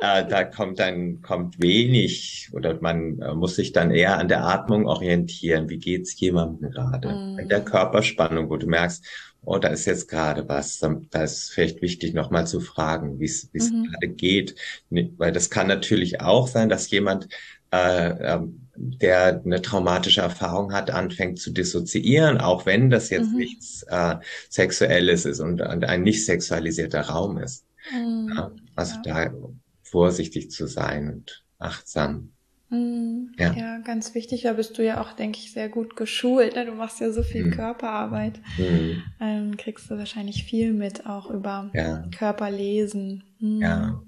äh, 0.00 0.26
da 0.26 0.44
kommt 0.44 0.78
dann 0.78 1.22
kommt 1.22 1.60
wenig 1.60 2.50
oder 2.52 2.78
man 2.80 3.20
äh, 3.20 3.34
muss 3.34 3.56
sich 3.56 3.72
dann 3.72 3.90
eher 3.90 4.18
an 4.18 4.28
der 4.28 4.44
Atmung 4.44 4.86
orientieren. 4.86 5.70
Wie 5.70 5.78
geht's 5.78 6.18
jemandem 6.20 6.70
gerade? 6.70 7.08
Mm. 7.08 7.38
In 7.38 7.48
der 7.48 7.64
Körperspannung, 7.64 8.50
wo 8.50 8.56
du 8.56 8.66
merkst, 8.66 9.04
oh, 9.44 9.58
da 9.58 9.68
ist 9.68 9.86
jetzt 9.86 10.08
gerade 10.08 10.48
was, 10.48 10.78
da 10.78 11.22
ist 11.22 11.50
vielleicht 11.52 11.82
wichtig, 11.82 12.14
nochmal 12.14 12.46
zu 12.46 12.60
fragen, 12.60 13.20
wie 13.20 13.24
es 13.24 13.48
mhm. 13.52 13.88
gerade 13.90 14.08
geht, 14.08 14.56
weil 14.90 15.32
das 15.32 15.50
kann 15.50 15.66
natürlich 15.66 16.20
auch 16.20 16.48
sein, 16.48 16.68
dass 16.68 16.90
jemand 16.90 17.28
äh, 17.72 18.34
ähm, 18.34 18.60
der 18.76 19.42
eine 19.44 19.62
traumatische 19.62 20.20
Erfahrung 20.20 20.72
hat, 20.72 20.90
anfängt 20.90 21.38
zu 21.38 21.50
dissoziieren, 21.50 22.38
auch 22.38 22.66
wenn 22.66 22.90
das 22.90 23.10
jetzt 23.10 23.30
mhm. 23.30 23.38
nichts 23.38 23.84
äh, 23.84 24.16
Sexuelles 24.50 25.24
ist 25.24 25.40
und, 25.40 25.60
und, 25.60 25.84
ein 25.84 26.02
nicht 26.02 26.24
sexualisierter 26.24 27.02
Raum 27.02 27.38
ist. 27.38 27.64
Mhm. 27.92 28.32
Ja, 28.34 28.50
also 28.74 28.94
ja. 29.04 29.24
da 29.26 29.34
vorsichtig 29.82 30.50
zu 30.50 30.66
sein 30.66 31.12
und 31.12 31.44
achtsam. 31.58 32.33
Mhm. 32.70 33.32
Ja. 33.38 33.52
ja. 33.52 33.78
ganz 33.78 34.14
wichtig. 34.14 34.42
Da 34.42 34.54
bist 34.54 34.78
du 34.78 34.84
ja 34.84 35.00
auch, 35.00 35.12
denke 35.12 35.38
ich, 35.38 35.52
sehr 35.52 35.68
gut 35.68 35.96
geschult. 35.96 36.56
Ne? 36.56 36.66
Du 36.66 36.72
machst 36.72 37.00
ja 37.00 37.10
so 37.10 37.22
viel 37.22 37.46
mhm. 37.46 37.50
Körperarbeit. 37.52 38.40
Mhm. 38.58 39.02
Ähm, 39.20 39.56
kriegst 39.56 39.90
du 39.90 39.98
wahrscheinlich 39.98 40.44
viel 40.44 40.72
mit, 40.72 41.06
auch 41.06 41.30
über 41.30 41.70
Körperlesen. 42.16 43.24
Mhm. 43.38 43.60
Ja. 43.60 44.02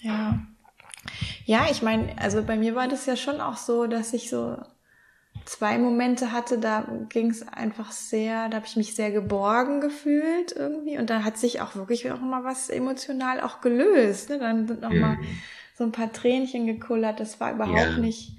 Ja. 0.00 0.46
Ja, 1.44 1.66
ich 1.70 1.82
meine, 1.82 2.18
also 2.18 2.42
bei 2.42 2.56
mir 2.56 2.74
war 2.74 2.88
das 2.88 3.06
ja 3.06 3.16
schon 3.16 3.40
auch 3.40 3.56
so, 3.56 3.86
dass 3.86 4.12
ich 4.12 4.28
so 4.28 4.56
zwei 5.44 5.78
Momente 5.78 6.32
hatte, 6.32 6.58
da 6.58 6.86
ging 7.08 7.30
es 7.30 7.46
einfach 7.46 7.92
sehr, 7.92 8.48
da 8.48 8.56
habe 8.56 8.66
ich 8.66 8.76
mich 8.76 8.94
sehr 8.94 9.12
geborgen 9.12 9.80
gefühlt 9.80 10.52
irgendwie 10.52 10.98
und 10.98 11.08
da 11.08 11.22
hat 11.22 11.38
sich 11.38 11.60
auch 11.60 11.76
wirklich 11.76 12.10
auch 12.10 12.20
mal 12.20 12.44
was 12.44 12.68
emotional 12.68 13.40
auch 13.40 13.60
gelöst. 13.60 14.30
Ne? 14.30 14.38
Dann 14.38 14.66
sind 14.66 14.80
noch 14.80 14.90
mhm. 14.90 15.18
So 15.76 15.84
ein 15.84 15.92
paar 15.92 16.12
Tränchen 16.12 16.66
gekullert. 16.66 17.20
Das 17.20 17.40
war 17.40 17.52
überhaupt 17.52 17.78
ja. 17.78 17.98
nicht 17.98 18.32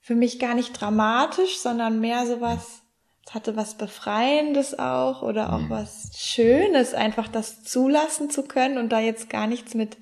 für 0.00 0.14
mich 0.16 0.38
gar 0.38 0.54
nicht 0.54 0.78
dramatisch, 0.78 1.58
sondern 1.58 2.00
mehr 2.00 2.26
so 2.26 2.40
was, 2.40 2.82
es 3.24 3.34
hatte 3.34 3.56
was 3.56 3.76
Befreiendes 3.76 4.78
auch 4.78 5.22
oder 5.22 5.52
auch 5.52 5.60
mhm. 5.60 5.70
was 5.70 6.10
Schönes, 6.16 6.92
einfach 6.92 7.28
das 7.28 7.62
zulassen 7.62 8.28
zu 8.28 8.42
können 8.42 8.78
und 8.78 8.90
da 8.90 8.98
jetzt 8.98 9.30
gar 9.30 9.46
nichts 9.46 9.74
mit 9.74 9.96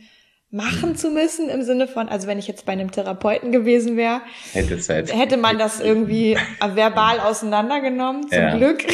machen 0.51 0.97
zu 0.97 1.11
müssen 1.11 1.49
im 1.49 1.62
Sinne 1.62 1.87
von, 1.87 2.09
also 2.09 2.26
wenn 2.26 2.39
ich 2.39 2.49
jetzt 2.49 2.66
bei 2.66 2.72
einem 2.72 2.91
Therapeuten 2.91 3.53
gewesen 3.53 3.97
wäre, 3.97 4.22
hätte, 4.53 4.81
halt 4.93 5.14
hätte 5.14 5.37
man 5.37 5.59
das 5.59 5.81
irgendwie 5.81 6.37
verbal 6.61 7.20
auseinandergenommen. 7.20 8.28
Zum 8.28 8.39
ja. 8.39 8.57
Glück. 8.57 8.85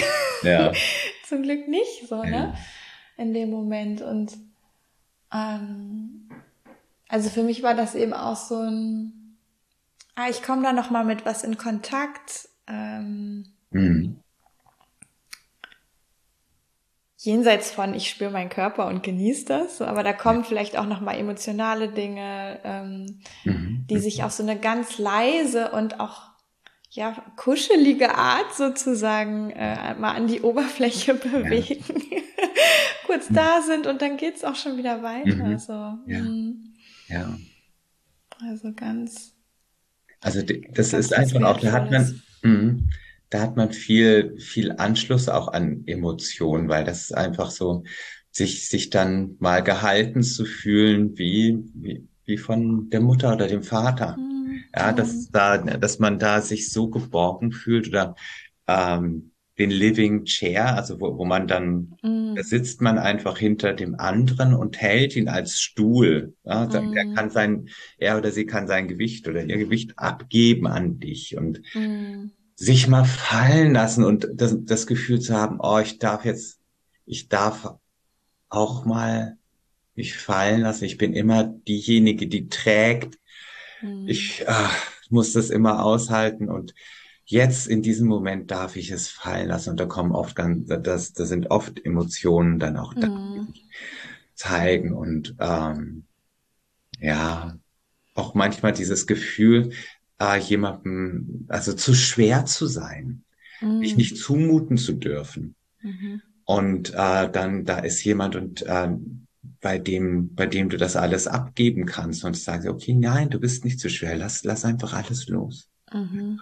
Ja. 0.42 0.72
Zum 1.28 1.42
Glück 1.42 1.66
nicht 1.66 2.08
so, 2.08 2.22
ne? 2.22 2.54
In 3.16 3.32
dem 3.32 3.50
Moment. 3.50 4.02
Und 4.02 4.32
ähm, 5.34 6.05
also 7.08 7.30
für 7.30 7.42
mich 7.42 7.62
war 7.62 7.74
das 7.74 7.94
eben 7.94 8.12
auch 8.12 8.36
so 8.36 8.58
ein, 8.58 9.36
ah, 10.14 10.28
ich 10.28 10.42
komme 10.42 10.62
da 10.62 10.72
noch 10.72 10.90
mal 10.90 11.04
mit 11.04 11.26
was 11.26 11.44
in 11.44 11.56
Kontakt. 11.56 12.48
Ähm, 12.66 13.46
mhm 13.70 14.20
jenseits 17.26 17.72
von 17.72 17.92
ich 17.92 18.08
spüre 18.08 18.30
meinen 18.30 18.48
Körper 18.48 18.86
und 18.86 19.02
genieße 19.02 19.44
das, 19.46 19.82
aber 19.82 20.02
da 20.02 20.14
kommen 20.14 20.40
ja. 20.40 20.44
vielleicht 20.44 20.78
auch 20.78 20.86
noch 20.86 21.00
mal 21.00 21.14
emotionale 21.18 21.88
Dinge, 21.88 22.60
ähm, 22.64 23.18
mhm. 23.44 23.84
die 23.90 23.98
sich 23.98 24.22
auf 24.22 24.32
so 24.32 24.42
eine 24.42 24.58
ganz 24.58 24.96
leise 24.96 25.72
und 25.72 26.00
auch 26.00 26.22
ja 26.90 27.14
kuschelige 27.36 28.14
Art 28.14 28.54
sozusagen 28.54 29.50
äh, 29.50 29.94
mal 29.96 30.12
an 30.12 30.28
die 30.28 30.40
Oberfläche 30.40 31.14
bewegen, 31.14 31.84
ja. 32.10 32.22
kurz 33.06 33.28
mhm. 33.28 33.34
da 33.34 33.60
sind 33.60 33.86
und 33.86 34.00
dann 34.00 34.16
geht's 34.16 34.44
auch 34.44 34.56
schon 34.56 34.78
wieder 34.78 35.02
weiter. 35.02 35.34
Mhm. 35.34 35.58
So. 35.58 35.72
Ja. 36.06 36.20
Mhm. 37.08 37.14
ja. 37.14 37.38
Also 38.40 38.72
ganz. 38.72 39.34
Also 40.20 40.42
das 40.42 40.92
ist 40.92 41.12
einfach 41.14 41.42
auch, 41.42 41.60
da 41.60 41.72
hat 41.72 41.90
man. 41.90 42.22
Mh, 42.42 42.82
da 43.30 43.40
hat 43.40 43.56
man 43.56 43.72
viel, 43.72 44.38
viel 44.38 44.72
Anschluss 44.72 45.28
auch 45.28 45.48
an 45.48 45.82
Emotionen, 45.86 46.68
weil 46.68 46.84
das 46.84 47.02
ist 47.02 47.12
einfach 47.12 47.50
so, 47.50 47.82
sich, 48.36 48.68
sich 48.68 48.90
dann 48.90 49.36
mal 49.38 49.62
gehalten 49.62 50.22
zu 50.22 50.44
fühlen, 50.44 51.16
wie, 51.16 51.58
wie, 51.74 52.06
wie 52.24 52.36
von 52.36 52.90
der 52.90 53.00
Mutter 53.00 53.32
oder 53.32 53.46
dem 53.46 53.62
Vater. 53.62 54.16
Mhm. 54.16 54.64
Ja, 54.74 54.92
dass 54.92 55.30
da, 55.30 55.56
dass 55.56 55.98
man 55.98 56.18
da 56.18 56.42
sich 56.42 56.70
so 56.70 56.88
geborgen 56.88 57.52
fühlt 57.52 57.88
oder 57.88 58.14
ähm, 58.66 59.32
den 59.58 59.70
Living 59.70 60.24
Chair, 60.24 60.76
also 60.76 61.00
wo, 61.00 61.16
wo 61.16 61.24
man 61.24 61.48
dann, 61.48 61.94
mm. 62.02 62.34
da 62.36 62.42
sitzt 62.42 62.82
man 62.82 62.98
einfach 62.98 63.38
hinter 63.38 63.72
dem 63.72 63.94
anderen 63.94 64.54
und 64.54 64.80
hält 64.80 65.16
ihn 65.16 65.28
als 65.28 65.58
Stuhl. 65.60 66.34
Ja, 66.44 66.66
mm. 66.66 66.92
Er 66.94 67.14
kann 67.14 67.30
sein, 67.30 67.68
er 67.98 68.18
oder 68.18 68.30
sie 68.32 68.46
kann 68.46 68.66
sein 68.66 68.86
Gewicht 68.88 69.28
oder 69.28 69.44
ihr 69.44 69.56
Gewicht 69.56 69.98
abgeben 69.98 70.66
an 70.66 70.98
dich 70.98 71.36
und 71.36 71.62
mm 71.74 72.30
sich 72.56 72.88
mal 72.88 73.04
fallen 73.04 73.74
lassen 73.74 74.02
und 74.02 74.28
das, 74.32 74.56
das 74.60 74.86
Gefühl 74.86 75.20
zu 75.20 75.34
haben, 75.34 75.58
oh, 75.60 75.78
ich 75.78 75.98
darf 75.98 76.24
jetzt, 76.24 76.58
ich 77.04 77.28
darf 77.28 77.74
auch 78.48 78.86
mal 78.86 79.36
mich 79.94 80.16
fallen 80.16 80.62
lassen. 80.62 80.84
Ich 80.84 80.96
bin 80.96 81.12
immer 81.12 81.44
diejenige, 81.44 82.26
die 82.26 82.48
trägt. 82.48 83.18
Mhm. 83.82 84.08
Ich 84.08 84.44
ach, 84.48 84.74
muss 85.10 85.34
das 85.34 85.50
immer 85.50 85.84
aushalten 85.84 86.48
und 86.48 86.74
jetzt 87.26 87.66
in 87.66 87.82
diesem 87.82 88.06
Moment 88.06 88.50
darf 88.50 88.76
ich 88.76 88.90
es 88.90 89.08
fallen 89.08 89.48
lassen 89.48 89.70
und 89.70 89.80
da 89.80 89.86
kommen 89.86 90.12
oft 90.12 90.36
ganz, 90.36 90.68
das, 90.68 91.12
das 91.12 91.28
sind 91.28 91.50
oft 91.50 91.84
Emotionen 91.84 92.58
dann 92.58 92.76
auch 92.76 92.94
da, 92.94 93.08
mhm. 93.08 93.52
zeigen 94.34 94.92
und 94.94 95.34
ähm, 95.40 96.04
ja, 97.00 97.58
auch 98.14 98.34
manchmal 98.34 98.72
dieses 98.72 99.06
Gefühl, 99.06 99.72
äh, 100.20 100.38
jemandem, 100.38 101.46
also 101.48 101.74
zu 101.74 101.94
schwer 101.94 102.46
zu 102.46 102.66
sein, 102.66 103.24
mhm. 103.60 103.80
dich 103.80 103.96
nicht 103.96 104.16
zumuten 104.16 104.78
zu 104.78 104.92
dürfen. 104.94 105.56
Mhm. 105.82 106.22
Und 106.44 106.94
äh, 106.94 107.28
dann 107.30 107.64
da 107.64 107.80
ist 107.80 108.04
jemand 108.04 108.36
und 108.36 108.62
äh, 108.62 108.88
bei 109.60 109.78
dem, 109.78 110.32
bei 110.34 110.46
dem 110.46 110.68
du 110.68 110.76
das 110.76 110.94
alles 110.94 111.26
abgeben 111.26 111.86
kannst 111.86 112.24
und 112.24 112.36
sagst, 112.36 112.68
okay, 112.68 112.94
nein, 112.94 113.30
du 113.30 113.40
bist 113.40 113.64
nicht 113.64 113.80
zu 113.80 113.90
schwer, 113.90 114.16
lass, 114.16 114.44
lass 114.44 114.64
einfach 114.64 114.92
alles 114.92 115.26
los. 115.28 115.68
Mhm. 115.92 116.40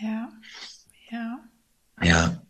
Ja, 0.00 0.28
ja. 1.10 1.38
Ja. 2.02 2.42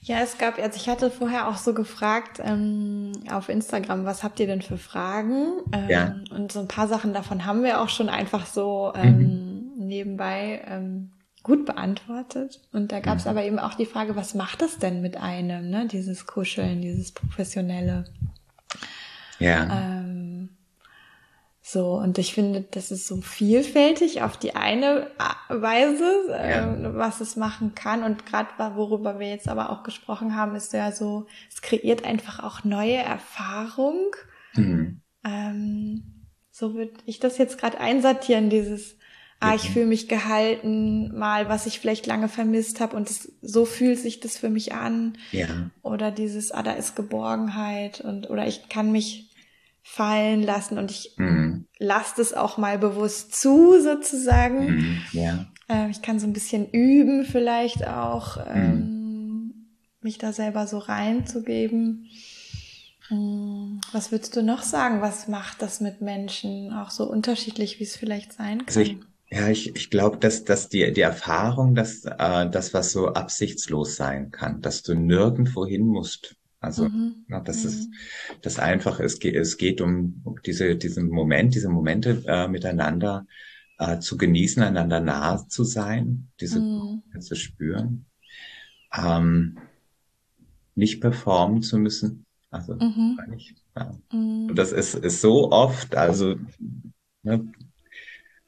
Ja, 0.00 0.20
es 0.20 0.38
gab, 0.38 0.58
also 0.58 0.76
ich 0.76 0.88
hatte 0.88 1.10
vorher 1.10 1.48
auch 1.48 1.58
so 1.58 1.74
gefragt 1.74 2.40
ähm, 2.42 3.12
auf 3.30 3.50
Instagram, 3.50 4.06
was 4.06 4.22
habt 4.22 4.40
ihr 4.40 4.46
denn 4.46 4.62
für 4.62 4.78
Fragen? 4.78 5.58
Ähm, 5.72 5.88
ja. 5.90 6.14
Und 6.30 6.50
so 6.50 6.60
ein 6.60 6.68
paar 6.68 6.88
Sachen 6.88 7.12
davon 7.12 7.44
haben 7.44 7.62
wir 7.62 7.80
auch 7.80 7.90
schon 7.90 8.08
einfach 8.08 8.46
so 8.46 8.92
ähm, 8.94 9.18
mhm. 9.76 9.86
nebenbei 9.86 10.62
ähm, 10.66 11.12
gut 11.42 11.66
beantwortet. 11.66 12.60
Und 12.72 12.90
da 12.90 13.00
gab 13.00 13.18
es 13.18 13.24
mhm. 13.24 13.30
aber 13.30 13.44
eben 13.44 13.58
auch 13.58 13.74
die 13.74 13.86
Frage, 13.86 14.16
was 14.16 14.34
macht 14.34 14.62
das 14.62 14.78
denn 14.78 15.02
mit 15.02 15.18
einem, 15.18 15.68
ne? 15.68 15.86
Dieses 15.86 16.26
Kuscheln, 16.26 16.80
dieses 16.80 17.12
Professionelle. 17.12 18.04
Ja. 19.38 19.98
Ähm, 19.98 20.56
so, 21.70 21.96
und 21.96 22.16
ich 22.16 22.32
finde, 22.32 22.64
das 22.70 22.90
ist 22.90 23.06
so 23.06 23.20
vielfältig 23.20 24.22
auf 24.22 24.38
die 24.38 24.56
eine 24.56 25.10
Weise, 25.50 26.28
ja. 26.30 26.74
äh, 26.74 26.94
was 26.96 27.20
es 27.20 27.36
machen 27.36 27.74
kann. 27.74 28.04
Und 28.04 28.24
gerade 28.24 28.48
worüber 28.74 29.18
wir 29.18 29.28
jetzt 29.28 29.48
aber 29.48 29.68
auch 29.68 29.82
gesprochen 29.82 30.34
haben, 30.34 30.56
ist 30.56 30.72
ja 30.72 30.92
so, 30.92 31.26
es 31.52 31.60
kreiert 31.60 32.06
einfach 32.06 32.42
auch 32.42 32.64
neue 32.64 32.96
Erfahrung. 32.96 34.16
Mhm. 34.54 35.02
Ähm, 35.22 36.24
so 36.50 36.72
würde 36.72 36.94
ich 37.04 37.20
das 37.20 37.36
jetzt 37.36 37.58
gerade 37.58 37.78
einsortieren, 37.78 38.48
dieses, 38.48 38.96
ah, 39.38 39.54
ich 39.54 39.68
fühle 39.68 39.84
mich 39.84 40.08
gehalten, 40.08 41.18
mal, 41.18 41.50
was 41.50 41.66
ich 41.66 41.80
vielleicht 41.80 42.06
lange 42.06 42.28
vermisst 42.28 42.80
habe 42.80 42.96
und 42.96 43.10
das, 43.10 43.30
so 43.42 43.66
fühlt 43.66 43.98
sich 43.98 44.20
das 44.20 44.38
für 44.38 44.48
mich 44.48 44.72
an. 44.72 45.18
Ja. 45.32 45.70
Oder 45.82 46.12
dieses, 46.12 46.50
ah, 46.50 46.62
da 46.62 46.72
ist 46.72 46.96
Geborgenheit 46.96 48.00
und 48.00 48.30
oder 48.30 48.46
ich 48.46 48.70
kann 48.70 48.90
mich 48.90 49.27
fallen 49.90 50.42
lassen 50.42 50.76
und 50.76 50.90
ich 50.90 51.14
mhm. 51.16 51.66
lasse 51.78 52.20
es 52.20 52.34
auch 52.34 52.58
mal 52.58 52.78
bewusst 52.78 53.34
zu, 53.34 53.80
sozusagen. 53.80 54.76
Mhm. 54.76 55.02
Ja. 55.12 55.46
Äh, 55.68 55.90
ich 55.90 56.02
kann 56.02 56.20
so 56.20 56.26
ein 56.26 56.34
bisschen 56.34 56.70
üben, 56.70 57.24
vielleicht 57.24 57.88
auch, 57.88 58.36
mhm. 58.36 58.52
ähm, 58.54 59.54
mich 60.02 60.18
da 60.18 60.32
selber 60.32 60.66
so 60.66 60.78
reinzugeben. 60.78 62.06
Hm, 63.08 63.80
was 63.90 64.12
würdest 64.12 64.36
du 64.36 64.42
noch 64.42 64.62
sagen? 64.62 65.00
Was 65.00 65.26
macht 65.26 65.62
das 65.62 65.80
mit 65.80 66.02
Menschen 66.02 66.72
auch 66.72 66.90
so 66.90 67.10
unterschiedlich, 67.10 67.80
wie 67.80 67.84
es 67.84 67.96
vielleicht 67.96 68.34
sein 68.34 68.58
kann? 68.58 68.66
Also 68.66 68.80
ich, 68.80 68.98
ja, 69.30 69.48
ich, 69.48 69.74
ich 69.74 69.90
glaube, 69.90 70.18
dass, 70.18 70.44
dass 70.44 70.68
die, 70.68 70.92
die 70.92 71.00
Erfahrung, 71.00 71.74
dass 71.74 72.04
äh, 72.04 72.48
das, 72.50 72.74
was 72.74 72.92
so 72.92 73.08
absichtslos 73.08 73.96
sein 73.96 74.30
kann, 74.30 74.60
dass 74.60 74.82
du 74.82 74.94
nirgendwo 74.94 75.66
hin 75.66 75.86
musst. 75.86 76.36
Also, 76.60 76.88
mhm. 76.88 77.24
na, 77.28 77.40
das 77.40 77.62
mhm. 77.62 77.68
ist 77.68 77.90
das 78.42 78.58
einfach, 78.58 78.98
es 79.00 79.20
geht, 79.20 79.36
es 79.36 79.56
geht 79.56 79.80
um 79.80 80.24
diese, 80.44 80.74
diesen 80.76 81.08
Moment, 81.08 81.54
diese 81.54 81.68
Momente 81.68 82.22
äh, 82.26 82.48
miteinander 82.48 83.26
äh, 83.78 84.00
zu 84.00 84.16
genießen, 84.16 84.62
einander 84.62 85.00
nahe 85.00 85.46
zu 85.48 85.64
sein, 85.64 86.28
diese 86.40 86.60
mhm. 86.60 87.02
zu 87.20 87.36
spüren. 87.36 88.06
Ähm, 88.92 89.58
nicht 90.74 91.00
performen 91.00 91.62
zu 91.62 91.78
müssen. 91.78 92.24
Also, 92.50 92.74
mhm. 92.74 93.18
nicht, 93.28 93.56
ja. 93.76 93.98
Mhm. 94.12 94.46
Und 94.50 94.56
das 94.56 94.72
ist, 94.72 94.94
ist 94.94 95.20
so 95.20 95.52
oft, 95.52 95.94
also, 95.96 96.36
ne, 97.22 97.52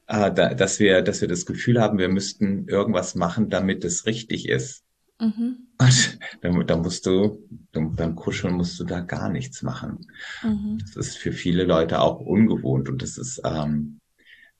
äh, 0.07 0.33
da, 0.33 0.53
dass 0.53 0.79
wir, 0.79 1.01
dass 1.01 1.21
wir 1.21 1.27
das 1.27 1.45
Gefühl 1.45 1.79
haben, 1.79 1.97
wir 1.97 2.09
müssten 2.09 2.67
irgendwas 2.67 3.15
machen, 3.15 3.49
damit 3.49 3.85
es 3.85 4.05
richtig 4.05 4.49
ist. 4.49 4.83
Mhm. 5.21 5.67
Und 5.77 6.19
dann, 6.41 6.67
dann 6.67 6.81
musst 6.81 7.05
du, 7.05 7.47
beim 7.71 8.15
Kuscheln 8.15 8.55
musst 8.55 8.79
du 8.79 8.83
da 8.83 8.99
gar 8.99 9.29
nichts 9.29 9.61
machen. 9.61 10.07
Mhm. 10.43 10.79
Das 10.79 10.95
ist 10.95 11.17
für 11.17 11.31
viele 11.31 11.63
Leute 11.63 12.01
auch 12.01 12.19
ungewohnt 12.19 12.89
und 12.89 13.01
das 13.01 13.17
ist 13.17 13.41
ähm, 13.45 13.99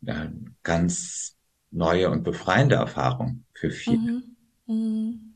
eine 0.06 0.34
ganz 0.64 1.36
neue 1.72 2.10
und 2.10 2.24
befreiende 2.24 2.76
Erfahrung 2.76 3.46
für 3.54 3.72
viele. 3.72 3.98
Mhm. 3.98 4.24
mhm 4.68 5.32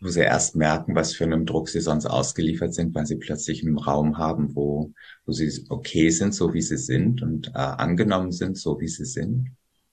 wo 0.00 0.08
sie 0.08 0.20
erst 0.20 0.56
merken, 0.56 0.94
was 0.94 1.14
für 1.14 1.24
einem 1.24 1.44
Druck 1.44 1.68
sie 1.68 1.80
sonst 1.80 2.06
ausgeliefert 2.06 2.72
sind, 2.72 2.94
weil 2.94 3.06
sie 3.06 3.16
plötzlich 3.16 3.62
einen 3.62 3.78
Raum 3.78 4.16
haben, 4.16 4.56
wo, 4.56 4.92
wo 5.26 5.32
sie 5.32 5.66
okay 5.68 6.08
sind, 6.10 6.34
so 6.34 6.54
wie 6.54 6.62
sie 6.62 6.78
sind 6.78 7.22
und 7.22 7.48
äh, 7.48 7.58
angenommen 7.58 8.32
sind, 8.32 8.56
so 8.56 8.80
wie 8.80 8.88
sie 8.88 9.04
sind. 9.04 9.50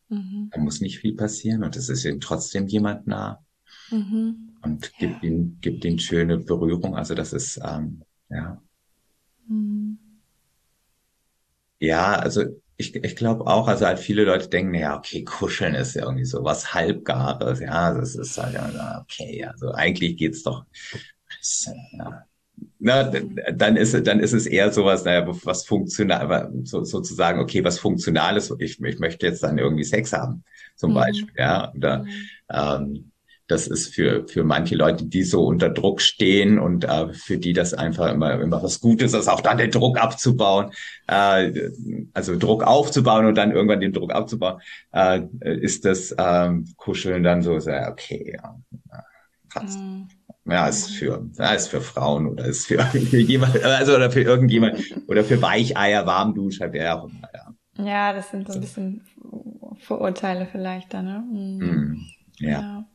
Mhm. 0.07 0.49
Da 0.51 0.59
muss 0.61 0.79
nicht 0.79 0.99
viel 0.99 1.15
passieren 1.15 1.63
und 1.63 1.75
es 1.75 1.89
ist 1.89 2.05
ihnen 2.05 2.21
trotzdem 2.21 2.67
jemand 2.67 3.05
nah 3.05 3.43
mhm. 3.91 4.49
und 4.61 4.93
gibt 4.97 5.23
ja. 5.23 5.29
ihnen, 5.29 5.57
gibt 5.61 5.85
ihnen 5.85 5.99
schöne 5.99 6.37
Berührung. 6.37 6.95
Also 6.95 7.15
das 7.15 7.33
ist, 7.33 7.59
ähm, 7.63 8.03
ja. 8.29 8.61
Mhm. 9.47 9.97
Ja, 11.79 12.15
also 12.15 12.43
ich, 12.77 12.95
ich 12.95 13.15
glaube 13.15 13.47
auch, 13.47 13.67
also 13.67 13.85
halt 13.85 13.99
viele 13.99 14.23
Leute 14.23 14.49
denken, 14.49 14.75
ja, 14.75 14.97
okay, 14.97 15.23
kuscheln 15.23 15.75
ist 15.75 15.95
ja 15.95 16.03
irgendwie 16.03 16.25
so 16.25 16.43
was 16.43 16.73
Halbgares, 16.73 17.59
ja, 17.59 17.93
das 17.93 18.15
ist 18.15 18.37
halt, 18.37 18.55
okay, 19.01 19.43
also 19.45 19.71
eigentlich 19.71 20.17
geht's 20.17 20.43
doch, 20.43 20.65
ja. 21.91 22.23
Na, 22.79 23.03
dann 23.03 23.75
ist, 23.75 23.93
dann 24.07 24.19
ist 24.19 24.33
es 24.33 24.45
eher 24.45 24.71
sowas, 24.71 25.03
naja, 25.05 25.27
was 25.27 25.65
funktional, 25.65 26.51
so, 26.63 26.83
sozusagen, 26.83 27.39
okay, 27.39 27.63
was 27.63 27.79
funktional 27.79 28.37
ist, 28.37 28.53
ich, 28.59 28.79
ich 28.81 28.99
möchte 28.99 29.25
jetzt 29.27 29.43
dann 29.43 29.57
irgendwie 29.57 29.83
Sex 29.83 30.13
haben, 30.13 30.43
zum 30.75 30.91
mhm. 30.91 30.95
Beispiel, 30.95 31.33
ja, 31.35 31.71
oder, 31.73 32.03
mhm. 32.03 32.11
ähm, 32.49 33.11
das 33.47 33.67
ist 33.67 33.93
für, 33.93 34.27
für 34.27 34.43
manche 34.43 34.75
Leute, 34.75 35.05
die 35.05 35.23
so 35.23 35.45
unter 35.45 35.69
Druck 35.69 36.01
stehen 36.01 36.59
und 36.59 36.83
äh, 36.83 37.13
für 37.13 37.37
die 37.37 37.53
das 37.53 37.73
einfach 37.73 38.11
immer, 38.11 38.39
immer 38.41 38.61
was 38.61 38.81
Gutes 38.81 39.13
ist, 39.13 39.27
auch 39.27 39.41
dann 39.41 39.57
den 39.57 39.71
Druck 39.71 39.97
abzubauen, 39.97 40.71
äh, 41.07 41.69
also 42.13 42.37
Druck 42.37 42.63
aufzubauen 42.63 43.25
und 43.25 43.35
dann 43.35 43.51
irgendwann 43.51 43.79
den 43.79 43.93
Druck 43.93 44.13
abzubauen, 44.13 44.61
äh, 44.91 45.21
ist 45.41 45.85
das 45.85 46.13
ähm, 46.17 46.65
Kuscheln 46.75 47.23
dann 47.23 47.41
so, 47.41 47.57
so 47.59 47.71
okay, 47.71 48.35
ja, 48.35 48.59
passt. 49.49 49.79
Mhm. 49.79 50.07
Ja, 50.49 50.67
ist 50.67 50.91
für, 50.91 51.29
ja, 51.37 51.53
ist 51.53 51.67
für 51.67 51.81
Frauen 51.81 52.27
oder 52.27 52.45
ist 52.45 52.67
für, 52.67 52.79
für 52.85 53.19
jemand, 53.19 53.61
also 53.63 53.95
oder 53.95 54.11
für 54.11 54.21
irgendjemand 54.21 54.81
oder 55.07 55.23
für 55.23 55.41
Weicheier, 55.41 56.05
Warmduscher, 56.05 56.71
wer 56.71 56.97
auch 56.97 57.09
immer, 57.09 57.29
ja. 57.33 57.53
Ja, 57.79 58.13
das 58.13 58.31
sind 58.31 58.47
so 58.47 58.53
ein 58.53 58.61
bisschen 58.61 59.01
Vorurteile 59.79 60.47
vielleicht 60.51 60.93
da, 60.93 61.01
ne? 61.01 61.23
Mhm. 61.31 61.57
Mm, 61.59 62.05
ja. 62.39 62.49
ja. 62.49 62.85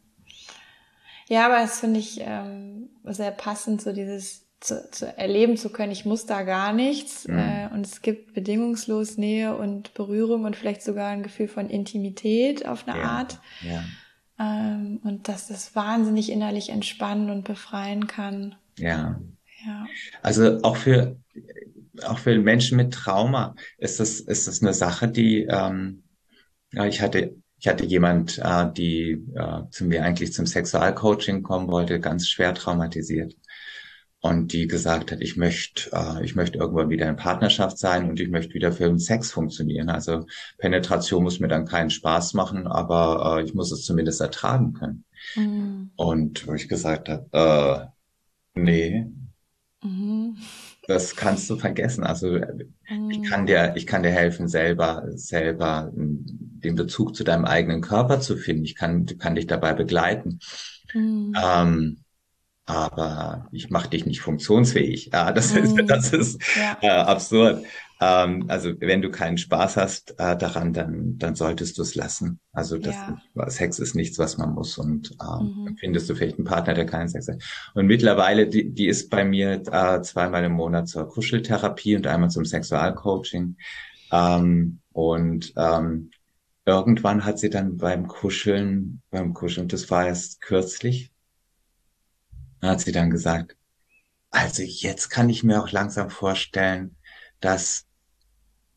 Ja, 1.32 1.46
aber 1.46 1.64
es 1.64 1.80
finde 1.80 1.98
ich 1.98 2.20
ähm, 2.20 2.90
sehr 3.04 3.30
passend, 3.30 3.80
so 3.80 3.94
dieses 3.94 4.46
zu, 4.60 4.90
zu 4.90 5.06
erleben 5.16 5.56
zu 5.56 5.70
können, 5.70 5.90
ich 5.90 6.04
muss 6.04 6.26
da 6.26 6.42
gar 6.42 6.74
nichts 6.74 7.26
mhm. 7.26 7.38
äh, 7.38 7.68
und 7.72 7.86
es 7.86 8.02
gibt 8.02 8.34
bedingungslos 8.34 9.16
Nähe 9.16 9.56
und 9.56 9.94
Berührung 9.94 10.44
und 10.44 10.56
vielleicht 10.56 10.82
sogar 10.82 11.08
ein 11.08 11.22
Gefühl 11.22 11.48
von 11.48 11.70
Intimität 11.70 12.66
auf 12.66 12.86
eine 12.86 12.98
ja, 12.98 13.04
Art. 13.04 13.40
Ja. 13.62 13.82
Ähm, 14.38 15.00
und 15.04 15.26
dass 15.28 15.48
das 15.48 15.74
wahnsinnig 15.74 16.30
innerlich 16.30 16.68
entspannen 16.68 17.30
und 17.30 17.44
befreien 17.44 18.08
kann. 18.08 18.54
Ja. 18.78 19.18
Ja. 19.66 19.86
Also 20.20 20.58
auch 20.60 20.76
für 20.76 21.16
auch 22.04 22.18
für 22.18 22.38
Menschen 22.38 22.76
mit 22.76 22.92
Trauma 22.92 23.54
ist 23.78 24.00
das 24.00 24.20
ist 24.20 24.48
das 24.48 24.60
eine 24.60 24.74
Sache, 24.74 25.08
die 25.08 25.46
ähm, 25.48 26.02
ja, 26.72 26.84
ich 26.84 27.00
hatte 27.00 27.41
ich 27.62 27.68
hatte 27.68 27.84
jemand, 27.84 28.38
äh, 28.38 28.72
die 28.76 29.24
äh, 29.36 29.70
zu 29.70 29.84
mir 29.84 30.04
eigentlich 30.04 30.32
zum 30.32 30.46
Sexualcoaching 30.46 31.44
kommen 31.44 31.70
wollte, 31.70 32.00
ganz 32.00 32.28
schwer 32.28 32.54
traumatisiert. 32.54 33.36
Und 34.20 34.52
die 34.52 34.66
gesagt 34.66 35.12
hat, 35.12 35.20
ich 35.20 35.36
möchte, 35.36 35.92
äh, 35.92 36.24
ich 36.24 36.34
möchte 36.34 36.58
irgendwann 36.58 36.90
wieder 36.90 37.08
in 37.08 37.14
Partnerschaft 37.14 37.78
sein 37.78 38.10
und 38.10 38.18
ich 38.18 38.30
möchte 38.30 38.54
wieder 38.54 38.72
für 38.72 38.88
den 38.88 38.98
Sex 38.98 39.30
funktionieren. 39.30 39.90
Also 39.90 40.26
Penetration 40.58 41.22
muss 41.22 41.38
mir 41.38 41.46
dann 41.46 41.64
keinen 41.64 41.90
Spaß 41.90 42.34
machen, 42.34 42.66
aber 42.66 43.38
äh, 43.38 43.44
ich 43.44 43.54
muss 43.54 43.70
es 43.70 43.84
zumindest 43.84 44.20
ertragen 44.20 44.72
können. 44.72 45.04
Mhm. 45.36 45.92
Und 45.94 46.48
wo 46.48 46.54
ich 46.54 46.68
gesagt 46.68 47.08
habe, 47.08 47.92
äh, 48.56 48.60
nee, 48.60 49.06
mhm 49.84 50.36
das 50.86 51.14
kannst 51.14 51.48
du 51.48 51.56
vergessen. 51.56 52.04
Also 52.04 52.36
ich 52.36 53.18
mhm. 53.18 53.22
kann 53.22 53.46
dir, 53.46 53.72
ich 53.76 53.86
kann 53.86 54.02
dir 54.02 54.10
helfen, 54.10 54.48
selber, 54.48 55.04
selber 55.14 55.92
den 56.64 56.74
Bezug 56.74 57.14
zu 57.14 57.24
deinem 57.24 57.44
eigenen 57.44 57.80
Körper 57.80 58.20
zu 58.20 58.36
finden. 58.36 58.64
Ich 58.64 58.76
kann, 58.76 59.06
kann 59.18 59.34
dich 59.34 59.46
dabei 59.46 59.74
begleiten. 59.74 60.38
Mhm. 60.94 61.34
Ähm, 61.42 61.98
aber 62.64 63.48
ich 63.50 63.70
mache 63.70 63.90
dich 63.90 64.06
nicht 64.06 64.20
funktionsfähig. 64.20 65.10
Ja, 65.12 65.32
das 65.32 65.52
ist, 65.52 65.76
mhm. 65.76 65.86
das 65.86 66.12
ist 66.12 66.40
ja. 66.56 66.78
äh, 66.80 66.88
absurd. 66.88 67.64
Ähm, 68.00 68.46
also 68.48 68.72
wenn 68.80 69.02
du 69.02 69.10
keinen 69.10 69.36
Spaß 69.36 69.76
hast 69.76 70.14
äh, 70.18 70.36
daran, 70.36 70.72
dann, 70.72 71.18
dann 71.18 71.34
solltest 71.34 71.78
du 71.78 71.82
es 71.82 71.94
lassen. 71.94 72.40
Also 72.52 72.78
das 72.78 72.94
ja. 72.94 73.50
Sex 73.50 73.78
ist 73.78 73.94
nichts, 73.94 74.18
was 74.18 74.38
man 74.38 74.54
muss. 74.54 74.78
Und 74.78 75.12
ähm, 75.20 75.64
mhm. 75.64 75.76
findest 75.78 76.08
du 76.08 76.14
vielleicht 76.14 76.38
einen 76.38 76.46
Partner, 76.46 76.74
der 76.74 76.86
keinen 76.86 77.08
Sex 77.08 77.28
hat. 77.28 77.42
Und 77.74 77.86
mittlerweile, 77.86 78.46
die, 78.48 78.72
die 78.72 78.86
ist 78.86 79.10
bei 79.10 79.24
mir 79.24 79.62
äh, 79.70 80.00
zweimal 80.02 80.44
im 80.44 80.52
Monat 80.52 80.88
zur 80.88 81.08
Kuscheltherapie 81.08 81.96
und 81.96 82.06
einmal 82.06 82.30
zum 82.30 82.44
Sexualcoaching. 82.44 83.56
Ähm, 84.12 84.80
und 84.92 85.52
ähm, 85.56 86.10
irgendwann 86.64 87.24
hat 87.24 87.38
sie 87.38 87.50
dann 87.50 87.76
beim 87.76 88.06
Kuscheln, 88.06 89.02
beim 89.10 89.34
Kuscheln, 89.34 89.68
das 89.68 89.90
war 89.90 90.06
erst 90.06 90.40
kürzlich, 90.40 91.12
hat 92.60 92.80
sie 92.80 92.92
dann 92.92 93.10
gesagt, 93.10 93.56
also 94.30 94.62
jetzt 94.62 95.08
kann 95.10 95.28
ich 95.28 95.42
mir 95.42 95.62
auch 95.62 95.70
langsam 95.72 96.08
vorstellen, 96.10 96.96
dass 97.40 97.86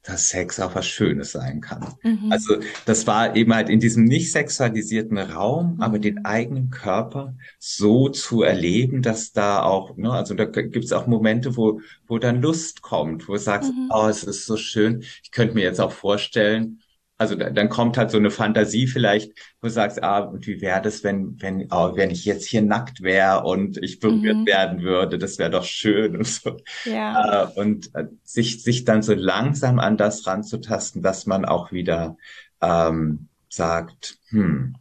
dass 0.05 0.29
Sex 0.29 0.59
auch 0.59 0.75
was 0.75 0.85
Schönes 0.85 1.31
sein 1.31 1.61
kann. 1.61 1.95
Mhm. 2.03 2.31
Also 2.31 2.57
das 2.85 3.07
war 3.07 3.35
eben 3.35 3.53
halt 3.53 3.69
in 3.69 3.79
diesem 3.79 4.03
nicht 4.03 4.31
sexualisierten 4.31 5.17
Raum, 5.17 5.75
mhm. 5.75 5.81
aber 5.81 5.99
den 5.99 6.25
eigenen 6.25 6.69
Körper 6.69 7.35
so 7.57 8.09
zu 8.09 8.43
erleben, 8.43 9.01
dass 9.01 9.31
da 9.31 9.63
auch, 9.63 9.97
ne, 9.97 10.11
also 10.11 10.35
da 10.35 10.45
gibt 10.45 10.85
es 10.85 10.91
auch 10.91 11.07
Momente, 11.07 11.57
wo, 11.57 11.81
wo 12.07 12.19
dann 12.19 12.41
Lust 12.41 12.81
kommt, 12.81 13.27
wo 13.27 13.33
du 13.33 13.39
sagst, 13.39 13.71
mhm. 13.71 13.89
oh, 13.91 14.07
es 14.07 14.23
ist 14.23 14.45
so 14.45 14.57
schön. 14.57 15.03
Ich 15.23 15.31
könnte 15.31 15.55
mir 15.55 15.63
jetzt 15.63 15.81
auch 15.81 15.91
vorstellen, 15.91 16.81
also 17.17 17.35
dann 17.35 17.69
kommt 17.69 17.97
halt 17.97 18.11
so 18.11 18.17
eine 18.17 18.29
Fantasie 18.29 18.87
vielleicht, 18.87 19.31
wo 19.61 19.67
du 19.67 19.69
sagst, 19.69 20.03
ah, 20.03 20.19
und 20.19 20.47
wie 20.47 20.59
wäre 20.59 20.81
das, 20.81 21.03
wenn, 21.03 21.41
wenn, 21.41 21.67
oh, 21.71 21.95
wenn 21.95 22.11
ich 22.11 22.25
jetzt 22.25 22.45
hier 22.45 22.61
nackt 22.61 23.01
wäre 23.01 23.43
und 23.43 23.77
ich 23.77 23.99
berührt 24.01 24.37
mhm. 24.37 24.45
werden 24.45 24.81
würde, 24.81 25.17
das 25.17 25.37
wäre 25.37 25.49
doch 25.49 25.63
schön 25.63 26.17
und 26.17 26.27
so. 26.27 26.57
Ja. 26.83 27.43
Äh, 27.43 27.59
und 27.59 27.95
äh, 27.95 28.07
sich, 28.23 28.63
sich 28.63 28.83
dann 28.83 29.01
so 29.01 29.13
langsam 29.13 29.79
an 29.79 29.95
das 29.95 30.27
ranzutasten, 30.27 31.01
dass 31.01 31.25
man 31.25 31.45
auch 31.45 31.71
wieder 31.71 32.17
ähm, 32.61 33.29
sagt, 33.47 34.17
hm, 34.29 34.75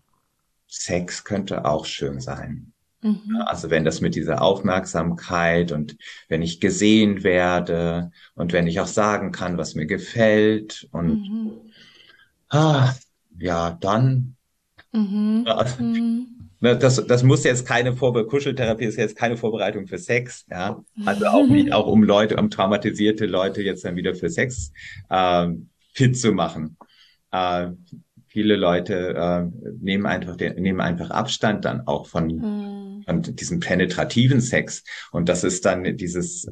Sex 0.66 1.22
könnte 1.22 1.64
auch 1.64 1.86
schön 1.86 2.18
sein. 2.18 2.72
Mhm. 3.00 3.42
Also 3.46 3.70
wenn 3.70 3.84
das 3.84 4.00
mit 4.00 4.16
dieser 4.16 4.42
Aufmerksamkeit 4.42 5.70
und 5.70 5.96
wenn 6.28 6.42
ich 6.42 6.58
gesehen 6.58 7.22
werde 7.22 8.10
und 8.34 8.52
wenn 8.52 8.66
ich 8.66 8.80
auch 8.80 8.88
sagen 8.88 9.30
kann, 9.30 9.56
was 9.56 9.76
mir 9.76 9.86
gefällt 9.86 10.88
und 10.90 11.28
mhm 11.28 11.63
ah, 12.54 12.94
ja, 13.38 13.76
dann. 13.80 14.36
Mhm. 14.92 15.44
Ja, 15.46 15.64
mhm. 15.78 16.26
Das, 16.60 17.04
das 17.06 17.22
muss 17.22 17.44
jetzt 17.44 17.66
keine 17.66 17.94
Vorbe 17.94 18.26
Kuscheltherapie 18.26 18.86
ist 18.86 18.96
jetzt 18.96 19.16
keine 19.16 19.36
Vorbereitung 19.36 19.86
für 19.86 19.98
Sex, 19.98 20.46
ja. 20.50 20.82
Also 21.04 21.26
auch 21.26 21.46
nicht, 21.46 21.72
auch 21.72 21.86
um 21.86 22.02
Leute, 22.02 22.36
um 22.36 22.48
traumatisierte 22.48 23.26
Leute 23.26 23.60
jetzt 23.60 23.84
dann 23.84 23.96
wieder 23.96 24.14
für 24.14 24.30
Sex 24.30 24.72
äh, 25.10 25.48
fit 25.92 26.18
zu 26.18 26.32
machen. 26.32 26.78
Äh, 27.32 27.68
viele 28.28 28.56
Leute 28.56 29.14
äh, 29.14 29.70
nehmen 29.78 30.06
einfach 30.06 30.36
den, 30.36 30.54
nehmen 30.54 30.80
einfach 30.80 31.10
Abstand 31.10 31.66
dann 31.66 31.86
auch 31.86 32.06
von, 32.06 32.26
mhm. 32.28 33.02
von 33.04 33.22
diesem 33.22 33.60
penetrativen 33.60 34.40
Sex. 34.40 34.84
Und 35.12 35.28
das 35.28 35.44
ist 35.44 35.66
dann 35.66 35.98
dieses, 35.98 36.50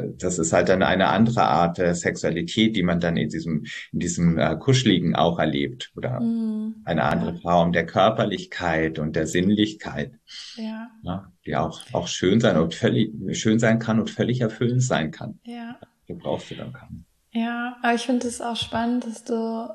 das 0.00 0.38
ist 0.38 0.52
halt 0.52 0.68
dann 0.68 0.82
eine 0.82 1.08
andere 1.08 1.42
Art 1.42 1.78
der 1.78 1.94
Sexualität, 1.94 2.76
die 2.76 2.82
man 2.82 3.00
dann 3.00 3.16
in 3.16 3.28
diesem, 3.28 3.64
in 3.92 3.98
diesem 3.98 4.38
äh, 4.38 4.56
Kuscheligen 4.56 5.14
auch 5.14 5.38
erlebt. 5.38 5.92
Oder 5.96 6.20
mm, 6.20 6.82
eine 6.84 7.04
andere 7.04 7.34
ja. 7.34 7.40
Form 7.40 7.72
der 7.72 7.86
Körperlichkeit 7.86 8.98
und 8.98 9.16
der 9.16 9.26
Sinnlichkeit. 9.26 10.12
Ja. 10.56 10.88
ja. 11.02 11.32
Die 11.46 11.56
auch, 11.56 11.80
auch 11.92 12.08
schön 12.08 12.40
sein 12.40 12.56
und 12.56 12.74
völlig, 12.74 13.12
schön 13.32 13.58
sein 13.58 13.78
kann 13.78 14.00
und 14.00 14.10
völlig 14.10 14.40
erfüllend 14.40 14.82
sein 14.82 15.10
kann. 15.10 15.38
Ja. 15.44 15.78
Du 16.06 16.16
brauchst 16.16 16.50
du 16.50 16.54
dann 16.54 16.72
kann. 16.72 17.04
Ja, 17.32 17.76
aber 17.82 17.94
ich 17.94 18.02
finde 18.02 18.28
es 18.28 18.40
auch 18.40 18.56
spannend, 18.56 19.06
dass 19.06 19.24
du, 19.24 19.68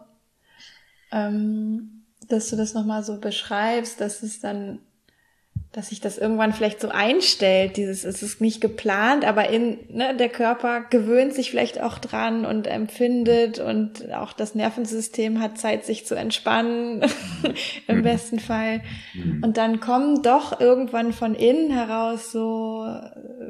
ähm, 1.11 2.05
dass 2.27 2.49
du 2.49 2.55
das 2.55 2.73
nochmal 2.73 3.03
so 3.03 3.19
beschreibst, 3.19 3.99
dass 3.99 4.21
es 4.21 4.39
dann 4.39 4.79
dass 5.73 5.89
sich 5.89 5.99
das 5.99 6.17
irgendwann 6.17 6.53
vielleicht 6.53 6.79
so 6.79 6.89
einstellt, 6.89 7.77
dieses, 7.77 8.03
es 8.03 8.23
ist 8.23 8.41
nicht 8.41 8.61
geplant, 8.61 9.25
aber 9.25 9.49
in, 9.49 9.77
ne, 9.89 10.15
der 10.15 10.29
Körper 10.29 10.81
gewöhnt 10.89 11.33
sich 11.33 11.51
vielleicht 11.51 11.81
auch 11.81 11.99
dran 11.99 12.45
und 12.45 12.67
empfindet 12.67 13.59
und 13.59 14.11
auch 14.13 14.33
das 14.33 14.55
Nervensystem 14.55 15.41
hat 15.41 15.57
Zeit, 15.57 15.85
sich 15.85 16.05
zu 16.05 16.15
entspannen, 16.15 17.05
im 17.87 17.97
mhm. 17.97 18.03
besten 18.03 18.39
Fall. 18.39 18.81
Mhm. 19.13 19.43
Und 19.43 19.57
dann 19.57 19.79
kommen 19.79 20.23
doch 20.23 20.59
irgendwann 20.59 21.11
von 21.11 21.35
innen 21.35 21.69
heraus 21.69 22.31
so 22.31 22.87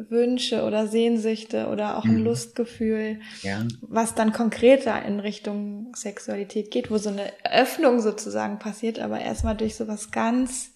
Wünsche 0.09 0.63
oder 0.63 0.87
Sehnsüchte 0.87 1.67
oder 1.67 1.97
auch 1.97 2.03
ein 2.03 2.19
mhm. 2.19 2.25
Lustgefühl, 2.25 3.19
ja. 3.43 3.63
was 3.81 4.15
dann 4.15 4.33
konkreter 4.33 5.01
in 5.05 5.19
Richtung 5.19 5.93
Sexualität 5.95 6.71
geht, 6.71 6.89
wo 6.89 6.97
so 6.97 7.09
eine 7.09 7.31
Öffnung 7.49 8.01
sozusagen 8.01 8.59
passiert, 8.59 8.99
aber 8.99 9.21
erstmal 9.21 9.55
durch 9.55 9.75
so 9.75 9.87
was 9.87 10.11
ganz 10.11 10.71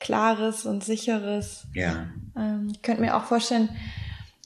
Klares 0.00 0.66
und 0.66 0.82
Sicheres. 0.82 1.66
Ja. 1.74 2.08
Ähm, 2.36 2.68
ich 2.72 2.82
könnte 2.82 3.02
mir 3.02 3.16
auch 3.16 3.24
vorstellen, 3.24 3.68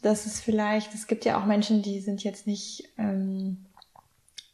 dass 0.02 0.26
es 0.26 0.40
vielleicht, 0.40 0.94
es 0.94 1.06
gibt 1.06 1.24
ja 1.24 1.40
auch 1.40 1.46
Menschen, 1.46 1.80
die 1.80 2.00
sind 2.00 2.22
jetzt 2.22 2.46
nicht, 2.46 2.90
ähm, 2.98 3.64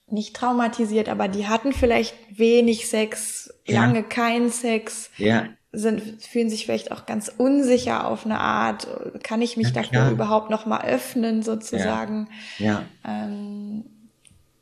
nicht 0.06 0.36
traumatisiert, 0.36 1.08
aber 1.08 1.26
die 1.26 1.48
hatten 1.48 1.72
vielleicht 1.72 2.14
wenig 2.30 2.88
Sex, 2.88 3.52
ja. 3.66 3.80
lange 3.80 4.02
keinen 4.02 4.50
Sex, 4.50 5.10
ja. 5.16 5.46
sind, 5.72 6.22
fühlen 6.22 6.50
sich 6.50 6.66
vielleicht 6.66 6.92
auch 6.92 7.06
ganz 7.06 7.32
unsicher 7.36 8.06
auf 8.06 8.24
eine 8.24 8.38
Art. 8.38 8.86
Kann 9.22 9.42
ich 9.42 9.56
mich 9.56 9.68
ja, 9.68 9.72
dafür 9.74 9.90
klar. 9.90 10.10
überhaupt 10.10 10.50
noch 10.50 10.66
mal 10.66 10.84
öffnen, 10.84 11.42
sozusagen? 11.42 12.28
Ja. 12.58 12.66
ja. 12.66 12.84
Ähm, 13.04 13.84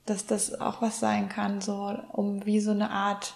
dass 0.06 0.24
das 0.24 0.58
auch 0.58 0.80
was 0.80 1.00
sein 1.00 1.28
kann, 1.28 1.60
so 1.60 1.94
um 2.12 2.46
wie 2.46 2.60
so 2.60 2.70
eine 2.70 2.90
Art 2.90 3.34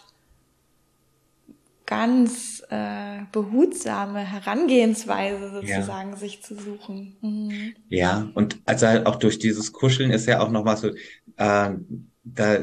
ganz 1.93 2.63
äh, 2.71 3.21
behutsame 3.33 4.21
Herangehensweise 4.21 5.51
sozusagen 5.51 6.11
ja. 6.13 6.17
sich 6.17 6.43
zu 6.43 6.55
suchen. 6.55 7.19
Mhm. 7.21 7.75
Ja, 7.91 8.31
und 8.33 8.61
also 8.65 8.87
auch 9.05 9.17
durch 9.17 9.39
dieses 9.39 9.73
Kuscheln 9.73 10.11
ist 10.11 10.27
ja 10.27 10.41
auch 10.41 10.51
nochmal 10.51 10.79
so, 10.79 10.89
äh, 11.37 11.71
da 12.25 12.59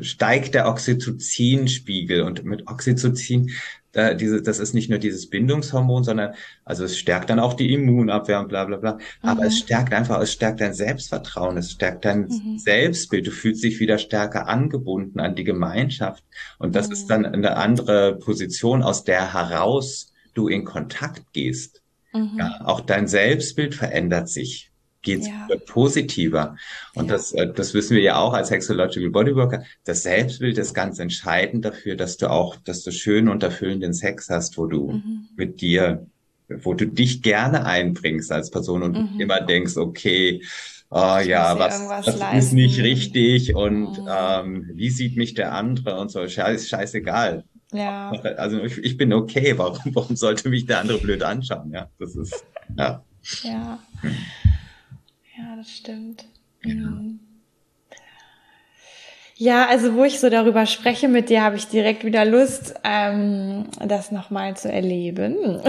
steigt 0.00 0.54
der 0.54 0.68
Oxytocinspiegel 0.68 2.22
und 2.22 2.44
mit 2.44 2.66
Oxytocin 2.68 3.50
da, 3.92 4.14
diese, 4.14 4.42
das 4.42 4.58
ist 4.58 4.74
nicht 4.74 4.90
nur 4.90 4.98
dieses 4.98 5.30
Bindungshormon, 5.30 6.04
sondern 6.04 6.34
also 6.64 6.84
es 6.84 6.98
stärkt 6.98 7.30
dann 7.30 7.40
auch 7.40 7.54
die 7.54 7.72
Immunabwehr 7.72 8.38
und 8.40 8.48
bla 8.48 8.64
bla 8.64 8.76
bla. 8.76 8.98
Aber 9.22 9.44
es 9.46 9.54
mhm. 9.54 9.64
stärkt 9.64 9.94
einfach, 9.94 10.20
es 10.20 10.32
stärkt 10.32 10.60
dein 10.60 10.74
Selbstvertrauen, 10.74 11.56
es 11.56 11.72
stärkt 11.72 12.04
dein 12.04 12.28
mhm. 12.28 12.58
Selbstbild. 12.58 13.26
Du 13.26 13.30
fühlst 13.30 13.64
dich 13.64 13.80
wieder 13.80 13.98
stärker 13.98 14.46
angebunden 14.46 15.20
an 15.20 15.34
die 15.34 15.44
Gemeinschaft. 15.44 16.22
Und 16.58 16.76
das 16.76 16.88
mhm. 16.88 16.92
ist 16.92 17.06
dann 17.06 17.26
eine 17.26 17.56
andere 17.56 18.16
Position, 18.16 18.82
aus 18.82 19.04
der 19.04 19.32
heraus 19.32 20.12
du 20.34 20.48
in 20.48 20.64
Kontakt 20.64 21.32
gehst. 21.32 21.82
Mhm. 22.12 22.36
Ja, 22.38 22.60
auch 22.64 22.80
dein 22.80 23.06
Selbstbild 23.06 23.74
verändert 23.74 24.28
sich 24.28 24.67
geht 25.08 25.26
ja. 25.26 25.48
positiver. 25.66 26.56
Und 26.94 27.06
ja. 27.06 27.12
das, 27.12 27.32
äh, 27.32 27.50
das 27.52 27.72
wissen 27.72 27.96
wir 27.96 28.02
ja 28.02 28.18
auch 28.18 28.34
als 28.34 28.50
Hexological 28.50 29.10
Bodyworker. 29.10 29.64
Das 29.84 30.02
Selbstbild 30.02 30.58
ist 30.58 30.74
ganz 30.74 30.98
entscheidend 30.98 31.64
dafür, 31.64 31.96
dass 31.96 32.18
du 32.18 32.30
auch, 32.30 32.56
dass 32.56 32.82
du 32.82 32.92
schönen 32.92 33.28
und 33.28 33.42
erfüllenden 33.42 33.94
Sex 33.94 34.28
hast, 34.28 34.58
wo 34.58 34.66
du 34.66 34.92
mhm. 34.92 35.28
mit 35.36 35.62
dir, 35.62 36.06
wo 36.48 36.74
du 36.74 36.86
dich 36.86 37.22
gerne 37.22 37.64
einbringst 37.64 38.30
als 38.30 38.50
Person 38.50 38.82
und 38.82 39.14
mhm. 39.14 39.20
immer 39.20 39.40
denkst, 39.40 39.78
okay, 39.78 40.42
oh 40.90 41.18
ja, 41.24 41.58
was, 41.58 41.88
was 41.88 42.34
ist 42.34 42.52
nicht 42.52 42.82
richtig 42.82 43.54
und 43.54 43.98
mhm. 43.98 44.08
ähm, 44.10 44.70
wie 44.74 44.90
sieht 44.90 45.16
mich 45.16 45.32
der 45.34 45.54
andere 45.54 45.98
und 45.98 46.10
so, 46.10 46.26
scheiß, 46.28 46.68
scheißegal. 46.68 47.44
Ja. 47.72 48.10
Also 48.36 48.62
ich, 48.62 48.78
ich 48.78 48.96
bin 48.96 49.12
okay, 49.12 49.56
warum, 49.56 49.94
warum 49.94 50.16
sollte 50.16 50.50
mich 50.50 50.66
der 50.66 50.80
andere 50.80 50.98
blöd 50.98 51.22
anschauen? 51.22 51.72
Ja, 51.72 51.88
das 51.98 52.14
ist, 52.14 52.44
ja. 52.76 53.02
Ja. 53.42 53.78
Ja, 55.58 55.62
das 55.62 55.70
stimmt. 55.70 56.24
Genau. 56.62 56.90
Mhm. 56.90 57.20
Ja, 59.36 59.66
also 59.66 59.94
wo 59.94 60.04
ich 60.04 60.18
so 60.18 60.30
darüber 60.30 60.66
spreche 60.66 61.08
mit 61.08 61.30
dir, 61.30 61.42
habe 61.42 61.56
ich 61.56 61.68
direkt 61.68 62.04
wieder 62.04 62.24
Lust, 62.24 62.74
ähm, 62.82 63.66
das 63.78 64.10
nochmal 64.10 64.56
zu 64.56 64.70
erleben. 64.70 65.36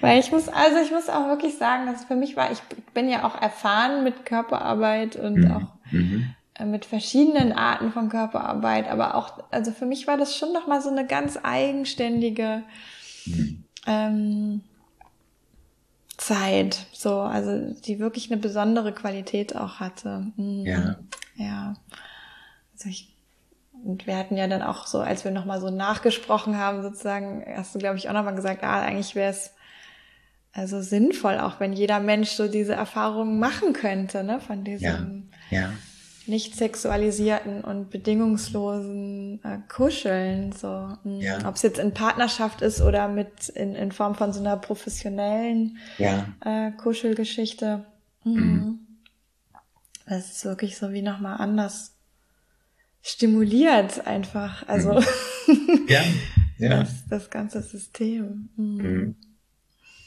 Weil 0.00 0.20
ich 0.20 0.30
muss, 0.30 0.48
also 0.48 0.78
ich 0.78 0.92
muss 0.92 1.08
auch 1.08 1.26
wirklich 1.28 1.58
sagen, 1.58 1.86
dass 1.86 2.04
für 2.04 2.14
mich 2.14 2.36
war, 2.36 2.52
ich 2.52 2.60
bin 2.94 3.08
ja 3.08 3.24
auch 3.24 3.40
erfahren 3.40 4.04
mit 4.04 4.24
Körperarbeit 4.24 5.16
und 5.16 5.38
mhm. 5.38 5.50
auch 5.50 5.62
mhm. 5.90 6.34
Äh, 6.54 6.64
mit 6.64 6.84
verschiedenen 6.84 7.52
Arten 7.52 7.90
von 7.92 8.08
Körperarbeit, 8.08 8.88
aber 8.88 9.16
auch, 9.16 9.42
also 9.50 9.72
für 9.72 9.86
mich 9.86 10.06
war 10.06 10.16
das 10.16 10.36
schon 10.36 10.52
nochmal 10.52 10.80
so 10.80 10.90
eine 10.90 11.06
ganz 11.06 11.38
eigenständige 11.42 12.62
mhm. 13.26 13.64
ähm, 13.86 14.62
Zeit, 16.26 16.86
so, 16.92 17.20
also 17.20 17.72
die 17.82 18.00
wirklich 18.00 18.32
eine 18.32 18.40
besondere 18.40 18.92
Qualität 18.92 19.54
auch 19.54 19.78
hatte. 19.78 20.26
Mhm. 20.36 20.66
Ja. 20.66 20.96
Ja. 21.36 21.74
Also 22.72 22.88
ich, 22.88 23.14
und 23.84 24.08
wir 24.08 24.16
hatten 24.16 24.36
ja 24.36 24.48
dann 24.48 24.62
auch 24.62 24.86
so, 24.86 24.98
als 24.98 25.24
wir 25.24 25.30
nochmal 25.30 25.60
so 25.60 25.70
nachgesprochen 25.70 26.58
haben, 26.58 26.82
sozusagen, 26.82 27.44
hast 27.56 27.74
du, 27.74 27.78
glaube 27.78 27.96
ich, 27.96 28.08
auch 28.08 28.12
nochmal 28.12 28.34
gesagt, 28.34 28.64
ah, 28.64 28.80
eigentlich 28.80 29.14
wäre 29.14 29.30
es 29.30 29.52
also 30.52 30.80
sinnvoll, 30.80 31.38
auch 31.38 31.60
wenn 31.60 31.74
jeder 31.74 32.00
Mensch 32.00 32.30
so 32.30 32.48
diese 32.48 32.72
Erfahrungen 32.72 33.38
machen 33.38 33.72
könnte, 33.72 34.24
ne, 34.24 34.40
von 34.40 34.64
diesem 34.64 35.30
ja. 35.50 35.60
Ja 35.60 35.72
nicht 36.28 36.56
sexualisierten 36.56 37.62
und 37.62 37.90
bedingungslosen 37.90 39.40
äh, 39.44 39.58
Kuscheln. 39.68 40.52
So, 40.52 40.96
hm, 41.02 41.20
ja. 41.20 41.46
ob 41.48 41.56
es 41.56 41.62
jetzt 41.62 41.78
in 41.78 41.94
Partnerschaft 41.94 42.62
ist 42.62 42.80
oder 42.80 43.08
mit 43.08 43.48
in, 43.50 43.74
in 43.74 43.92
Form 43.92 44.14
von 44.14 44.32
so 44.32 44.40
einer 44.40 44.56
professionellen 44.56 45.78
ja. 45.98 46.26
äh, 46.44 46.72
Kuschelgeschichte. 46.72 47.86
Mhm. 48.24 48.34
Mhm. 48.34 48.78
Das 50.06 50.30
ist 50.30 50.44
wirklich 50.44 50.76
so 50.76 50.92
wie 50.92 51.02
nochmal 51.02 51.38
anders 51.38 51.96
stimuliert 53.02 54.06
einfach. 54.06 54.66
Also 54.68 54.94
mhm. 54.94 55.86
ja, 55.88 56.02
ja. 56.58 56.80
Das, 56.80 57.06
das 57.08 57.30
ganze 57.30 57.62
System. 57.62 58.48
Mhm. 58.56 58.76
mhm. 58.76 59.16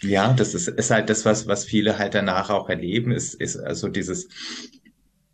Ja, 0.01 0.31
das 0.31 0.53
ist, 0.53 0.69
ist 0.69 0.91
halt 0.91 1.09
das, 1.09 1.25
was, 1.25 1.45
was 1.47 1.65
viele 1.65 1.97
halt 1.97 2.15
danach 2.15 2.49
auch 2.49 2.69
erleben, 2.69 3.11
ist, 3.11 3.33
ist 3.33 3.57
also 3.57 3.89
dieses, 3.89 4.29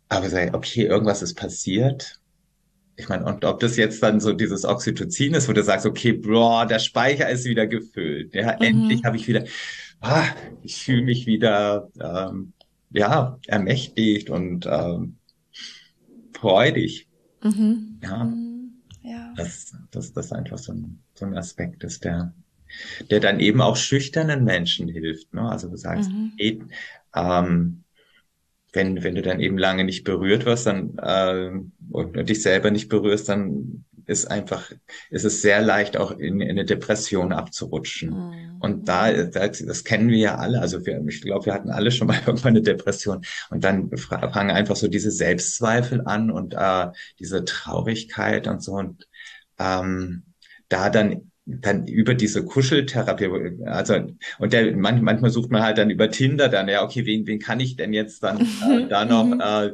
aber 0.08 0.28
sei, 0.30 0.52
okay, 0.54 0.84
irgendwas 0.84 1.22
ist 1.22 1.34
passiert. 1.34 2.20
Ich 2.96 3.08
meine, 3.08 3.24
und 3.26 3.44
ob 3.44 3.60
das 3.60 3.76
jetzt 3.76 4.02
dann 4.02 4.20
so 4.20 4.32
dieses 4.32 4.64
Oxytocin 4.64 5.34
ist, 5.34 5.48
wo 5.48 5.52
du 5.52 5.62
sagst, 5.62 5.84
okay, 5.84 6.12
boah, 6.12 6.64
der 6.66 6.78
Speicher 6.78 7.28
ist 7.28 7.44
wieder 7.44 7.66
gefüllt. 7.66 8.34
Ja, 8.34 8.56
mhm. 8.56 8.62
endlich 8.62 9.04
habe 9.04 9.16
ich 9.16 9.28
wieder, 9.28 9.44
ah, 10.00 10.24
ich 10.62 10.76
fühle 10.76 11.02
mich 11.02 11.26
wieder, 11.26 11.90
ähm, 12.00 12.52
ja, 12.90 13.38
ermächtigt 13.46 14.30
und 14.30 14.66
ähm, 14.66 15.18
freudig. 16.32 17.08
Mhm. 17.42 18.00
Ja. 18.02 18.24
Mhm. 18.24 18.82
ja. 19.02 19.34
Das, 19.36 19.74
das, 19.90 20.12
das 20.12 20.32
einfach 20.32 20.58
so 20.58 20.72
ein, 20.72 21.02
so 21.14 21.26
ein 21.26 21.36
Aspekt 21.36 21.84
ist, 21.84 22.04
der, 22.04 22.32
der 23.10 23.20
dann 23.20 23.40
eben 23.40 23.60
auch 23.60 23.76
schüchternen 23.76 24.44
Menschen 24.44 24.88
hilft. 24.88 25.34
Ne? 25.34 25.42
Also 25.42 25.68
du 25.68 25.76
sagst, 25.76 26.10
mhm. 26.10 26.32
hey, 26.38 26.62
ähm, 27.14 27.84
wenn, 28.76 29.02
wenn 29.02 29.16
du 29.16 29.22
dann 29.22 29.40
eben 29.40 29.58
lange 29.58 29.82
nicht 29.82 30.04
berührt 30.04 30.44
wirst, 30.44 30.66
dann 30.66 30.96
äh, 30.98 31.50
und 31.90 32.28
dich 32.28 32.42
selber 32.42 32.70
nicht 32.70 32.88
berührst, 32.88 33.28
dann 33.28 33.84
ist 34.06 34.30
einfach, 34.30 34.70
ist 35.10 35.24
es 35.24 35.42
sehr 35.42 35.60
leicht 35.60 35.96
auch 35.96 36.12
in, 36.12 36.40
in 36.40 36.50
eine 36.50 36.64
Depression 36.64 37.32
abzurutschen. 37.32 38.10
Mhm. 38.10 38.56
Und 38.60 38.88
da, 38.88 39.12
das, 39.12 39.58
das 39.58 39.82
kennen 39.82 40.08
wir 40.08 40.18
ja 40.18 40.34
alle. 40.36 40.60
Also 40.60 40.86
wir, 40.86 41.04
ich 41.08 41.22
glaube, 41.22 41.46
wir 41.46 41.54
hatten 41.54 41.70
alle 41.70 41.90
schon 41.90 42.06
mal 42.06 42.20
irgendwann 42.26 42.50
eine 42.50 42.62
Depression. 42.62 43.22
Und 43.50 43.64
dann 43.64 43.90
fangen 43.96 44.50
einfach 44.50 44.76
so 44.76 44.86
diese 44.86 45.10
Selbstzweifel 45.10 46.02
an 46.04 46.30
und 46.30 46.54
äh, 46.54 46.88
diese 47.18 47.44
Traurigkeit 47.44 48.46
und 48.46 48.62
so. 48.62 48.74
Und 48.74 49.08
ähm, 49.58 50.22
da 50.68 50.88
dann 50.88 51.32
dann 51.46 51.86
über 51.86 52.14
diese 52.14 52.44
Kuscheltherapie, 52.44 53.30
also 53.66 53.94
und 54.38 54.52
der 54.52 54.76
man, 54.76 55.02
manchmal 55.02 55.30
sucht 55.30 55.52
man 55.52 55.62
halt 55.62 55.78
dann 55.78 55.90
über 55.90 56.10
Tinder 56.10 56.48
dann 56.48 56.68
ja 56.68 56.82
okay 56.82 57.06
wen 57.06 57.24
wen 57.28 57.38
kann 57.38 57.60
ich 57.60 57.76
denn 57.76 57.92
jetzt 57.92 58.24
dann 58.24 58.40
äh, 58.70 58.88
da 58.88 59.04
noch 59.04 59.30
äh, 59.38 59.72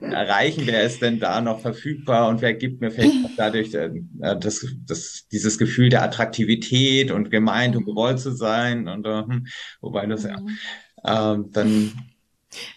erreichen? 0.00 0.62
Wer 0.66 0.82
ist 0.82 1.02
denn 1.02 1.20
da 1.20 1.40
noch 1.40 1.60
verfügbar? 1.60 2.28
Und 2.28 2.42
wer 2.42 2.52
gibt 2.52 2.80
mir 2.80 2.90
vielleicht 2.90 3.14
dadurch 3.36 3.72
äh, 3.74 3.90
das 4.18 4.66
das 4.86 5.28
dieses 5.30 5.56
Gefühl 5.56 5.88
der 5.88 6.02
Attraktivität 6.02 7.12
und 7.12 7.30
gemeint 7.30 7.76
und 7.76 7.84
gewollt 7.84 8.18
zu 8.18 8.32
sein 8.32 8.88
und 8.88 9.06
äh, 9.06 9.22
hm, 9.22 9.46
wobei 9.80 10.06
das 10.06 10.24
ja 10.24 10.38
äh, 11.04 11.38
dann 11.52 11.92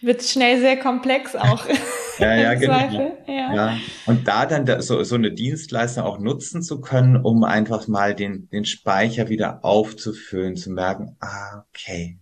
wird 0.01 0.23
schnell 0.23 0.59
sehr 0.59 0.77
komplex 0.77 1.35
auch. 1.35 1.65
ja, 2.20 2.36
ja, 2.36 2.53
genau. 2.55 3.15
Ja. 3.28 3.53
ja. 3.53 3.78
Und 4.05 4.28
da 4.28 4.45
dann 4.45 4.82
so, 4.82 5.03
so 5.03 5.15
eine 5.15 5.32
Dienstleistung 5.32 6.03
auch 6.03 6.20
nutzen 6.20 6.61
zu 6.61 6.82
können, 6.82 7.18
um 7.18 7.43
einfach 7.43 7.88
mal 7.88 8.15
den, 8.15 8.49
den 8.49 8.65
Speicher 8.65 9.30
wieder 9.30 9.63
aufzufüllen, 9.63 10.55
zu 10.55 10.72
merken, 10.72 11.15
ah, 11.20 11.63
okay. 11.70 12.18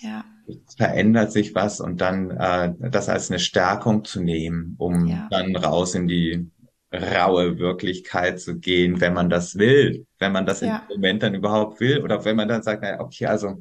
Ja. 0.00 0.24
Es 0.48 0.76
verändert 0.76 1.32
sich 1.32 1.54
was 1.54 1.80
und 1.80 2.00
dann 2.00 2.30
äh, 2.30 2.72
das 2.90 3.08
als 3.08 3.30
eine 3.30 3.40
Stärkung 3.40 4.04
zu 4.04 4.22
nehmen, 4.22 4.76
um 4.78 5.06
ja. 5.06 5.26
dann 5.30 5.56
raus 5.56 5.94
in 5.94 6.06
die 6.06 6.50
raue 6.92 7.58
Wirklichkeit 7.58 8.40
zu 8.40 8.58
gehen, 8.58 9.00
wenn 9.00 9.12
man 9.12 9.28
das 9.28 9.58
will, 9.58 10.06
wenn 10.18 10.32
man 10.32 10.46
das 10.46 10.60
ja. 10.60 10.84
im 10.88 10.96
Moment 10.96 11.22
dann 11.22 11.34
überhaupt 11.34 11.80
will 11.80 12.02
oder 12.02 12.24
wenn 12.24 12.36
man 12.36 12.48
dann 12.48 12.62
sagt, 12.62 12.82
naja, 12.82 13.00
okay, 13.00 13.26
also 13.26 13.58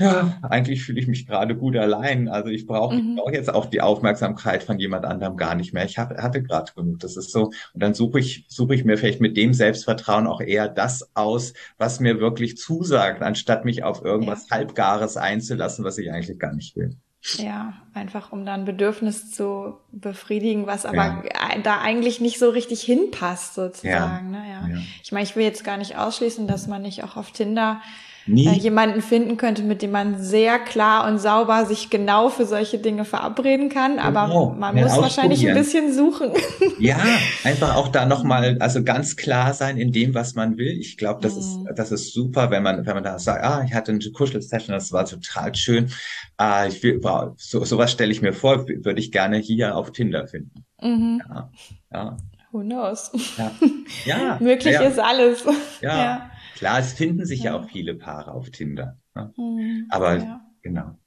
ja, 0.00 0.38
eigentlich 0.42 0.84
fühle 0.84 1.00
ich 1.00 1.08
mich 1.08 1.26
gerade 1.26 1.56
gut 1.56 1.76
allein. 1.76 2.28
Also 2.28 2.50
ich 2.50 2.66
brauche 2.66 2.94
mhm. 2.94 3.16
brauch 3.16 3.32
jetzt 3.32 3.52
auch 3.52 3.66
die 3.66 3.80
Aufmerksamkeit 3.80 4.62
von 4.62 4.78
jemand 4.78 5.04
anderem 5.04 5.36
gar 5.36 5.56
nicht 5.56 5.74
mehr. 5.74 5.84
Ich 5.84 5.98
hab, 5.98 6.16
hatte 6.16 6.42
gerade 6.42 6.72
genug. 6.74 7.00
Das 7.00 7.16
ist 7.16 7.32
so. 7.32 7.46
Und 7.46 7.82
dann 7.82 7.94
suche 7.94 8.20
ich, 8.20 8.44
suche 8.48 8.74
ich 8.76 8.84
mir 8.84 8.96
vielleicht 8.96 9.20
mit 9.20 9.36
dem 9.36 9.52
Selbstvertrauen 9.52 10.28
auch 10.28 10.40
eher 10.40 10.68
das 10.68 11.10
aus, 11.14 11.52
was 11.78 11.98
mir 11.98 12.20
wirklich 12.20 12.56
zusagt, 12.56 13.22
anstatt 13.22 13.64
mich 13.64 13.82
auf 13.82 14.04
irgendwas 14.04 14.48
ja. 14.48 14.56
Halbgares 14.56 15.16
einzulassen, 15.16 15.84
was 15.84 15.98
ich 15.98 16.12
eigentlich 16.12 16.38
gar 16.38 16.54
nicht 16.54 16.76
will. 16.76 16.96
Ja, 17.36 17.74
einfach 17.94 18.30
um 18.30 18.46
dann 18.46 18.64
Bedürfnis 18.64 19.32
zu 19.32 19.74
befriedigen, 19.90 20.66
was 20.66 20.86
aber 20.86 21.24
ja. 21.24 21.58
da 21.62 21.80
eigentlich 21.80 22.20
nicht 22.20 22.38
so 22.38 22.50
richtig 22.50 22.82
hinpasst, 22.82 23.54
sozusagen. 23.54 24.32
Ja. 24.32 24.40
Ne? 24.40 24.48
Ja. 24.48 24.68
ja. 24.68 24.82
Ich 25.02 25.10
meine, 25.10 25.24
ich 25.24 25.34
will 25.34 25.42
jetzt 25.42 25.64
gar 25.64 25.76
nicht 25.76 25.96
ausschließen, 25.96 26.46
dass 26.46 26.68
man 26.68 26.82
nicht 26.82 27.02
auch 27.02 27.16
auf 27.16 27.32
Tinder 27.32 27.82
Nie. 28.28 28.46
Äh, 28.46 28.52
jemanden 28.52 29.00
finden 29.00 29.38
könnte, 29.38 29.62
mit 29.62 29.80
dem 29.80 29.90
man 29.90 30.22
sehr 30.22 30.58
klar 30.58 31.08
und 31.08 31.18
sauber 31.18 31.64
sich 31.64 31.88
genau 31.88 32.28
für 32.28 32.44
solche 32.44 32.78
Dinge 32.78 33.06
verabreden 33.06 33.70
kann. 33.70 33.98
Aber 33.98 34.26
genau. 34.26 34.54
man 34.58 34.76
ja, 34.76 34.84
muss 34.84 34.96
wahrscheinlich 34.98 35.48
ein 35.48 35.54
bisschen 35.54 35.92
suchen. 35.92 36.32
Ja, 36.80 36.98
einfach 37.42 37.74
auch 37.74 37.88
da 37.88 38.06
nochmal, 38.06 38.56
also 38.60 38.84
ganz 38.84 39.16
klar 39.16 39.52
sein 39.52 39.78
in 39.78 39.90
dem, 39.90 40.14
was 40.14 40.36
man 40.36 40.58
will. 40.58 40.78
Ich 40.78 40.96
glaube, 40.96 41.20
das 41.20 41.34
mhm. 41.34 41.40
ist, 41.40 41.58
das 41.74 41.90
ist 41.90 42.12
super, 42.12 42.50
wenn 42.50 42.62
man, 42.62 42.86
wenn 42.86 42.94
man 42.94 43.02
da 43.02 43.18
sagt, 43.18 43.42
ah, 43.42 43.64
ich 43.66 43.74
hatte 43.74 43.90
eine 43.90 44.00
Kuschel-Session, 44.12 44.74
das 44.74 44.92
war 44.92 45.04
total 45.04 45.54
schön. 45.56 45.90
Ah, 46.36 46.66
ich 46.66 46.80
will, 46.84 47.00
wow, 47.02 47.32
so, 47.36 47.64
sowas 47.64 47.90
stelle 47.90 48.12
ich 48.12 48.22
mir 48.22 48.32
vor, 48.32 48.68
würde 48.68 49.00
ich 49.00 49.10
gerne 49.10 49.38
hier 49.38 49.74
auf 49.76 49.90
Tinder 49.90 50.28
finden. 50.28 50.64
Mhm. 50.80 51.20
Ja, 51.28 51.50
ja. 51.92 52.16
Who 52.52 52.60
knows? 52.60 53.10
Ja. 53.36 53.50
ja 54.04 54.38
Möglich 54.40 54.74
ja. 54.74 54.82
ist 54.82 54.98
alles. 54.98 55.44
ja. 55.80 55.98
ja. 55.98 56.30
Klar, 56.58 56.80
es 56.80 56.94
finden 56.94 57.24
sich 57.24 57.44
ja, 57.44 57.52
ja 57.52 57.60
auch 57.60 57.68
viele 57.68 57.94
Paare 57.94 58.32
auf 58.32 58.50
Tinder. 58.50 58.96
Ne? 59.14 59.32
Mhm, 59.36 59.86
Aber 59.90 60.16
ja. 60.16 60.40
genau. 60.60 60.98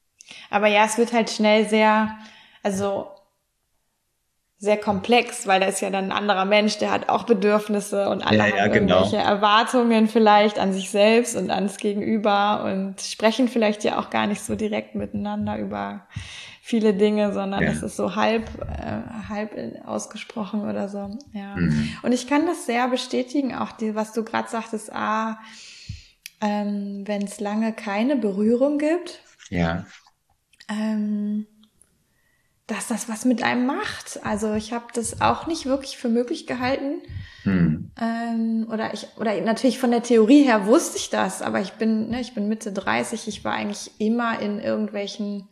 Aber 0.49 0.67
ja, 0.67 0.85
es 0.85 0.97
wird 0.97 1.11
halt 1.11 1.29
schnell 1.29 1.67
sehr, 1.67 2.17
also 2.63 3.09
sehr 4.59 4.77
komplex, 4.77 5.47
weil 5.47 5.59
da 5.59 5.65
ist 5.65 5.81
ja 5.81 5.89
dann 5.89 6.05
ein 6.05 6.11
anderer 6.13 6.45
Mensch, 6.45 6.77
der 6.77 6.91
hat 6.91 7.09
auch 7.09 7.23
Bedürfnisse 7.23 8.07
und 8.07 8.21
alle 8.21 8.37
ja, 8.37 8.47
ja, 8.47 8.67
genau. 8.67 8.99
irgendwelche 8.99 9.17
Erwartungen 9.17 10.07
vielleicht 10.07 10.57
an 10.57 10.71
sich 10.71 10.89
selbst 10.89 11.35
und 11.35 11.51
ans 11.51 11.77
Gegenüber 11.77 12.63
und 12.63 13.01
sprechen 13.01 13.49
vielleicht 13.49 13.83
ja 13.83 13.99
auch 13.99 14.09
gar 14.09 14.27
nicht 14.27 14.41
so 14.41 14.55
direkt 14.55 14.95
miteinander 14.95 15.57
über 15.57 16.07
viele 16.71 16.93
Dinge, 16.93 17.33
sondern 17.33 17.61
ja. 17.61 17.69
es 17.69 17.83
ist 17.83 17.97
so 17.97 18.15
halb, 18.15 18.49
äh, 18.61 19.27
halb 19.27 19.57
ausgesprochen 19.85 20.61
oder 20.61 20.87
so. 20.87 21.19
Ja. 21.33 21.57
Mhm. 21.57 21.97
Und 22.01 22.13
ich 22.13 22.27
kann 22.27 22.45
das 22.45 22.65
sehr 22.65 22.87
bestätigen, 22.87 23.53
auch 23.53 23.73
die, 23.73 23.93
was 23.93 24.13
du 24.13 24.23
gerade 24.23 24.49
sagtest, 24.49 24.89
ah, 24.93 25.37
ähm, 26.39 27.03
wenn 27.05 27.23
es 27.23 27.41
lange 27.41 27.73
keine 27.73 28.15
Berührung 28.15 28.77
gibt. 28.77 29.19
Ja. 29.49 29.85
Ähm, 30.69 31.45
dass 32.67 32.87
das 32.87 33.09
was 33.09 33.25
mit 33.25 33.43
einem 33.43 33.65
macht. 33.65 34.21
Also 34.23 34.53
ich 34.53 34.71
habe 34.71 34.85
das 34.93 35.19
auch 35.19 35.47
nicht 35.47 35.65
wirklich 35.65 35.97
für 35.97 36.07
möglich 36.07 36.47
gehalten. 36.47 37.01
Hm. 37.43 37.91
Ähm, 37.99 38.65
oder 38.71 38.93
ich, 38.93 39.07
oder 39.17 39.39
natürlich 39.41 39.77
von 39.77 39.91
der 39.91 40.03
Theorie 40.03 40.43
her 40.43 40.67
wusste 40.67 40.97
ich 40.97 41.09
das, 41.09 41.41
aber 41.41 41.59
ich 41.59 41.73
bin, 41.73 42.11
ne, 42.11 42.21
ich 42.21 42.33
bin 42.33 42.47
Mitte 42.47 42.71
30, 42.71 43.27
ich 43.27 43.43
war 43.43 43.55
eigentlich 43.55 43.91
immer 43.99 44.39
in 44.39 44.59
irgendwelchen 44.59 45.49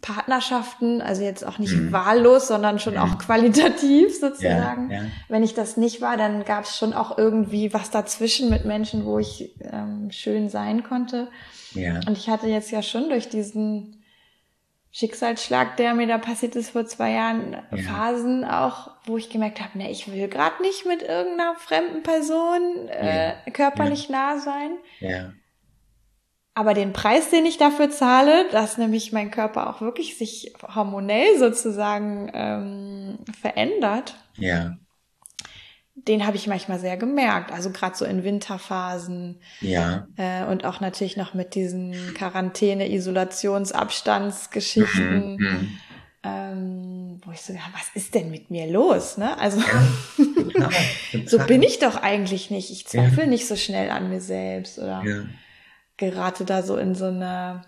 Partnerschaften, 0.00 1.00
also 1.00 1.22
jetzt 1.22 1.46
auch 1.46 1.58
nicht 1.58 1.74
mhm. 1.74 1.92
wahllos, 1.92 2.48
sondern 2.48 2.78
schon 2.78 2.94
mhm. 2.94 3.00
auch 3.00 3.18
qualitativ 3.18 4.18
sozusagen. 4.18 4.90
Ja, 4.90 5.02
ja. 5.02 5.08
Wenn 5.28 5.42
ich 5.42 5.54
das 5.54 5.76
nicht 5.76 6.00
war, 6.00 6.16
dann 6.16 6.44
gab 6.44 6.64
es 6.64 6.76
schon 6.76 6.92
auch 6.92 7.18
irgendwie 7.18 7.72
was 7.74 7.90
dazwischen 7.90 8.50
mit 8.50 8.64
Menschen, 8.64 9.04
wo 9.04 9.18
ich 9.18 9.54
ähm, 9.60 10.10
schön 10.10 10.48
sein 10.48 10.82
konnte. 10.82 11.28
Ja. 11.72 12.00
Und 12.06 12.16
ich 12.18 12.28
hatte 12.28 12.46
jetzt 12.46 12.70
ja 12.70 12.82
schon 12.82 13.08
durch 13.08 13.28
diesen 13.28 14.02
Schicksalsschlag, 14.92 15.76
der 15.78 15.94
mir 15.94 16.06
da 16.06 16.18
passiert 16.18 16.54
ist 16.54 16.70
vor 16.70 16.84
zwei 16.84 17.12
Jahren, 17.12 17.56
ja. 17.70 17.78
Phasen 17.78 18.44
auch, 18.44 18.90
wo 19.06 19.16
ich 19.16 19.30
gemerkt 19.30 19.60
habe, 19.60 19.78
ne, 19.78 19.90
ich 19.90 20.12
will 20.12 20.28
gerade 20.28 20.60
nicht 20.62 20.84
mit 20.84 21.02
irgendeiner 21.02 21.54
fremden 21.56 22.02
Person 22.02 22.88
äh, 22.88 23.34
körperlich 23.52 24.10
nah 24.10 24.38
sein. 24.38 24.72
Aber 26.54 26.74
den 26.74 26.92
Preis, 26.92 27.30
den 27.30 27.46
ich 27.46 27.56
dafür 27.56 27.88
zahle, 27.90 28.46
dass 28.50 28.76
nämlich 28.76 29.10
mein 29.10 29.30
Körper 29.30 29.70
auch 29.70 29.80
wirklich 29.80 30.18
sich 30.18 30.52
hormonell 30.74 31.38
sozusagen 31.38 32.30
ähm, 32.34 33.20
verändert, 33.40 34.16
ja. 34.36 34.76
den 35.94 36.26
habe 36.26 36.36
ich 36.36 36.48
manchmal 36.48 36.78
sehr 36.78 36.98
gemerkt. 36.98 37.52
Also 37.52 37.70
gerade 37.70 37.96
so 37.96 38.04
in 38.04 38.22
Winterphasen. 38.22 39.40
Ja. 39.62 40.06
Äh, 40.18 40.44
und 40.44 40.66
auch 40.66 40.80
natürlich 40.80 41.16
noch 41.16 41.32
mit 41.32 41.54
diesen 41.54 41.94
Quarantäne, 42.12 42.92
Isolationsabstandsgeschichten. 42.92 45.36
Mhm, 45.36 45.38
mhm. 45.38 45.78
Ähm, 46.24 47.20
wo 47.24 47.32
ich 47.32 47.40
so, 47.40 47.52
ja, 47.54 47.62
was 47.72 47.88
ist 47.94 48.14
denn 48.14 48.30
mit 48.30 48.50
mir 48.50 48.70
los? 48.70 49.16
Ne? 49.16 49.38
Also 49.38 49.58
ja, 49.58 49.88
total. 50.34 50.70
so 51.26 51.38
bin 51.38 51.62
ich 51.62 51.78
doch 51.80 51.96
eigentlich 51.96 52.50
nicht. 52.50 52.70
Ich 52.70 52.86
zweifle 52.86 53.22
ja. 53.22 53.28
nicht 53.28 53.48
so 53.48 53.56
schnell 53.56 53.88
an 53.90 54.10
mir 54.10 54.20
selbst 54.20 54.78
oder. 54.78 55.02
Ja 55.04 55.24
gerate 56.10 56.44
da 56.44 56.62
so 56.62 56.76
in 56.76 56.96
so 56.96 57.06
eine, 57.06 57.62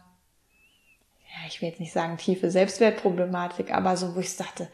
ja, 1.29 1.47
ich 1.47 1.63
will 1.63 1.69
jetzt 1.69 1.79
nicht 1.79 1.93
sagen 1.93 2.17
tiefe 2.17 2.51
Selbstwertproblematik, 2.51 3.73
aber 3.73 3.97
so, 3.97 4.17
wo 4.17 4.21
ich 4.21 4.37
dachte, 4.37 4.69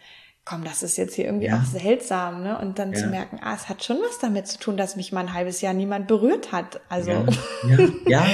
komm, 0.47 0.65
das 0.65 0.83
ist 0.83 0.97
jetzt 0.97 1.15
hier 1.15 1.27
irgendwie 1.27 1.49
ja. 1.49 1.59
auch 1.59 1.65
seltsam, 1.65 2.43
ne? 2.43 2.59
Und 2.59 2.79
dann 2.79 2.95
ja. 2.95 3.01
zu 3.01 3.07
merken, 3.09 3.39
ah, 3.43 3.55
es 3.55 3.69
hat 3.69 3.85
schon 3.85 3.99
was 3.99 4.19
damit 4.19 4.47
zu 4.47 4.59
tun, 4.59 4.79
dass 4.79 4.97
mich 4.97 5.13
mal 5.13 5.21
ein 5.21 5.35
halbes 5.35 5.61
Jahr 5.61 5.75
niemand 5.75 6.09
berührt 6.09 6.53
hat. 6.53 6.81
Also. 6.89 7.11
Ja, 7.11 7.27
ja. 8.07 8.25
ja. 8.25 8.27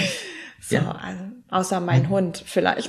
so, 0.61 0.77
also, 0.77 1.25
außer 1.51 1.81
mein 1.81 2.09
Hund 2.09 2.41
vielleicht. 2.47 2.89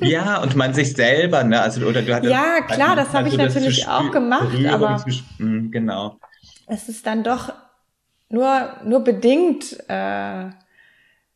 ja, 0.00 0.40
und 0.40 0.54
man 0.54 0.72
sich 0.72 0.92
selber, 0.92 1.42
ne? 1.42 1.60
Also, 1.60 1.84
oder 1.84 2.02
du 2.02 2.14
hattest. 2.14 2.32
Ja, 2.32 2.60
klar, 2.60 2.94
das 2.94 3.12
habe 3.12 3.28
ich 3.28 3.36
natürlich 3.36 3.88
auch 3.88 4.12
gemacht, 4.12 4.56
aber. 4.66 5.04
Hm, 5.38 5.72
genau. 5.72 6.20
Es 6.68 6.88
ist 6.88 7.06
dann 7.08 7.24
doch 7.24 7.52
nur, 8.28 8.76
nur 8.84 9.02
bedingt, 9.02 9.76
äh, 9.88 10.50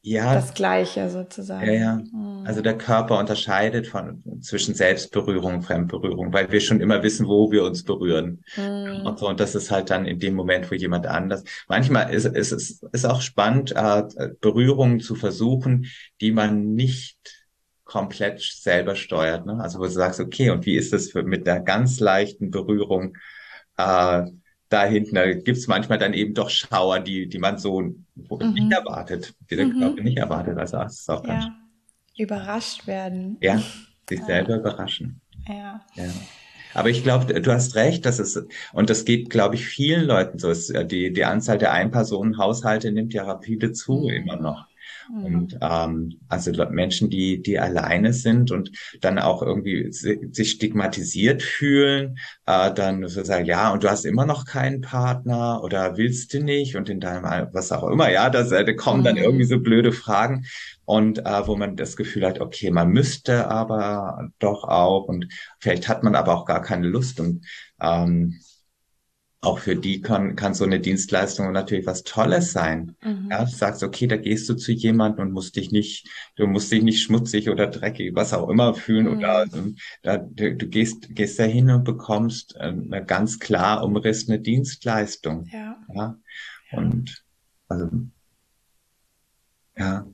ja, 0.06 0.34
das 0.34 0.52
Gleiche 0.52 1.08
sozusagen. 1.08 1.66
Ja, 1.66 1.72
ja. 1.72 1.96
Hm. 1.96 2.44
Also 2.44 2.60
der 2.60 2.76
Körper 2.76 3.18
unterscheidet 3.18 3.86
von 3.86 4.22
zwischen 4.42 4.74
Selbstberührung 4.74 5.54
und 5.54 5.62
Fremdberührung, 5.62 6.30
weil 6.30 6.52
wir 6.52 6.60
schon 6.60 6.82
immer 6.82 7.02
wissen, 7.02 7.26
wo 7.26 7.50
wir 7.50 7.64
uns 7.64 7.84
berühren. 7.84 8.44
Mhm. 8.54 9.06
Und, 9.06 9.18
so, 9.18 9.26
und 9.26 9.40
das 9.40 9.54
ist 9.54 9.70
halt 9.70 9.88
dann 9.88 10.04
in 10.04 10.18
dem 10.18 10.34
Moment, 10.34 10.70
wo 10.70 10.74
jemand 10.74 11.06
anders. 11.06 11.42
Manchmal 11.68 12.12
ist, 12.12 12.26
ist 12.26 12.52
es 12.52 12.82
ist 12.92 13.06
auch 13.06 13.22
spannend, 13.22 13.72
äh, 13.74 14.02
Berührungen 14.42 15.00
zu 15.00 15.14
versuchen, 15.14 15.86
die 16.20 16.32
man 16.32 16.74
nicht 16.74 17.16
komplett 17.84 18.42
selber 18.42 18.96
steuert. 18.96 19.46
Ne? 19.46 19.58
Also 19.58 19.78
wo 19.78 19.84
du 19.84 19.90
sagst, 19.90 20.20
okay, 20.20 20.50
und 20.50 20.66
wie 20.66 20.76
ist 20.76 20.92
das 20.92 21.12
für, 21.12 21.22
mit 21.22 21.46
der 21.46 21.60
ganz 21.60 21.98
leichten 21.98 22.50
Berührung? 22.50 23.16
Äh, 23.78 24.24
da 24.74 24.84
hinten, 24.84 25.14
da 25.14 25.32
gibt's 25.32 25.68
manchmal 25.68 25.98
dann 25.98 26.14
eben 26.14 26.34
doch 26.34 26.50
Schauer, 26.50 26.98
die, 26.98 27.28
die 27.28 27.38
man 27.38 27.58
so 27.58 27.80
mhm. 27.80 28.04
nicht 28.16 28.72
erwartet, 28.72 29.34
die 29.50 29.56
der 29.56 29.66
mhm. 29.66 29.78
Körper 29.78 30.02
nicht 30.02 30.18
erwartet. 30.18 30.58
Also 30.58 30.78
das 30.78 31.00
ist 31.00 31.10
auch 31.10 31.24
ja. 31.24 31.34
ganz 31.34 31.46
überrascht 32.16 32.86
werden. 32.86 33.36
Ja, 33.40 33.62
sich 34.08 34.20
ja. 34.20 34.26
selber 34.26 34.56
überraschen. 34.56 35.20
Ja. 35.48 35.80
ja. 35.94 36.04
Aber 36.74 36.90
ich 36.90 37.04
glaube, 37.04 37.40
du 37.40 37.52
hast 37.52 37.76
recht, 37.76 38.04
dass 38.04 38.18
es, 38.18 38.44
und 38.72 38.90
das 38.90 39.04
geht, 39.04 39.30
glaube 39.30 39.54
ich, 39.54 39.64
vielen 39.64 40.06
Leuten 40.06 40.40
so. 40.40 40.50
Ist, 40.50 40.72
die, 40.90 41.12
die 41.12 41.24
Anzahl 41.24 41.58
der 41.58 41.72
Einpersonenhaushalte 41.72 42.90
nimmt 42.90 43.14
ja 43.14 43.22
rapide 43.22 43.70
zu, 43.70 44.00
mhm. 44.00 44.08
immer 44.08 44.36
noch. 44.36 44.66
Mhm. 45.10 45.24
Und 45.24 45.58
ähm, 45.60 46.20
also 46.28 46.52
Menschen, 46.70 47.10
die 47.10 47.42
die 47.42 47.58
alleine 47.58 48.12
sind 48.12 48.50
und 48.50 48.70
dann 49.00 49.18
auch 49.18 49.42
irgendwie 49.42 49.90
sich 49.92 50.50
stigmatisiert 50.50 51.42
fühlen, 51.42 52.16
äh, 52.46 52.72
dann 52.72 53.06
so 53.08 53.22
sagen, 53.24 53.44
ja, 53.44 53.72
und 53.72 53.84
du 53.84 53.90
hast 53.90 54.04
immer 54.04 54.26
noch 54.26 54.44
keinen 54.46 54.80
Partner 54.80 55.62
oder 55.62 55.96
willst 55.96 56.32
du 56.34 56.42
nicht 56.42 56.76
und 56.76 56.88
in 56.88 57.00
deinem 57.00 57.24
was 57.52 57.72
auch 57.72 57.88
immer, 57.88 58.10
ja, 58.10 58.28
äh, 58.28 58.64
da 58.64 58.72
kommen 58.74 59.00
mhm. 59.00 59.04
dann 59.04 59.16
irgendwie 59.16 59.44
so 59.44 59.60
blöde 59.60 59.92
Fragen 59.92 60.44
und 60.84 61.20
äh, 61.20 61.46
wo 61.46 61.56
man 61.56 61.76
das 61.76 61.96
Gefühl 61.96 62.26
hat, 62.26 62.40
okay, 62.40 62.70
man 62.70 62.88
müsste 62.88 63.48
aber 63.48 64.30
doch 64.38 64.64
auch 64.64 65.04
und 65.04 65.28
vielleicht 65.58 65.88
hat 65.88 66.02
man 66.02 66.14
aber 66.14 66.34
auch 66.34 66.44
gar 66.44 66.62
keine 66.62 66.86
Lust 66.86 67.20
und 67.20 67.44
ähm, 67.80 68.40
auch 69.44 69.58
für 69.58 69.76
die 69.76 70.00
kann, 70.00 70.36
kann 70.36 70.54
so 70.54 70.64
eine 70.64 70.80
Dienstleistung 70.80 71.52
natürlich 71.52 71.86
was 71.86 72.02
Tolles 72.02 72.52
sein. 72.52 72.96
Mhm. 73.02 73.28
Ja, 73.30 73.44
du 73.44 73.50
sagst, 73.50 73.82
okay, 73.82 74.06
da 74.06 74.16
gehst 74.16 74.48
du 74.48 74.54
zu 74.54 74.72
jemandem 74.72 75.26
und 75.26 75.32
musst 75.32 75.56
dich 75.56 75.70
nicht, 75.70 76.08
du 76.36 76.46
musst 76.46 76.72
dich 76.72 76.82
nicht 76.82 77.02
schmutzig 77.02 77.48
oder 77.50 77.66
dreckig, 77.66 78.14
was 78.14 78.32
auch 78.32 78.48
immer 78.48 78.74
fühlen 78.74 79.06
mhm. 79.06 79.18
oder 79.18 79.46
da, 80.02 80.16
du, 80.18 80.56
du, 80.56 80.66
gehst, 80.68 81.14
gehst 81.14 81.38
da 81.38 81.44
hin 81.44 81.70
und 81.70 81.84
bekommst 81.84 82.56
eine 82.56 83.04
ganz 83.04 83.38
klar 83.38 83.84
umrissene 83.84 84.40
Dienstleistung. 84.40 85.48
Ja. 85.52 85.76
ja? 85.94 86.18
Und 86.72 87.24
also 87.68 87.88
ja. 89.76 90.06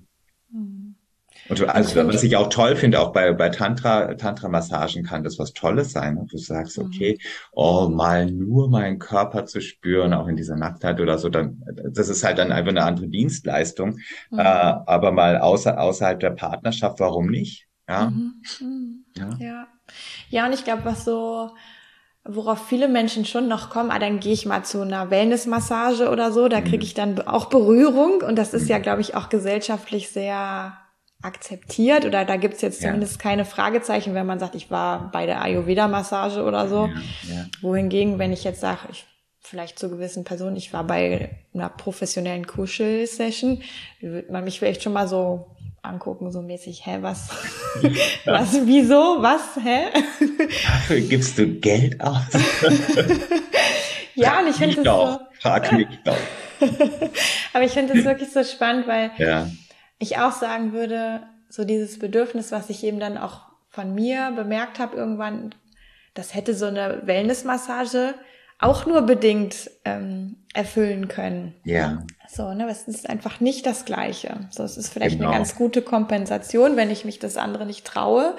Und 1.50 1.68
also, 1.68 2.06
was 2.06 2.22
ich 2.22 2.36
auch 2.36 2.48
toll 2.48 2.76
finde, 2.76 3.00
auch 3.00 3.12
bei, 3.12 3.32
bei 3.32 3.48
Tantra, 3.48 4.14
Tantra-Massagen 4.14 5.02
kann 5.02 5.24
das 5.24 5.38
was 5.38 5.52
Tolles 5.52 5.90
sein. 5.92 6.16
Und 6.16 6.24
ne? 6.24 6.28
du 6.30 6.38
sagst, 6.38 6.78
mhm. 6.78 6.84
okay, 6.84 7.18
oh, 7.52 7.88
mal 7.88 8.30
nur 8.30 8.70
meinen 8.70 9.00
Körper 9.00 9.46
zu 9.46 9.60
spüren, 9.60 10.14
auch 10.14 10.28
in 10.28 10.36
dieser 10.36 10.56
Nacktheit 10.56 11.00
oder 11.00 11.18
so, 11.18 11.28
dann, 11.28 11.62
das 11.92 12.08
ist 12.08 12.22
halt 12.22 12.38
dann 12.38 12.52
einfach 12.52 12.70
eine 12.70 12.84
andere 12.84 13.08
Dienstleistung. 13.08 13.98
Mhm. 14.30 14.38
Äh, 14.38 14.42
aber 14.42 15.10
mal 15.10 15.38
außer, 15.38 15.80
außerhalb 15.80 16.20
der 16.20 16.30
Partnerschaft, 16.30 17.00
warum 17.00 17.26
nicht? 17.26 17.66
Ja. 17.88 18.10
Mhm. 18.10 18.42
mhm. 18.60 19.04
Ja. 19.16 19.30
ja. 19.40 19.66
Ja, 20.28 20.46
und 20.46 20.52
ich 20.52 20.62
glaube, 20.62 20.84
was 20.84 21.04
so, 21.04 21.50
worauf 22.24 22.68
viele 22.68 22.86
Menschen 22.86 23.24
schon 23.24 23.48
noch 23.48 23.70
kommen, 23.70 23.90
ah, 23.90 23.98
dann 23.98 24.20
gehe 24.20 24.32
ich 24.32 24.46
mal 24.46 24.62
zu 24.64 24.82
einer 24.82 25.10
Wellnessmassage 25.10 26.10
oder 26.10 26.30
so, 26.30 26.46
da 26.46 26.60
kriege 26.60 26.76
mhm. 26.76 26.82
ich 26.82 26.94
dann 26.94 27.20
auch 27.22 27.46
Berührung 27.46 28.20
und 28.20 28.36
das 28.36 28.54
ist 28.54 28.68
ja, 28.68 28.78
glaube 28.78 29.00
ich, 29.00 29.16
auch 29.16 29.30
gesellschaftlich 29.30 30.10
sehr 30.10 30.78
akzeptiert 31.22 32.06
oder 32.06 32.24
da 32.24 32.36
gibt's 32.36 32.62
jetzt 32.62 32.80
zumindest 32.80 33.16
ja. 33.16 33.22
keine 33.22 33.44
Fragezeichen, 33.44 34.14
wenn 34.14 34.26
man 34.26 34.38
sagt, 34.38 34.54
ich 34.54 34.70
war 34.70 35.10
bei 35.12 35.26
der 35.26 35.42
Ayurveda-Massage 35.42 36.42
oder 36.42 36.68
so. 36.68 36.86
Ja, 36.86 37.34
ja. 37.34 37.46
Wohingegen, 37.60 38.18
wenn 38.18 38.32
ich 38.32 38.44
jetzt 38.44 38.60
sage, 38.60 38.80
ich 38.90 39.04
vielleicht 39.42 39.78
zu 39.78 39.90
gewissen 39.90 40.24
Personen, 40.24 40.56
ich 40.56 40.72
war 40.72 40.84
bei 40.84 41.30
einer 41.52 41.68
professionellen 41.68 42.46
Kuschel-Session, 42.46 43.62
würde 44.00 44.32
man 44.32 44.44
mich 44.44 44.58
vielleicht 44.58 44.82
schon 44.82 44.92
mal 44.92 45.08
so 45.08 45.56
angucken, 45.82 46.30
so 46.30 46.40
mäßig, 46.40 46.86
hä, 46.86 46.98
was, 47.00 47.30
was, 48.24 48.54
wieso, 48.64 49.16
was, 49.20 49.56
hä? 49.62 49.88
Dafür 50.66 51.00
gibst 51.00 51.38
du 51.38 51.46
Geld 51.46 52.00
aus? 52.00 52.22
ja, 54.14 54.40
und 54.40 54.48
ich 54.48 54.56
finde 54.56 54.82
das 54.82 54.84
so. 54.84 55.18
Frag 55.40 55.72
mich 55.72 55.88
doch. 56.04 56.16
Aber 57.54 57.64
ich 57.64 57.72
finde 57.72 57.94
das 57.94 58.04
wirklich 58.04 58.30
so 58.30 58.44
spannend, 58.44 58.86
weil 58.86 59.10
ja 59.16 59.48
ich 60.00 60.18
auch 60.18 60.32
sagen 60.32 60.72
würde, 60.72 61.22
so 61.48 61.64
dieses 61.64 62.00
Bedürfnis, 62.00 62.50
was 62.50 62.70
ich 62.70 62.82
eben 62.82 62.98
dann 62.98 63.16
auch 63.16 63.42
von 63.68 63.94
mir 63.94 64.32
bemerkt 64.34 64.80
habe 64.80 64.96
irgendwann, 64.96 65.54
das 66.14 66.34
hätte 66.34 66.54
so 66.54 66.66
eine 66.66 67.02
Wellnessmassage 67.04 68.14
auch 68.58 68.86
nur 68.86 69.02
bedingt 69.02 69.70
ähm, 69.84 70.36
erfüllen 70.52 71.08
können. 71.08 71.54
Ja. 71.64 72.04
So, 72.28 72.52
ne, 72.52 72.68
es 72.68 72.88
ist 72.88 73.08
einfach 73.08 73.40
nicht 73.40 73.66
das 73.66 73.84
Gleiche. 73.84 74.48
So, 74.50 74.62
es 74.62 74.76
ist 74.76 74.92
vielleicht 74.92 75.18
genau. 75.18 75.30
eine 75.30 75.38
ganz 75.38 75.54
gute 75.54 75.82
Kompensation, 75.82 76.76
wenn 76.76 76.90
ich 76.90 77.04
mich 77.04 77.18
das 77.18 77.36
andere 77.36 77.66
nicht 77.66 77.86
traue. 77.86 78.36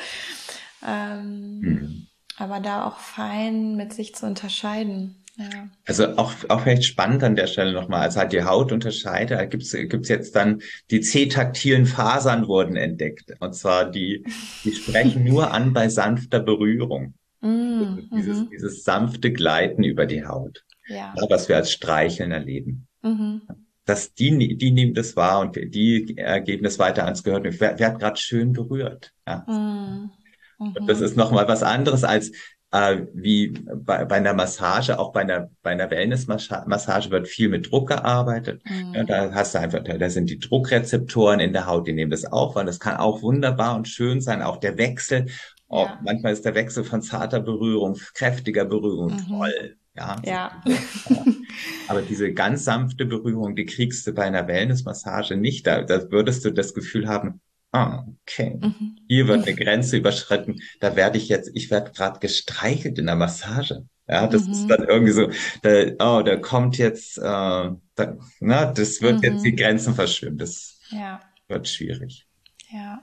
Ähm, 0.87 1.59
mhm. 1.59 2.07
Aber 2.37 2.59
da 2.59 2.85
auch 2.85 2.97
fein 2.97 3.75
mit 3.75 3.93
sich 3.93 4.15
zu 4.15 4.25
unterscheiden. 4.25 5.20
Ja. 5.37 5.69
Also 5.85 6.17
auch, 6.17 6.33
auch 6.49 6.61
vielleicht 6.61 6.83
spannend 6.85 7.23
an 7.23 7.35
der 7.35 7.47
Stelle 7.47 7.71
nochmal, 7.73 8.01
also 8.01 8.19
halt 8.19 8.33
die 8.33 8.43
Haut 8.43 8.71
unterscheidet, 8.71 9.39
da 9.39 9.45
gibt's 9.45 9.71
gibt's 9.71 10.09
jetzt 10.09 10.35
dann, 10.35 10.61
die 10.89 11.01
C-taktilen 11.01 11.85
Fasern 11.85 12.47
wurden 12.47 12.75
entdeckt. 12.75 13.33
Und 13.39 13.55
zwar 13.55 13.89
die, 13.89 14.25
die 14.63 14.73
sprechen 14.73 15.23
nur 15.23 15.51
an 15.51 15.73
bei 15.73 15.89
sanfter 15.89 16.39
Berührung. 16.39 17.15
Mm, 17.43 18.07
also 18.11 18.15
dieses, 18.15 18.37
mm 18.37 18.49
dieses 18.51 18.83
sanfte 18.83 19.33
Gleiten 19.33 19.83
über 19.83 20.05
die 20.05 20.23
Haut. 20.23 20.63
Ja. 20.85 21.15
Was 21.27 21.49
wir 21.49 21.55
als 21.55 21.71
Streicheln 21.71 22.31
erleben. 22.31 22.87
Mhm. 23.01 23.41
Dass 23.83 24.13
die, 24.13 24.55
die 24.57 24.69
nehmen 24.69 24.93
das 24.93 25.15
wahr 25.15 25.39
und 25.39 25.55
die 25.55 26.05
geben 26.45 26.63
das 26.63 26.77
weiter 26.77 27.05
ans 27.05 27.23
Gehör. 27.23 27.41
Wer, 27.43 27.79
wer 27.79 27.87
hat 27.87 27.99
gerade 27.99 28.19
schön 28.19 28.53
berührt? 28.53 29.11
Ja. 29.27 29.37
Mm. 29.47 30.11
Und 30.59 30.87
das 30.87 30.99
mhm. 30.99 31.05
ist 31.05 31.17
nochmal 31.17 31.47
was 31.47 31.63
anderes 31.63 32.03
als 32.03 32.31
äh, 32.71 33.01
wie 33.13 33.49
bei, 33.49 34.05
bei 34.05 34.15
einer 34.15 34.33
Massage, 34.33 34.97
auch 34.97 35.11
bei 35.11 35.21
einer, 35.21 35.49
bei 35.61 35.71
einer 35.71 35.91
Wellness-Massage 35.91 37.11
wird 37.11 37.27
viel 37.27 37.49
mit 37.49 37.71
Druck 37.71 37.89
gearbeitet. 37.89 38.61
Mhm. 38.65 38.93
Ja, 38.93 39.03
da 39.03 39.31
hast 39.33 39.55
du 39.55 39.59
einfach, 39.59 39.83
da 39.83 40.09
sind 40.09 40.29
die 40.29 40.39
Druckrezeptoren 40.39 41.39
in 41.39 41.53
der 41.53 41.67
Haut, 41.67 41.87
die 41.87 41.93
nehmen 41.93 42.11
das 42.11 42.25
auf, 42.25 42.55
weil 42.55 42.65
das 42.65 42.79
kann 42.79 42.97
auch 42.97 43.21
wunderbar 43.21 43.75
und 43.75 43.87
schön 43.87 44.21
sein, 44.21 44.41
auch 44.41 44.57
der 44.57 44.77
Wechsel. 44.77 45.27
Auch 45.67 45.87
ja. 45.87 45.99
manchmal 46.03 46.33
ist 46.33 46.45
der 46.45 46.55
Wechsel 46.55 46.83
von 46.83 47.01
zarter 47.01 47.41
Berührung, 47.41 47.97
kräftiger 48.13 48.65
Berührung 48.65 49.13
mhm. 49.13 49.27
toll. 49.27 49.77
Ja, 49.93 50.15
ja. 50.23 50.63
Aber 51.89 52.01
diese 52.01 52.33
ganz 52.33 52.63
sanfte 52.63 53.05
Berührung, 53.05 53.57
die 53.57 53.65
kriegst 53.65 54.07
du 54.07 54.13
bei 54.13 54.23
einer 54.23 54.47
Wellnessmassage 54.47 55.35
nicht. 55.35 55.67
Da, 55.67 55.81
da 55.81 56.09
würdest 56.09 56.45
du 56.45 56.51
das 56.51 56.73
Gefühl 56.73 57.09
haben, 57.09 57.41
Ah, 57.71 58.05
okay. 58.23 58.57
Mhm. 58.61 58.97
Hier 59.07 59.27
wird 59.27 59.47
eine 59.47 59.55
Grenze 59.55 59.97
überschritten. 59.97 60.61
Da 60.79 60.95
werde 60.95 61.17
ich 61.17 61.29
jetzt, 61.29 61.51
ich 61.53 61.71
werde 61.71 61.91
gerade 61.91 62.19
gestreichelt 62.19 62.99
in 62.99 63.05
der 63.05 63.15
Massage. 63.15 63.85
Ja, 64.07 64.27
das 64.27 64.45
mhm. 64.45 64.51
ist 64.51 64.67
dann 64.67 64.83
irgendwie 64.83 65.13
so, 65.13 65.29
da, 65.61 66.17
oh, 66.17 66.21
da 66.21 66.35
kommt 66.35 66.77
jetzt, 66.77 67.17
äh, 67.17 67.21
da, 67.21 68.17
na, 68.41 68.65
das 68.65 69.01
wird 69.01 69.17
mhm. 69.17 69.23
jetzt 69.23 69.45
die 69.45 69.55
Grenzen 69.55 69.95
verschwimmen. 69.95 70.37
Das 70.37 70.79
ja. 70.89 71.21
wird 71.47 71.67
schwierig. 71.69 72.27
Ja. 72.69 73.01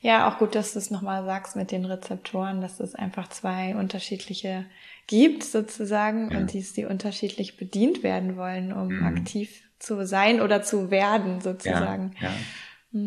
Ja, 0.00 0.28
auch 0.28 0.38
gut, 0.38 0.54
dass 0.54 0.72
du 0.72 0.78
es 0.78 0.90
nochmal 0.90 1.24
sagst 1.24 1.56
mit 1.56 1.70
den 1.70 1.84
Rezeptoren, 1.84 2.60
dass 2.60 2.80
es 2.80 2.94
einfach 2.94 3.28
zwei 3.28 3.76
unterschiedliche 3.76 4.66
gibt 5.06 5.44
sozusagen 5.44 6.30
ja. 6.30 6.38
und 6.38 6.52
die, 6.52 6.62
die 6.62 6.86
unterschiedlich 6.86 7.56
bedient 7.56 8.02
werden 8.02 8.36
wollen, 8.36 8.72
um 8.72 8.88
mhm. 8.88 9.04
aktiv 9.04 9.62
zu 9.78 10.06
sein 10.06 10.40
oder 10.40 10.62
zu 10.62 10.90
werden 10.90 11.40
sozusagen. 11.40 12.14
Ja, 12.20 12.28
ja. 12.28 13.00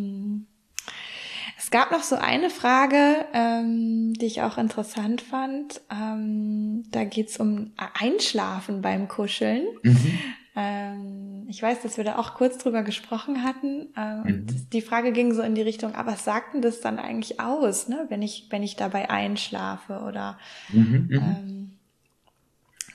Es 1.73 1.79
gab 1.79 1.89
noch 1.89 2.03
so 2.03 2.17
eine 2.17 2.51
Frage, 2.51 3.25
ähm, 3.33 4.13
die 4.13 4.27
ich 4.27 4.43
auch 4.43 4.59
interessant 4.59 5.21
fand. 5.21 5.81
Ähm, 5.91 6.83
da 6.91 7.03
geht's 7.03 7.39
um 7.39 7.71
Einschlafen 7.99 8.83
beim 8.83 9.07
Kuscheln. 9.07 9.65
Mhm. 9.81 10.19
Ähm, 10.55 11.47
ich 11.49 11.63
weiß, 11.63 11.81
dass 11.81 11.97
wir 11.97 12.03
da 12.03 12.19
auch 12.19 12.35
kurz 12.35 12.59
drüber 12.59 12.83
gesprochen 12.83 13.41
hatten. 13.43 13.87
Ähm, 13.97 14.21
mhm. 14.23 14.45
Die 14.71 14.81
Frage 14.81 15.11
ging 15.13 15.33
so 15.33 15.41
in 15.41 15.55
die 15.55 15.63
Richtung, 15.63 15.95
aber 15.95 16.11
was 16.11 16.23
sagt 16.23 16.53
denn 16.53 16.61
das 16.61 16.79
dann 16.79 16.99
eigentlich 16.99 17.39
aus, 17.39 17.87
ne? 17.87 18.05
wenn 18.09 18.21
ich 18.21 18.45
wenn 18.51 18.61
ich 18.61 18.75
dabei 18.75 19.09
einschlafe 19.09 20.01
oder 20.07 20.37
mhm, 20.71 21.07
mhm. 21.09 21.15
ähm, 21.15 21.62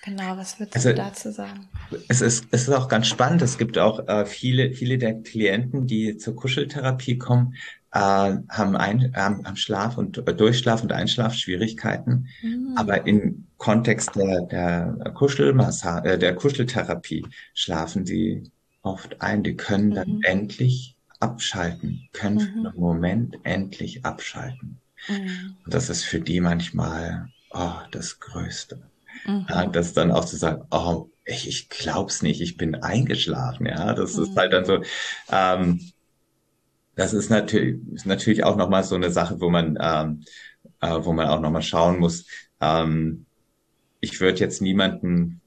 Genau, 0.05 0.37
was 0.37 0.59
würdest 0.59 0.77
also, 0.77 0.91
du 0.91 0.95
dazu 0.95 1.31
sagen? 1.31 1.69
Es 2.09 2.21
ist, 2.21 2.47
es 2.51 2.63
ist 2.63 2.75
auch 2.75 2.89
ganz 2.89 3.07
spannend. 3.07 3.43
Es 3.43 3.59
gibt 3.59 3.79
auch 3.79 4.07
äh, 4.09 4.27
viele, 4.27 4.73
viele 4.73 4.99
der 4.99 5.15
Klienten, 5.23 5.87
die 5.87 6.17
zur 6.17 6.37
Kuscheltherapie 6.37 7.19
kommen, 7.19 7.55
äh, 7.93 7.99
haben, 7.99 8.77
ein, 8.77 9.13
haben, 9.15 9.45
haben 9.45 9.57
Schlaf 9.57 9.99
und 9.99 10.19
äh, 10.19 10.35
Durchschlaf 10.35 10.83
und 10.83 10.93
Einschlafschwierigkeiten. 10.93 12.29
Mhm. 12.43 12.75
Aber 12.77 13.07
im 13.07 13.47
Kontext 13.57 14.15
der, 14.15 14.43
der 14.43 15.13
Kuschelmassage, 15.15 16.13
äh, 16.13 16.19
der 16.19 16.35
Kuscheltherapie 16.35 17.27
schlafen 17.55 18.07
sie 18.07 18.51
oft 18.83 19.21
ein. 19.21 19.43
Die 19.43 19.57
können 19.57 19.93
dann 19.93 20.17
mhm. 20.17 20.23
endlich 20.23 20.97
abschalten, 21.21 22.09
können 22.13 22.41
für 22.41 22.51
mhm. 22.51 22.67
einen 22.67 22.81
Moment 22.81 23.37
endlich 23.43 24.05
abschalten. 24.05 24.79
Mhm. 25.09 25.57
Und 25.65 25.75
das 25.75 25.91
ist 25.91 26.05
für 26.05 26.21
die 26.21 26.41
manchmal 26.41 27.29
oh, 27.51 27.73
das 27.91 28.21
Größte. 28.21 28.88
Mhm. 29.27 29.47
Ja, 29.49 29.67
das 29.67 29.93
dann 29.93 30.11
auch 30.13 30.25
zu 30.25 30.37
sagen, 30.37 30.65
oh, 30.71 31.11
ich, 31.25 31.49
ich 31.49 31.69
glaub's 31.69 32.23
nicht, 32.23 32.41
ich 32.41 32.57
bin 32.57 32.75
eingeschlafen, 32.75 33.67
ja, 33.67 33.93
das 33.95 34.17
ist 34.17 34.37
halt 34.37 34.53
dann 34.53 34.65
so, 34.65 34.83
ähm, 35.31 35.81
das 36.95 37.13
ist 37.13 37.31
natürlich, 37.31 37.81
ist 37.93 38.07
natürlich 38.07 38.45
auch 38.45 38.57
nochmal 38.57 38.83
so 38.83 38.95
eine 38.95 39.11
Sache, 39.11 39.41
wo 39.41 39.51
man, 39.51 39.79
ähm, 39.81 40.25
äh, 40.81 40.99
wo 41.05 41.13
man 41.13 41.29
auch 41.29 41.41
nochmal 41.41 41.63
schauen 41.63 41.99
muss. 41.99 42.27
Ähm, 42.61 43.27
ich 44.01 44.21
würde 44.21 44.41
jetzt 44.41 44.63
niemanden, 44.63 45.41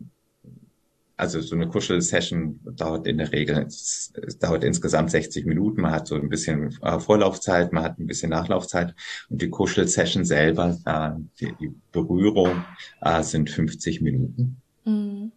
also 1.22 1.39
so 1.39 1.55
eine 1.55 1.67
Kuschel-Session 1.67 2.59
dauert 2.76 3.05
in 3.05 3.19
der 3.19 3.32
Regel, 3.32 3.63
es, 3.67 4.11
dauert 4.39 4.63
insgesamt 4.63 5.11
60 5.11 5.45
Minuten, 5.45 5.82
man 5.82 5.91
hat 5.91 6.07
so 6.07 6.15
ein 6.15 6.30
bisschen 6.30 6.76
äh, 6.82 6.99
Vorlaufzeit, 6.99 7.72
man 7.74 7.84
hat 7.84 7.99
ein 7.99 8.07
bisschen 8.07 8.32
Nachlaufzeit 8.32 8.95
und 9.30 9.39
die 9.39 9.51
Kuschel-Session 9.51 10.26
selber, 10.26 10.80
äh, 10.84 11.11
die, 11.39 11.53
die 11.59 11.76
Berührung 11.91 12.65
äh, 13.01 13.22
sind 13.22 13.51
50 13.51 14.01
Minuten. 14.01 14.61
Mhm. 14.84 15.32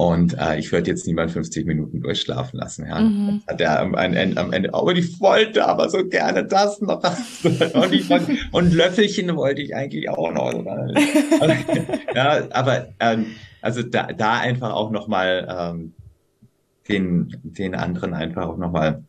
Und 0.00 0.38
äh, 0.38 0.60
ich 0.60 0.70
würde 0.70 0.88
jetzt 0.92 1.08
niemand 1.08 1.32
50 1.32 1.66
Minuten 1.66 2.00
durchschlafen 2.00 2.60
lassen. 2.60 2.86
Ja. 2.86 3.00
Mhm. 3.00 3.42
Hat 3.48 3.60
er 3.60 3.80
am, 3.80 3.94
Ende, 3.94 4.40
am 4.40 4.52
Ende, 4.52 4.72
aber 4.72 4.92
ich 4.92 5.18
wollte 5.18 5.66
aber 5.66 5.88
so 5.88 6.06
gerne 6.06 6.44
das 6.44 6.80
noch. 6.80 7.02
und, 7.42 7.92
ich 7.92 8.08
und 8.52 8.74
Löffelchen 8.74 9.34
wollte 9.34 9.60
ich 9.60 9.74
eigentlich 9.74 10.08
auch 10.08 10.30
noch. 10.30 10.52
ja, 12.14 12.46
aber 12.50 12.90
ähm, 13.00 13.26
also 13.60 13.82
da, 13.82 14.12
da 14.12 14.38
einfach 14.38 14.72
auch 14.72 14.92
nochmal 14.92 15.48
ähm, 15.50 15.94
den, 16.88 17.36
den 17.42 17.74
anderen 17.74 18.14
einfach 18.14 18.46
auch 18.46 18.56
nochmal 18.56 19.02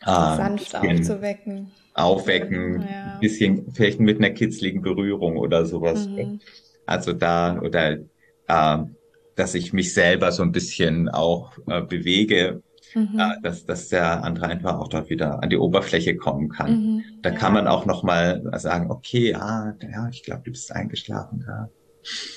äh, 0.00 0.06
sanft 0.06 0.74
aufzuwecken. 0.74 1.70
Aufwecken, 1.94 2.88
ja. 2.90 3.18
bisschen 3.20 3.72
vielleicht 3.72 4.00
mit 4.00 4.18
einer 4.18 4.30
kitzligen 4.30 4.82
Berührung 4.82 5.36
oder 5.36 5.64
sowas. 5.64 6.08
Mhm. 6.08 6.40
Also 6.86 7.12
da 7.12 7.60
oder 7.60 7.98
äh, 8.48 8.78
dass 9.34 9.54
ich 9.54 9.72
mich 9.72 9.94
selber 9.94 10.32
so 10.32 10.42
ein 10.42 10.52
bisschen 10.52 11.08
auch 11.08 11.56
äh, 11.66 11.82
bewege, 11.82 12.62
mhm. 12.94 13.18
äh, 13.18 13.40
dass, 13.42 13.64
dass 13.64 13.88
der 13.88 14.24
andere 14.24 14.46
einfach 14.46 14.78
auch 14.78 14.88
dort 14.88 15.10
wieder 15.10 15.42
an 15.42 15.50
die 15.50 15.56
Oberfläche 15.56 16.16
kommen 16.16 16.48
kann. 16.48 16.72
Mhm. 16.72 17.04
Da 17.22 17.30
ja. 17.30 17.36
kann 17.36 17.52
man 17.52 17.66
auch 17.66 17.86
noch 17.86 18.02
mal 18.02 18.42
sagen, 18.58 18.90
okay, 18.90 19.34
ah, 19.34 19.74
ja, 19.82 20.08
ich 20.10 20.22
glaube, 20.22 20.42
du 20.44 20.50
bist 20.50 20.72
eingeschlafen 20.72 21.44
da. 21.46 21.70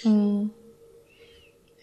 Mhm. 0.09 0.51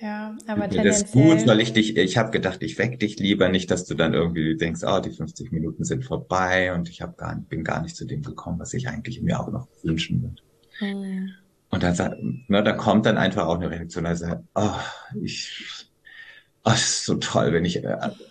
Ja, 0.00 0.36
aber. 0.48 0.66
Das 0.66 1.02
ist 1.02 1.12
gut, 1.12 1.40
soll 1.40 1.60
ich 1.60 1.72
dich, 1.72 1.96
ich 1.96 2.16
habe 2.16 2.32
gedacht, 2.32 2.60
ich 2.64 2.76
weck 2.76 2.98
dich 2.98 3.20
lieber 3.20 3.48
nicht, 3.48 3.70
dass 3.70 3.84
du 3.84 3.94
dann 3.94 4.14
irgendwie 4.14 4.56
denkst, 4.56 4.80
oh, 4.84 4.98
die 4.98 5.10
50 5.10 5.52
Minuten 5.52 5.84
sind 5.84 6.04
vorbei 6.04 6.74
und 6.74 6.88
ich 6.88 7.02
hab 7.02 7.16
gar, 7.16 7.36
bin 7.36 7.62
gar 7.62 7.80
nicht 7.82 7.94
zu 7.94 8.04
dem 8.04 8.22
gekommen, 8.22 8.58
was 8.58 8.74
ich 8.74 8.88
eigentlich 8.88 9.22
mir 9.22 9.38
auch 9.38 9.52
noch 9.52 9.68
wünschen 9.84 10.22
würde. 10.22 10.42
Mhm. 10.80 11.30
Und 11.72 11.82
dann, 11.82 12.44
ne, 12.48 12.62
da 12.62 12.72
kommt 12.72 13.06
dann 13.06 13.16
einfach 13.16 13.46
auch 13.46 13.56
eine 13.56 13.70
Reaktion, 13.70 14.04
also, 14.04 14.26
oh, 14.54 14.74
ich, 15.22 15.88
oh, 16.64 16.70
ist 16.70 17.06
so 17.06 17.14
toll, 17.14 17.54
wenn 17.54 17.64
ich, 17.64 17.82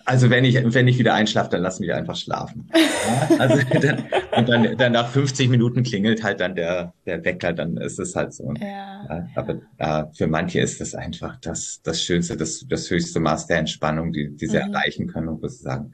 also 0.04 0.30
wenn 0.30 0.44
ich, 0.44 0.54
wenn 0.62 0.86
ich 0.86 0.96
wieder 0.96 1.14
einschlafe, 1.14 1.50
dann 1.50 1.62
lass 1.62 1.80
mich 1.80 1.92
einfach 1.92 2.16
schlafen. 2.16 2.70
Ja? 3.02 3.36
Also 3.40 3.60
dann, 3.80 4.04
und 4.36 4.48
dann, 4.48 4.76
dann 4.76 4.92
nach 4.92 5.08
50 5.08 5.48
Minuten 5.48 5.82
klingelt 5.82 6.22
halt 6.22 6.38
dann 6.38 6.54
der, 6.54 6.94
der 7.04 7.24
Wecker, 7.24 7.52
dann 7.52 7.76
ist 7.76 7.98
es 7.98 8.14
halt 8.14 8.32
so. 8.32 8.54
Ja. 8.60 9.04
ja 9.08 9.28
aber 9.34 9.60
äh, 9.78 10.04
für 10.16 10.28
manche 10.28 10.60
ist 10.60 10.80
das 10.80 10.94
einfach 10.94 11.36
das, 11.40 11.80
das 11.82 12.00
Schönste, 12.00 12.36
das, 12.36 12.64
das 12.68 12.88
höchste 12.88 13.18
Maß 13.18 13.48
der 13.48 13.58
Entspannung, 13.58 14.12
die, 14.12 14.30
die 14.36 14.46
sie 14.46 14.56
mhm. 14.58 14.72
erreichen 14.72 15.08
können 15.08 15.30
und 15.30 15.42
wo 15.42 15.48
sie 15.48 15.64
sagen, 15.64 15.92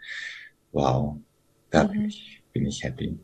wow, 0.72 1.16
da 1.70 1.84
mhm. 1.84 1.92
bin 1.92 2.04
ich, 2.04 2.42
bin 2.52 2.66
ich 2.66 2.84
happy. 2.84 3.18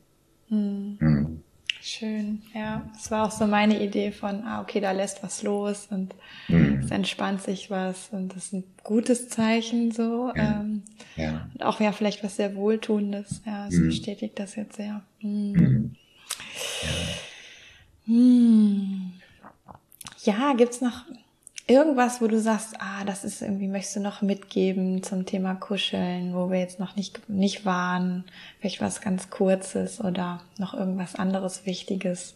Mhm. 0.48 1.43
Mhm. 1.84 1.86
Schön, 1.86 2.42
ja. 2.54 2.82
Das 2.94 3.10
war 3.10 3.26
auch 3.26 3.30
so 3.30 3.46
meine 3.46 3.82
Idee 3.82 4.10
von, 4.10 4.42
ah, 4.44 4.62
okay, 4.62 4.80
da 4.80 4.92
lässt 4.92 5.22
was 5.22 5.42
los 5.42 5.88
und 5.90 6.14
mhm. 6.48 6.80
es 6.82 6.90
entspannt 6.90 7.42
sich 7.42 7.70
was 7.70 8.08
und 8.10 8.34
das 8.34 8.46
ist 8.46 8.52
ein 8.54 8.64
gutes 8.82 9.28
Zeichen 9.28 9.92
so. 9.92 10.32
Ja. 10.34 10.60
Ähm, 10.60 10.82
ja. 11.16 11.48
Und 11.52 11.62
auch 11.62 11.80
ja 11.80 11.92
vielleicht 11.92 12.24
was 12.24 12.36
sehr 12.36 12.54
Wohltuendes. 12.56 13.42
Ja, 13.44 13.68
es 13.68 13.74
mhm. 13.74 13.86
bestätigt 13.88 14.38
das 14.38 14.56
jetzt 14.56 14.76
sehr. 14.76 15.02
Mhm. 15.20 15.94
Ja. 16.82 16.88
Hm. 18.06 19.12
ja, 20.24 20.52
gibt's 20.54 20.82
noch 20.82 21.04
irgendwas, 21.66 22.20
wo 22.20 22.26
du 22.26 22.38
sagst, 22.40 22.74
ah, 22.78 23.04
das 23.04 23.24
ist 23.24 23.40
irgendwie, 23.40 23.68
möchtest 23.68 23.96
du 23.96 24.00
noch 24.00 24.22
mitgeben 24.22 25.02
zum 25.02 25.24
Thema 25.24 25.54
Kuscheln, 25.54 26.34
wo 26.34 26.50
wir 26.50 26.58
jetzt 26.58 26.78
noch 26.78 26.96
nicht, 26.96 27.28
nicht 27.28 27.64
waren, 27.64 28.24
vielleicht 28.60 28.80
was 28.80 29.00
ganz 29.00 29.30
Kurzes 29.30 30.00
oder 30.00 30.42
noch 30.58 30.74
irgendwas 30.74 31.14
anderes 31.14 31.64
Wichtiges 31.64 32.34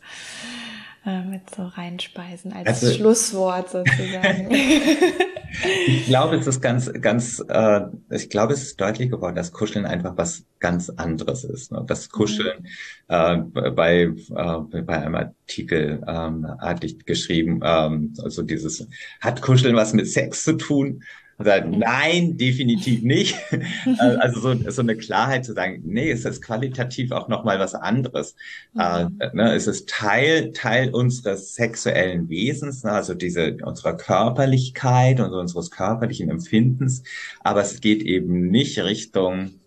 äh, 1.09 1.25
mit 1.25 1.49
so 1.55 1.65
reinspeisen 1.65 2.53
als 2.53 2.69
also, 2.69 2.93
Schlusswort 2.93 3.71
sozusagen. 3.71 4.49
ich 5.87 6.07
glaube, 6.07 6.37
es 6.37 6.47
ist 6.47 6.61
ganz, 6.61 6.93
ganz, 7.01 7.43
äh, 7.49 7.81
ich 8.11 8.29
glaube, 8.29 8.53
es 8.53 8.63
ist 8.63 8.81
deutlich 8.81 9.11
geworden, 9.11 9.35
dass 9.35 9.53
Kuscheln 9.53 9.87
einfach 9.87 10.17
was 10.17 10.45
ganz 10.59 10.91
anderes 10.91 11.45
ist. 11.45 11.73
Ne? 11.73 11.83
Das 11.87 12.11
Kuscheln 12.11 12.65
mhm. 13.09 13.53
äh, 13.55 13.71
bei, 13.71 14.03
äh, 14.03 14.83
bei 14.83 15.03
einem 15.03 15.15
Artikel 15.15 16.03
ähm, 16.07 16.47
hatte 16.61 16.87
ich 16.87 17.05
geschrieben, 17.07 17.61
ähm, 17.65 18.13
also 18.23 18.43
dieses, 18.43 18.87
hat 19.21 19.41
Kuscheln 19.41 19.77
was 19.77 19.95
mit 19.95 20.09
Sex 20.09 20.45
zu 20.45 20.57
tun? 20.59 21.03
Sagt, 21.41 21.71
nein, 21.71 22.37
definitiv 22.37 23.03
nicht. 23.03 23.37
Äh, 23.87 24.17
also 24.17 24.41
so, 24.41 24.71
so 24.71 24.83
eine 24.83 24.97
Klarheit 24.97 25.45
zu 25.45 25.55
sagen, 25.55 25.83
nee, 25.85 26.11
es 26.11 26.25
ist 26.25 26.43
qualitativ 26.43 27.11
auch 27.13 27.29
nochmal 27.29 27.59
was 27.59 27.75
anderes. 27.75 28.35
Mhm. 28.75 28.81
Äh, 29.19 29.31
ne, 29.33 29.55
es 29.55 29.67
ist 29.67 29.89
Teil, 29.89 30.53
Teil 30.53 30.91
unseres 30.91 31.55
sexuellen 31.55 32.29
Wesens, 32.29 32.85
ne, 32.85 32.93
also 32.93 33.15
diese, 33.15 33.57
unserer 33.63 33.97
Körperlichkeit 33.97 35.21
und 35.21 35.33
unseres 35.33 35.71
körperlichen 35.71 36.31
Empfindens. 36.31 37.03
Aber 37.41 37.63
es 37.63 37.81
geht 37.81 38.03
eben 38.03 38.51
nicht 38.51 38.79
Richtung 38.79 39.59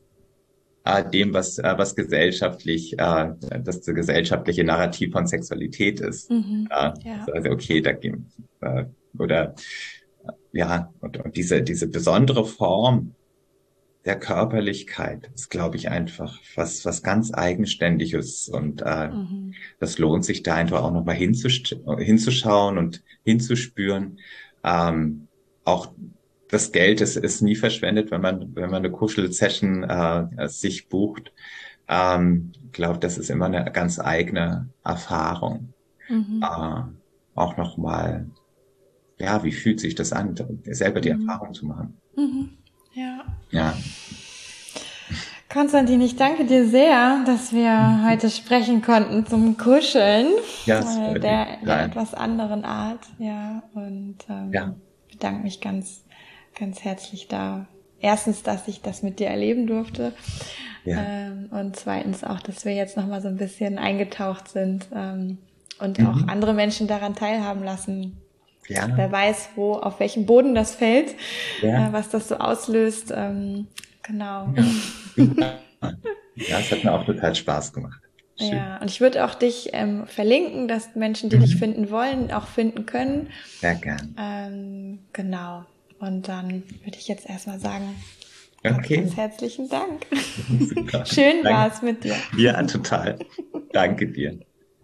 äh, 0.83 1.09
dem, 1.09 1.33
was, 1.33 1.57
äh, 1.57 1.73
was 1.77 1.95
gesellschaftlich, 1.95 2.97
äh, 2.97 3.29
das 3.63 3.81
gesellschaftliche 3.85 4.63
Narrativ 4.63 5.11
von 5.11 5.27
Sexualität 5.27 5.99
ist. 5.99 6.29
Mhm. 6.29 6.67
Äh, 6.69 6.91
ja. 7.03 7.25
Also, 7.31 7.49
okay, 7.49 7.81
da 7.81 7.91
gehen, 7.91 8.31
äh, 8.61 8.85
oder 9.17 9.55
ja, 10.51 10.93
und, 10.99 11.17
und 11.17 11.35
diese, 11.35 11.61
diese 11.61 11.87
besondere 11.87 12.45
Form 12.45 13.15
der 14.05 14.19
Körperlichkeit 14.19 15.29
ist, 15.35 15.49
glaube 15.49 15.77
ich, 15.77 15.89
einfach 15.89 16.39
was, 16.55 16.85
was 16.85 17.03
ganz 17.03 17.33
Eigenständiges. 17.33 18.49
Und 18.49 18.81
äh, 18.83 19.09
mhm. 19.09 19.53
das 19.79 19.99
lohnt 19.99 20.25
sich 20.25 20.41
da 20.43 20.55
einfach 20.55 20.83
auch 20.83 20.91
nochmal 20.91 21.15
hinzuschauen 21.15 22.77
und 22.77 23.03
hinzuspüren. 23.23 24.19
Ähm, 24.63 25.27
auch 25.63 25.91
das 26.49 26.71
Geld 26.71 26.99
ist, 27.01 27.15
ist 27.15 27.41
nie 27.41 27.55
verschwendet, 27.55 28.11
wenn 28.11 28.21
man, 28.21 28.55
wenn 28.55 28.71
man 28.71 28.83
eine 28.83 28.91
Kuschel-Session 28.91 29.83
äh, 29.83 30.47
sich 30.49 30.89
bucht. 30.89 31.31
Ähm, 31.87 32.51
ich 32.65 32.71
glaube, 32.71 32.99
das 32.99 33.17
ist 33.17 33.29
immer 33.29 33.45
eine 33.45 33.71
ganz 33.71 33.99
eigene 33.99 34.69
Erfahrung. 34.83 35.73
Mhm. 36.09 36.43
Äh, 36.43 36.81
auch 37.35 37.57
nochmal 37.57 38.25
ja, 39.21 39.43
wie 39.43 39.51
fühlt 39.51 39.79
sich 39.79 39.95
das 39.95 40.11
an, 40.11 40.35
selber 40.65 41.01
die 41.01 41.13
mhm. 41.13 41.27
Erfahrung 41.27 41.53
zu 41.53 41.65
machen. 41.65 41.97
Mhm. 42.15 42.49
Ja. 42.93 43.23
Ja. 43.51 43.77
Konstantin, 45.49 46.01
ich 46.01 46.15
danke 46.15 46.45
dir 46.45 46.65
sehr, 46.65 47.23
dass 47.25 47.51
wir 47.51 47.71
mhm. 47.71 48.09
heute 48.09 48.29
sprechen 48.29 48.81
konnten 48.81 49.25
zum 49.25 49.57
Kuscheln. 49.57 50.27
Ja, 50.65 50.79
äh, 50.79 51.19
der, 51.19 51.57
der 51.65 51.85
etwas 51.85 52.13
anderen 52.13 52.63
Art, 52.63 53.01
ja. 53.19 53.63
Und 53.73 54.17
ähm, 54.29 54.53
ja. 54.53 54.75
bedanke 55.11 55.43
mich 55.43 55.61
ganz, 55.61 56.03
ganz 56.57 56.83
herzlich 56.83 57.27
da. 57.27 57.67
Erstens, 57.99 58.43
dass 58.43 58.67
ich 58.67 58.81
das 58.81 59.03
mit 59.03 59.19
dir 59.19 59.27
erleben 59.27 59.67
durfte. 59.67 60.13
Ja. 60.85 60.97
Ähm, 61.05 61.49
und 61.51 61.75
zweitens 61.75 62.23
auch, 62.23 62.39
dass 62.39 62.65
wir 62.65 62.73
jetzt 62.73 62.97
nochmal 62.97 63.21
so 63.21 63.27
ein 63.27 63.37
bisschen 63.37 63.77
eingetaucht 63.77 64.47
sind 64.47 64.87
ähm, 64.95 65.37
und 65.79 65.99
mhm. 65.99 66.07
auch 66.07 66.27
andere 66.27 66.53
Menschen 66.53 66.87
daran 66.87 67.13
teilhaben 67.13 67.63
lassen 67.63 68.17
ja. 68.73 68.89
Wer 68.95 69.11
weiß, 69.11 69.49
wo, 69.55 69.73
auf 69.73 69.99
welchem 69.99 70.25
Boden 70.25 70.55
das 70.55 70.75
fällt, 70.75 71.15
ja. 71.61 71.89
äh, 71.89 71.93
was 71.93 72.09
das 72.09 72.27
so 72.27 72.37
auslöst. 72.37 73.13
Ähm, 73.15 73.67
genau. 74.03 74.53
Ja. 74.55 75.23
ja, 76.35 76.59
es 76.59 76.71
hat 76.71 76.83
mir 76.83 76.93
auch 76.93 77.05
total 77.05 77.35
Spaß 77.35 77.73
gemacht. 77.73 78.01
Schön. 78.37 78.57
Ja, 78.57 78.77
und 78.77 78.89
ich 78.89 79.01
würde 79.01 79.23
auch 79.25 79.35
dich 79.35 79.69
ähm, 79.73 80.07
verlinken, 80.07 80.67
dass 80.67 80.95
Menschen, 80.95 81.29
die 81.29 81.37
mhm. 81.37 81.41
dich 81.41 81.55
finden 81.57 81.91
wollen, 81.91 82.31
auch 82.31 82.47
finden 82.47 82.85
können. 82.85 83.29
Sehr 83.59 83.75
gern. 83.75 84.15
Ähm, 84.17 84.99
genau. 85.13 85.65
Und 85.99 86.27
dann 86.27 86.63
würde 86.83 86.97
ich 86.97 87.07
jetzt 87.07 87.29
erstmal 87.29 87.59
sagen, 87.59 87.95
okay. 88.63 88.97
ganz 88.97 89.15
herzlichen 89.15 89.69
Dank. 89.69 90.07
Schön 91.07 91.43
war 91.43 91.71
es 91.71 91.83
mit 91.83 92.03
dir. 92.03 92.15
Ja, 92.35 92.61
total. 92.63 93.19
Danke 93.71 94.07
dir. 94.07 94.39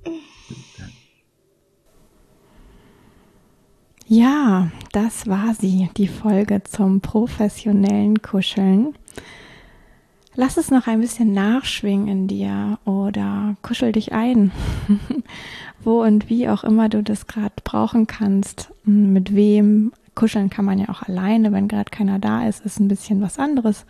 Ja, 4.09 4.69
das 4.93 5.27
war 5.27 5.53
sie, 5.53 5.89
die 5.97 6.07
Folge 6.07 6.63
zum 6.63 7.01
professionellen 7.01 8.21
Kuscheln. 8.21 8.95
Lass 10.33 10.55
es 10.55 10.71
noch 10.71 10.87
ein 10.87 11.01
bisschen 11.01 11.33
nachschwingen 11.33 12.07
in 12.07 12.27
dir 12.29 12.79
oder 12.85 13.57
kuschel 13.63 13.91
dich 13.91 14.13
ein, 14.13 14.51
wo 15.83 16.03
und 16.03 16.29
wie 16.29 16.47
auch 16.47 16.63
immer 16.63 16.87
du 16.87 17.03
das 17.03 17.27
gerade 17.27 17.55
brauchen 17.65 18.07
kannst, 18.07 18.71
mit 18.85 19.35
wem. 19.35 19.91
Kuscheln 20.15 20.49
kann 20.49 20.63
man 20.63 20.79
ja 20.79 20.87
auch 20.87 21.03
alleine, 21.03 21.51
wenn 21.51 21.67
gerade 21.67 21.91
keiner 21.91 22.17
da 22.17 22.47
ist, 22.47 22.65
ist 22.65 22.79
ein 22.79 22.87
bisschen 22.87 23.21
was 23.21 23.37
anderes. 23.37 23.85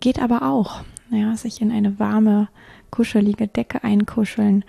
Geht 0.00 0.22
aber 0.22 0.48
auch, 0.50 0.80
ja, 1.10 1.36
sich 1.36 1.60
in 1.60 1.70
eine 1.70 1.98
warme, 1.98 2.48
kuschelige 2.90 3.46
Decke 3.46 3.84
einkuscheln. 3.84 4.64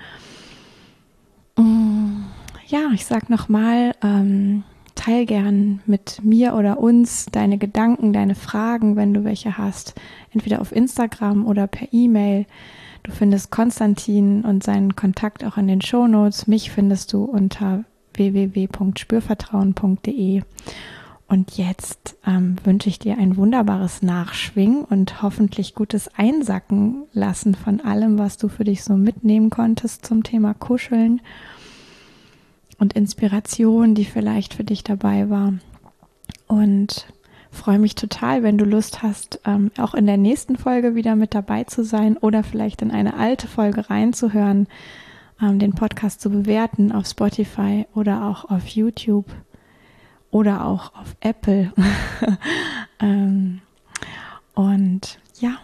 Mm 1.56 2.26
ja, 2.68 2.90
ich 2.94 3.06
sag 3.06 3.30
nochmal, 3.30 3.94
ähm, 4.04 4.64
teil 4.96 5.26
gern 5.26 5.82
mit 5.86 6.22
mir 6.24 6.56
oder 6.56 6.80
uns 6.80 7.28
deine 7.28 7.58
Gedanken, 7.58 8.12
deine 8.14 8.36
Fragen, 8.36 8.96
wenn 8.96 9.14
du 9.14 9.24
welche 9.24 9.58
hast, 9.58 9.96
entweder 10.32 10.62
auf 10.62 10.72
Instagram 10.72 11.46
oder 11.46 11.68
per 11.68 11.90
E-Mail. 11.92 12.46
Du 13.04 13.12
findest 13.12 13.52
Konstantin 13.52 14.44
und 14.44 14.64
seinen 14.64 14.96
Kontakt 14.96 15.44
auch 15.44 15.58
in 15.58 15.68
den 15.68 15.82
Shownotes. 15.82 16.48
Mich 16.48 16.72
findest 16.72 17.14
du 17.14 17.26
unter 17.26 17.84
www.spürvertrauen.de. 18.14 20.42
Und 21.28 21.58
jetzt 21.58 22.18
ähm, 22.26 22.56
wünsche 22.64 22.90
ich 22.90 23.00
dir 23.00 23.18
ein 23.18 23.36
wunderbares 23.36 24.04
Nachschwingen 24.04 24.86
und 24.86 25.22
hoffentlich 25.22 25.76
gutes 25.76 26.10
Einsacken 26.16 27.04
lassen 27.14 27.56
von 27.56 27.82
allem, 27.82 28.18
was 28.20 28.38
du 28.38 28.48
für 28.48 28.64
dich 28.64 28.84
so 28.84 28.96
mitnehmen 28.96 29.50
konntest 29.50 30.06
zum 30.06 30.24
Thema 30.24 30.54
Kuscheln 30.54 31.20
und 32.78 32.94
Inspiration, 32.94 33.96
die 33.96 34.06
vielleicht 34.06 34.54
für 34.54 34.64
dich 34.64 34.84
dabei 34.84 35.30
war. 35.30 35.54
Und 36.48 37.08
freue 37.52 37.80
mich 37.80 37.96
total, 37.96 38.44
wenn 38.44 38.58
du 38.58 38.66
Lust 38.66 39.02
hast, 39.02 39.40
ähm, 39.46 39.72
auch 39.78 39.94
in 39.94 40.06
der 40.06 40.18
nächsten 40.18 40.58
Folge 40.58 40.96
wieder 40.96 41.16
mit 41.16 41.34
dabei 41.34 41.64
zu 41.64 41.84
sein 41.84 42.18
oder 42.18 42.44
vielleicht 42.44 42.82
in 42.82 42.92
eine 42.92 43.16
alte 43.16 43.48
Folge 43.48 43.90
reinzuhören, 43.90 44.68
ähm, 45.42 45.60
den 45.60 45.74
Podcast 45.74 46.22
zu 46.22 46.30
bewerten 46.30 46.92
auf 46.92 47.08
Spotify 47.08 47.88
oder 47.96 48.26
auch 48.26 48.46
auf 48.50 48.68
YouTube 48.68 49.28
oder 50.32 50.66
auch 50.66 50.94
auf 50.96 51.16
Apple. 51.22 51.72
ähm, 53.00 53.62
und 54.54 55.20
ja, 55.40 55.58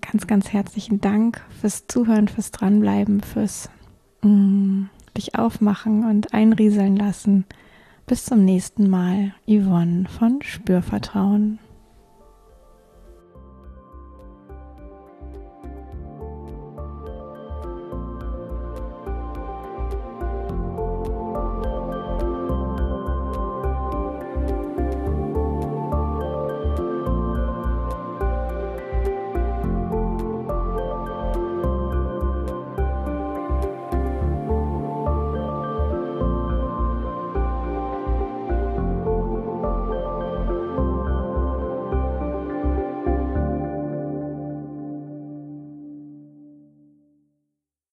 ganz, 0.00 0.26
ganz 0.26 0.52
herzlichen 0.52 1.00
Dank 1.00 1.42
fürs 1.60 1.86
Zuhören, 1.86 2.28
fürs 2.28 2.50
Dranbleiben, 2.50 3.22
fürs 3.22 3.70
mm, 4.22 4.84
dich 5.16 5.34
aufmachen 5.36 6.04
und 6.04 6.34
einrieseln 6.34 6.96
lassen. 6.96 7.44
Bis 8.06 8.24
zum 8.24 8.44
nächsten 8.44 8.90
Mal, 8.90 9.32
Yvonne 9.46 10.06
von 10.08 10.42
Spürvertrauen. 10.42 11.58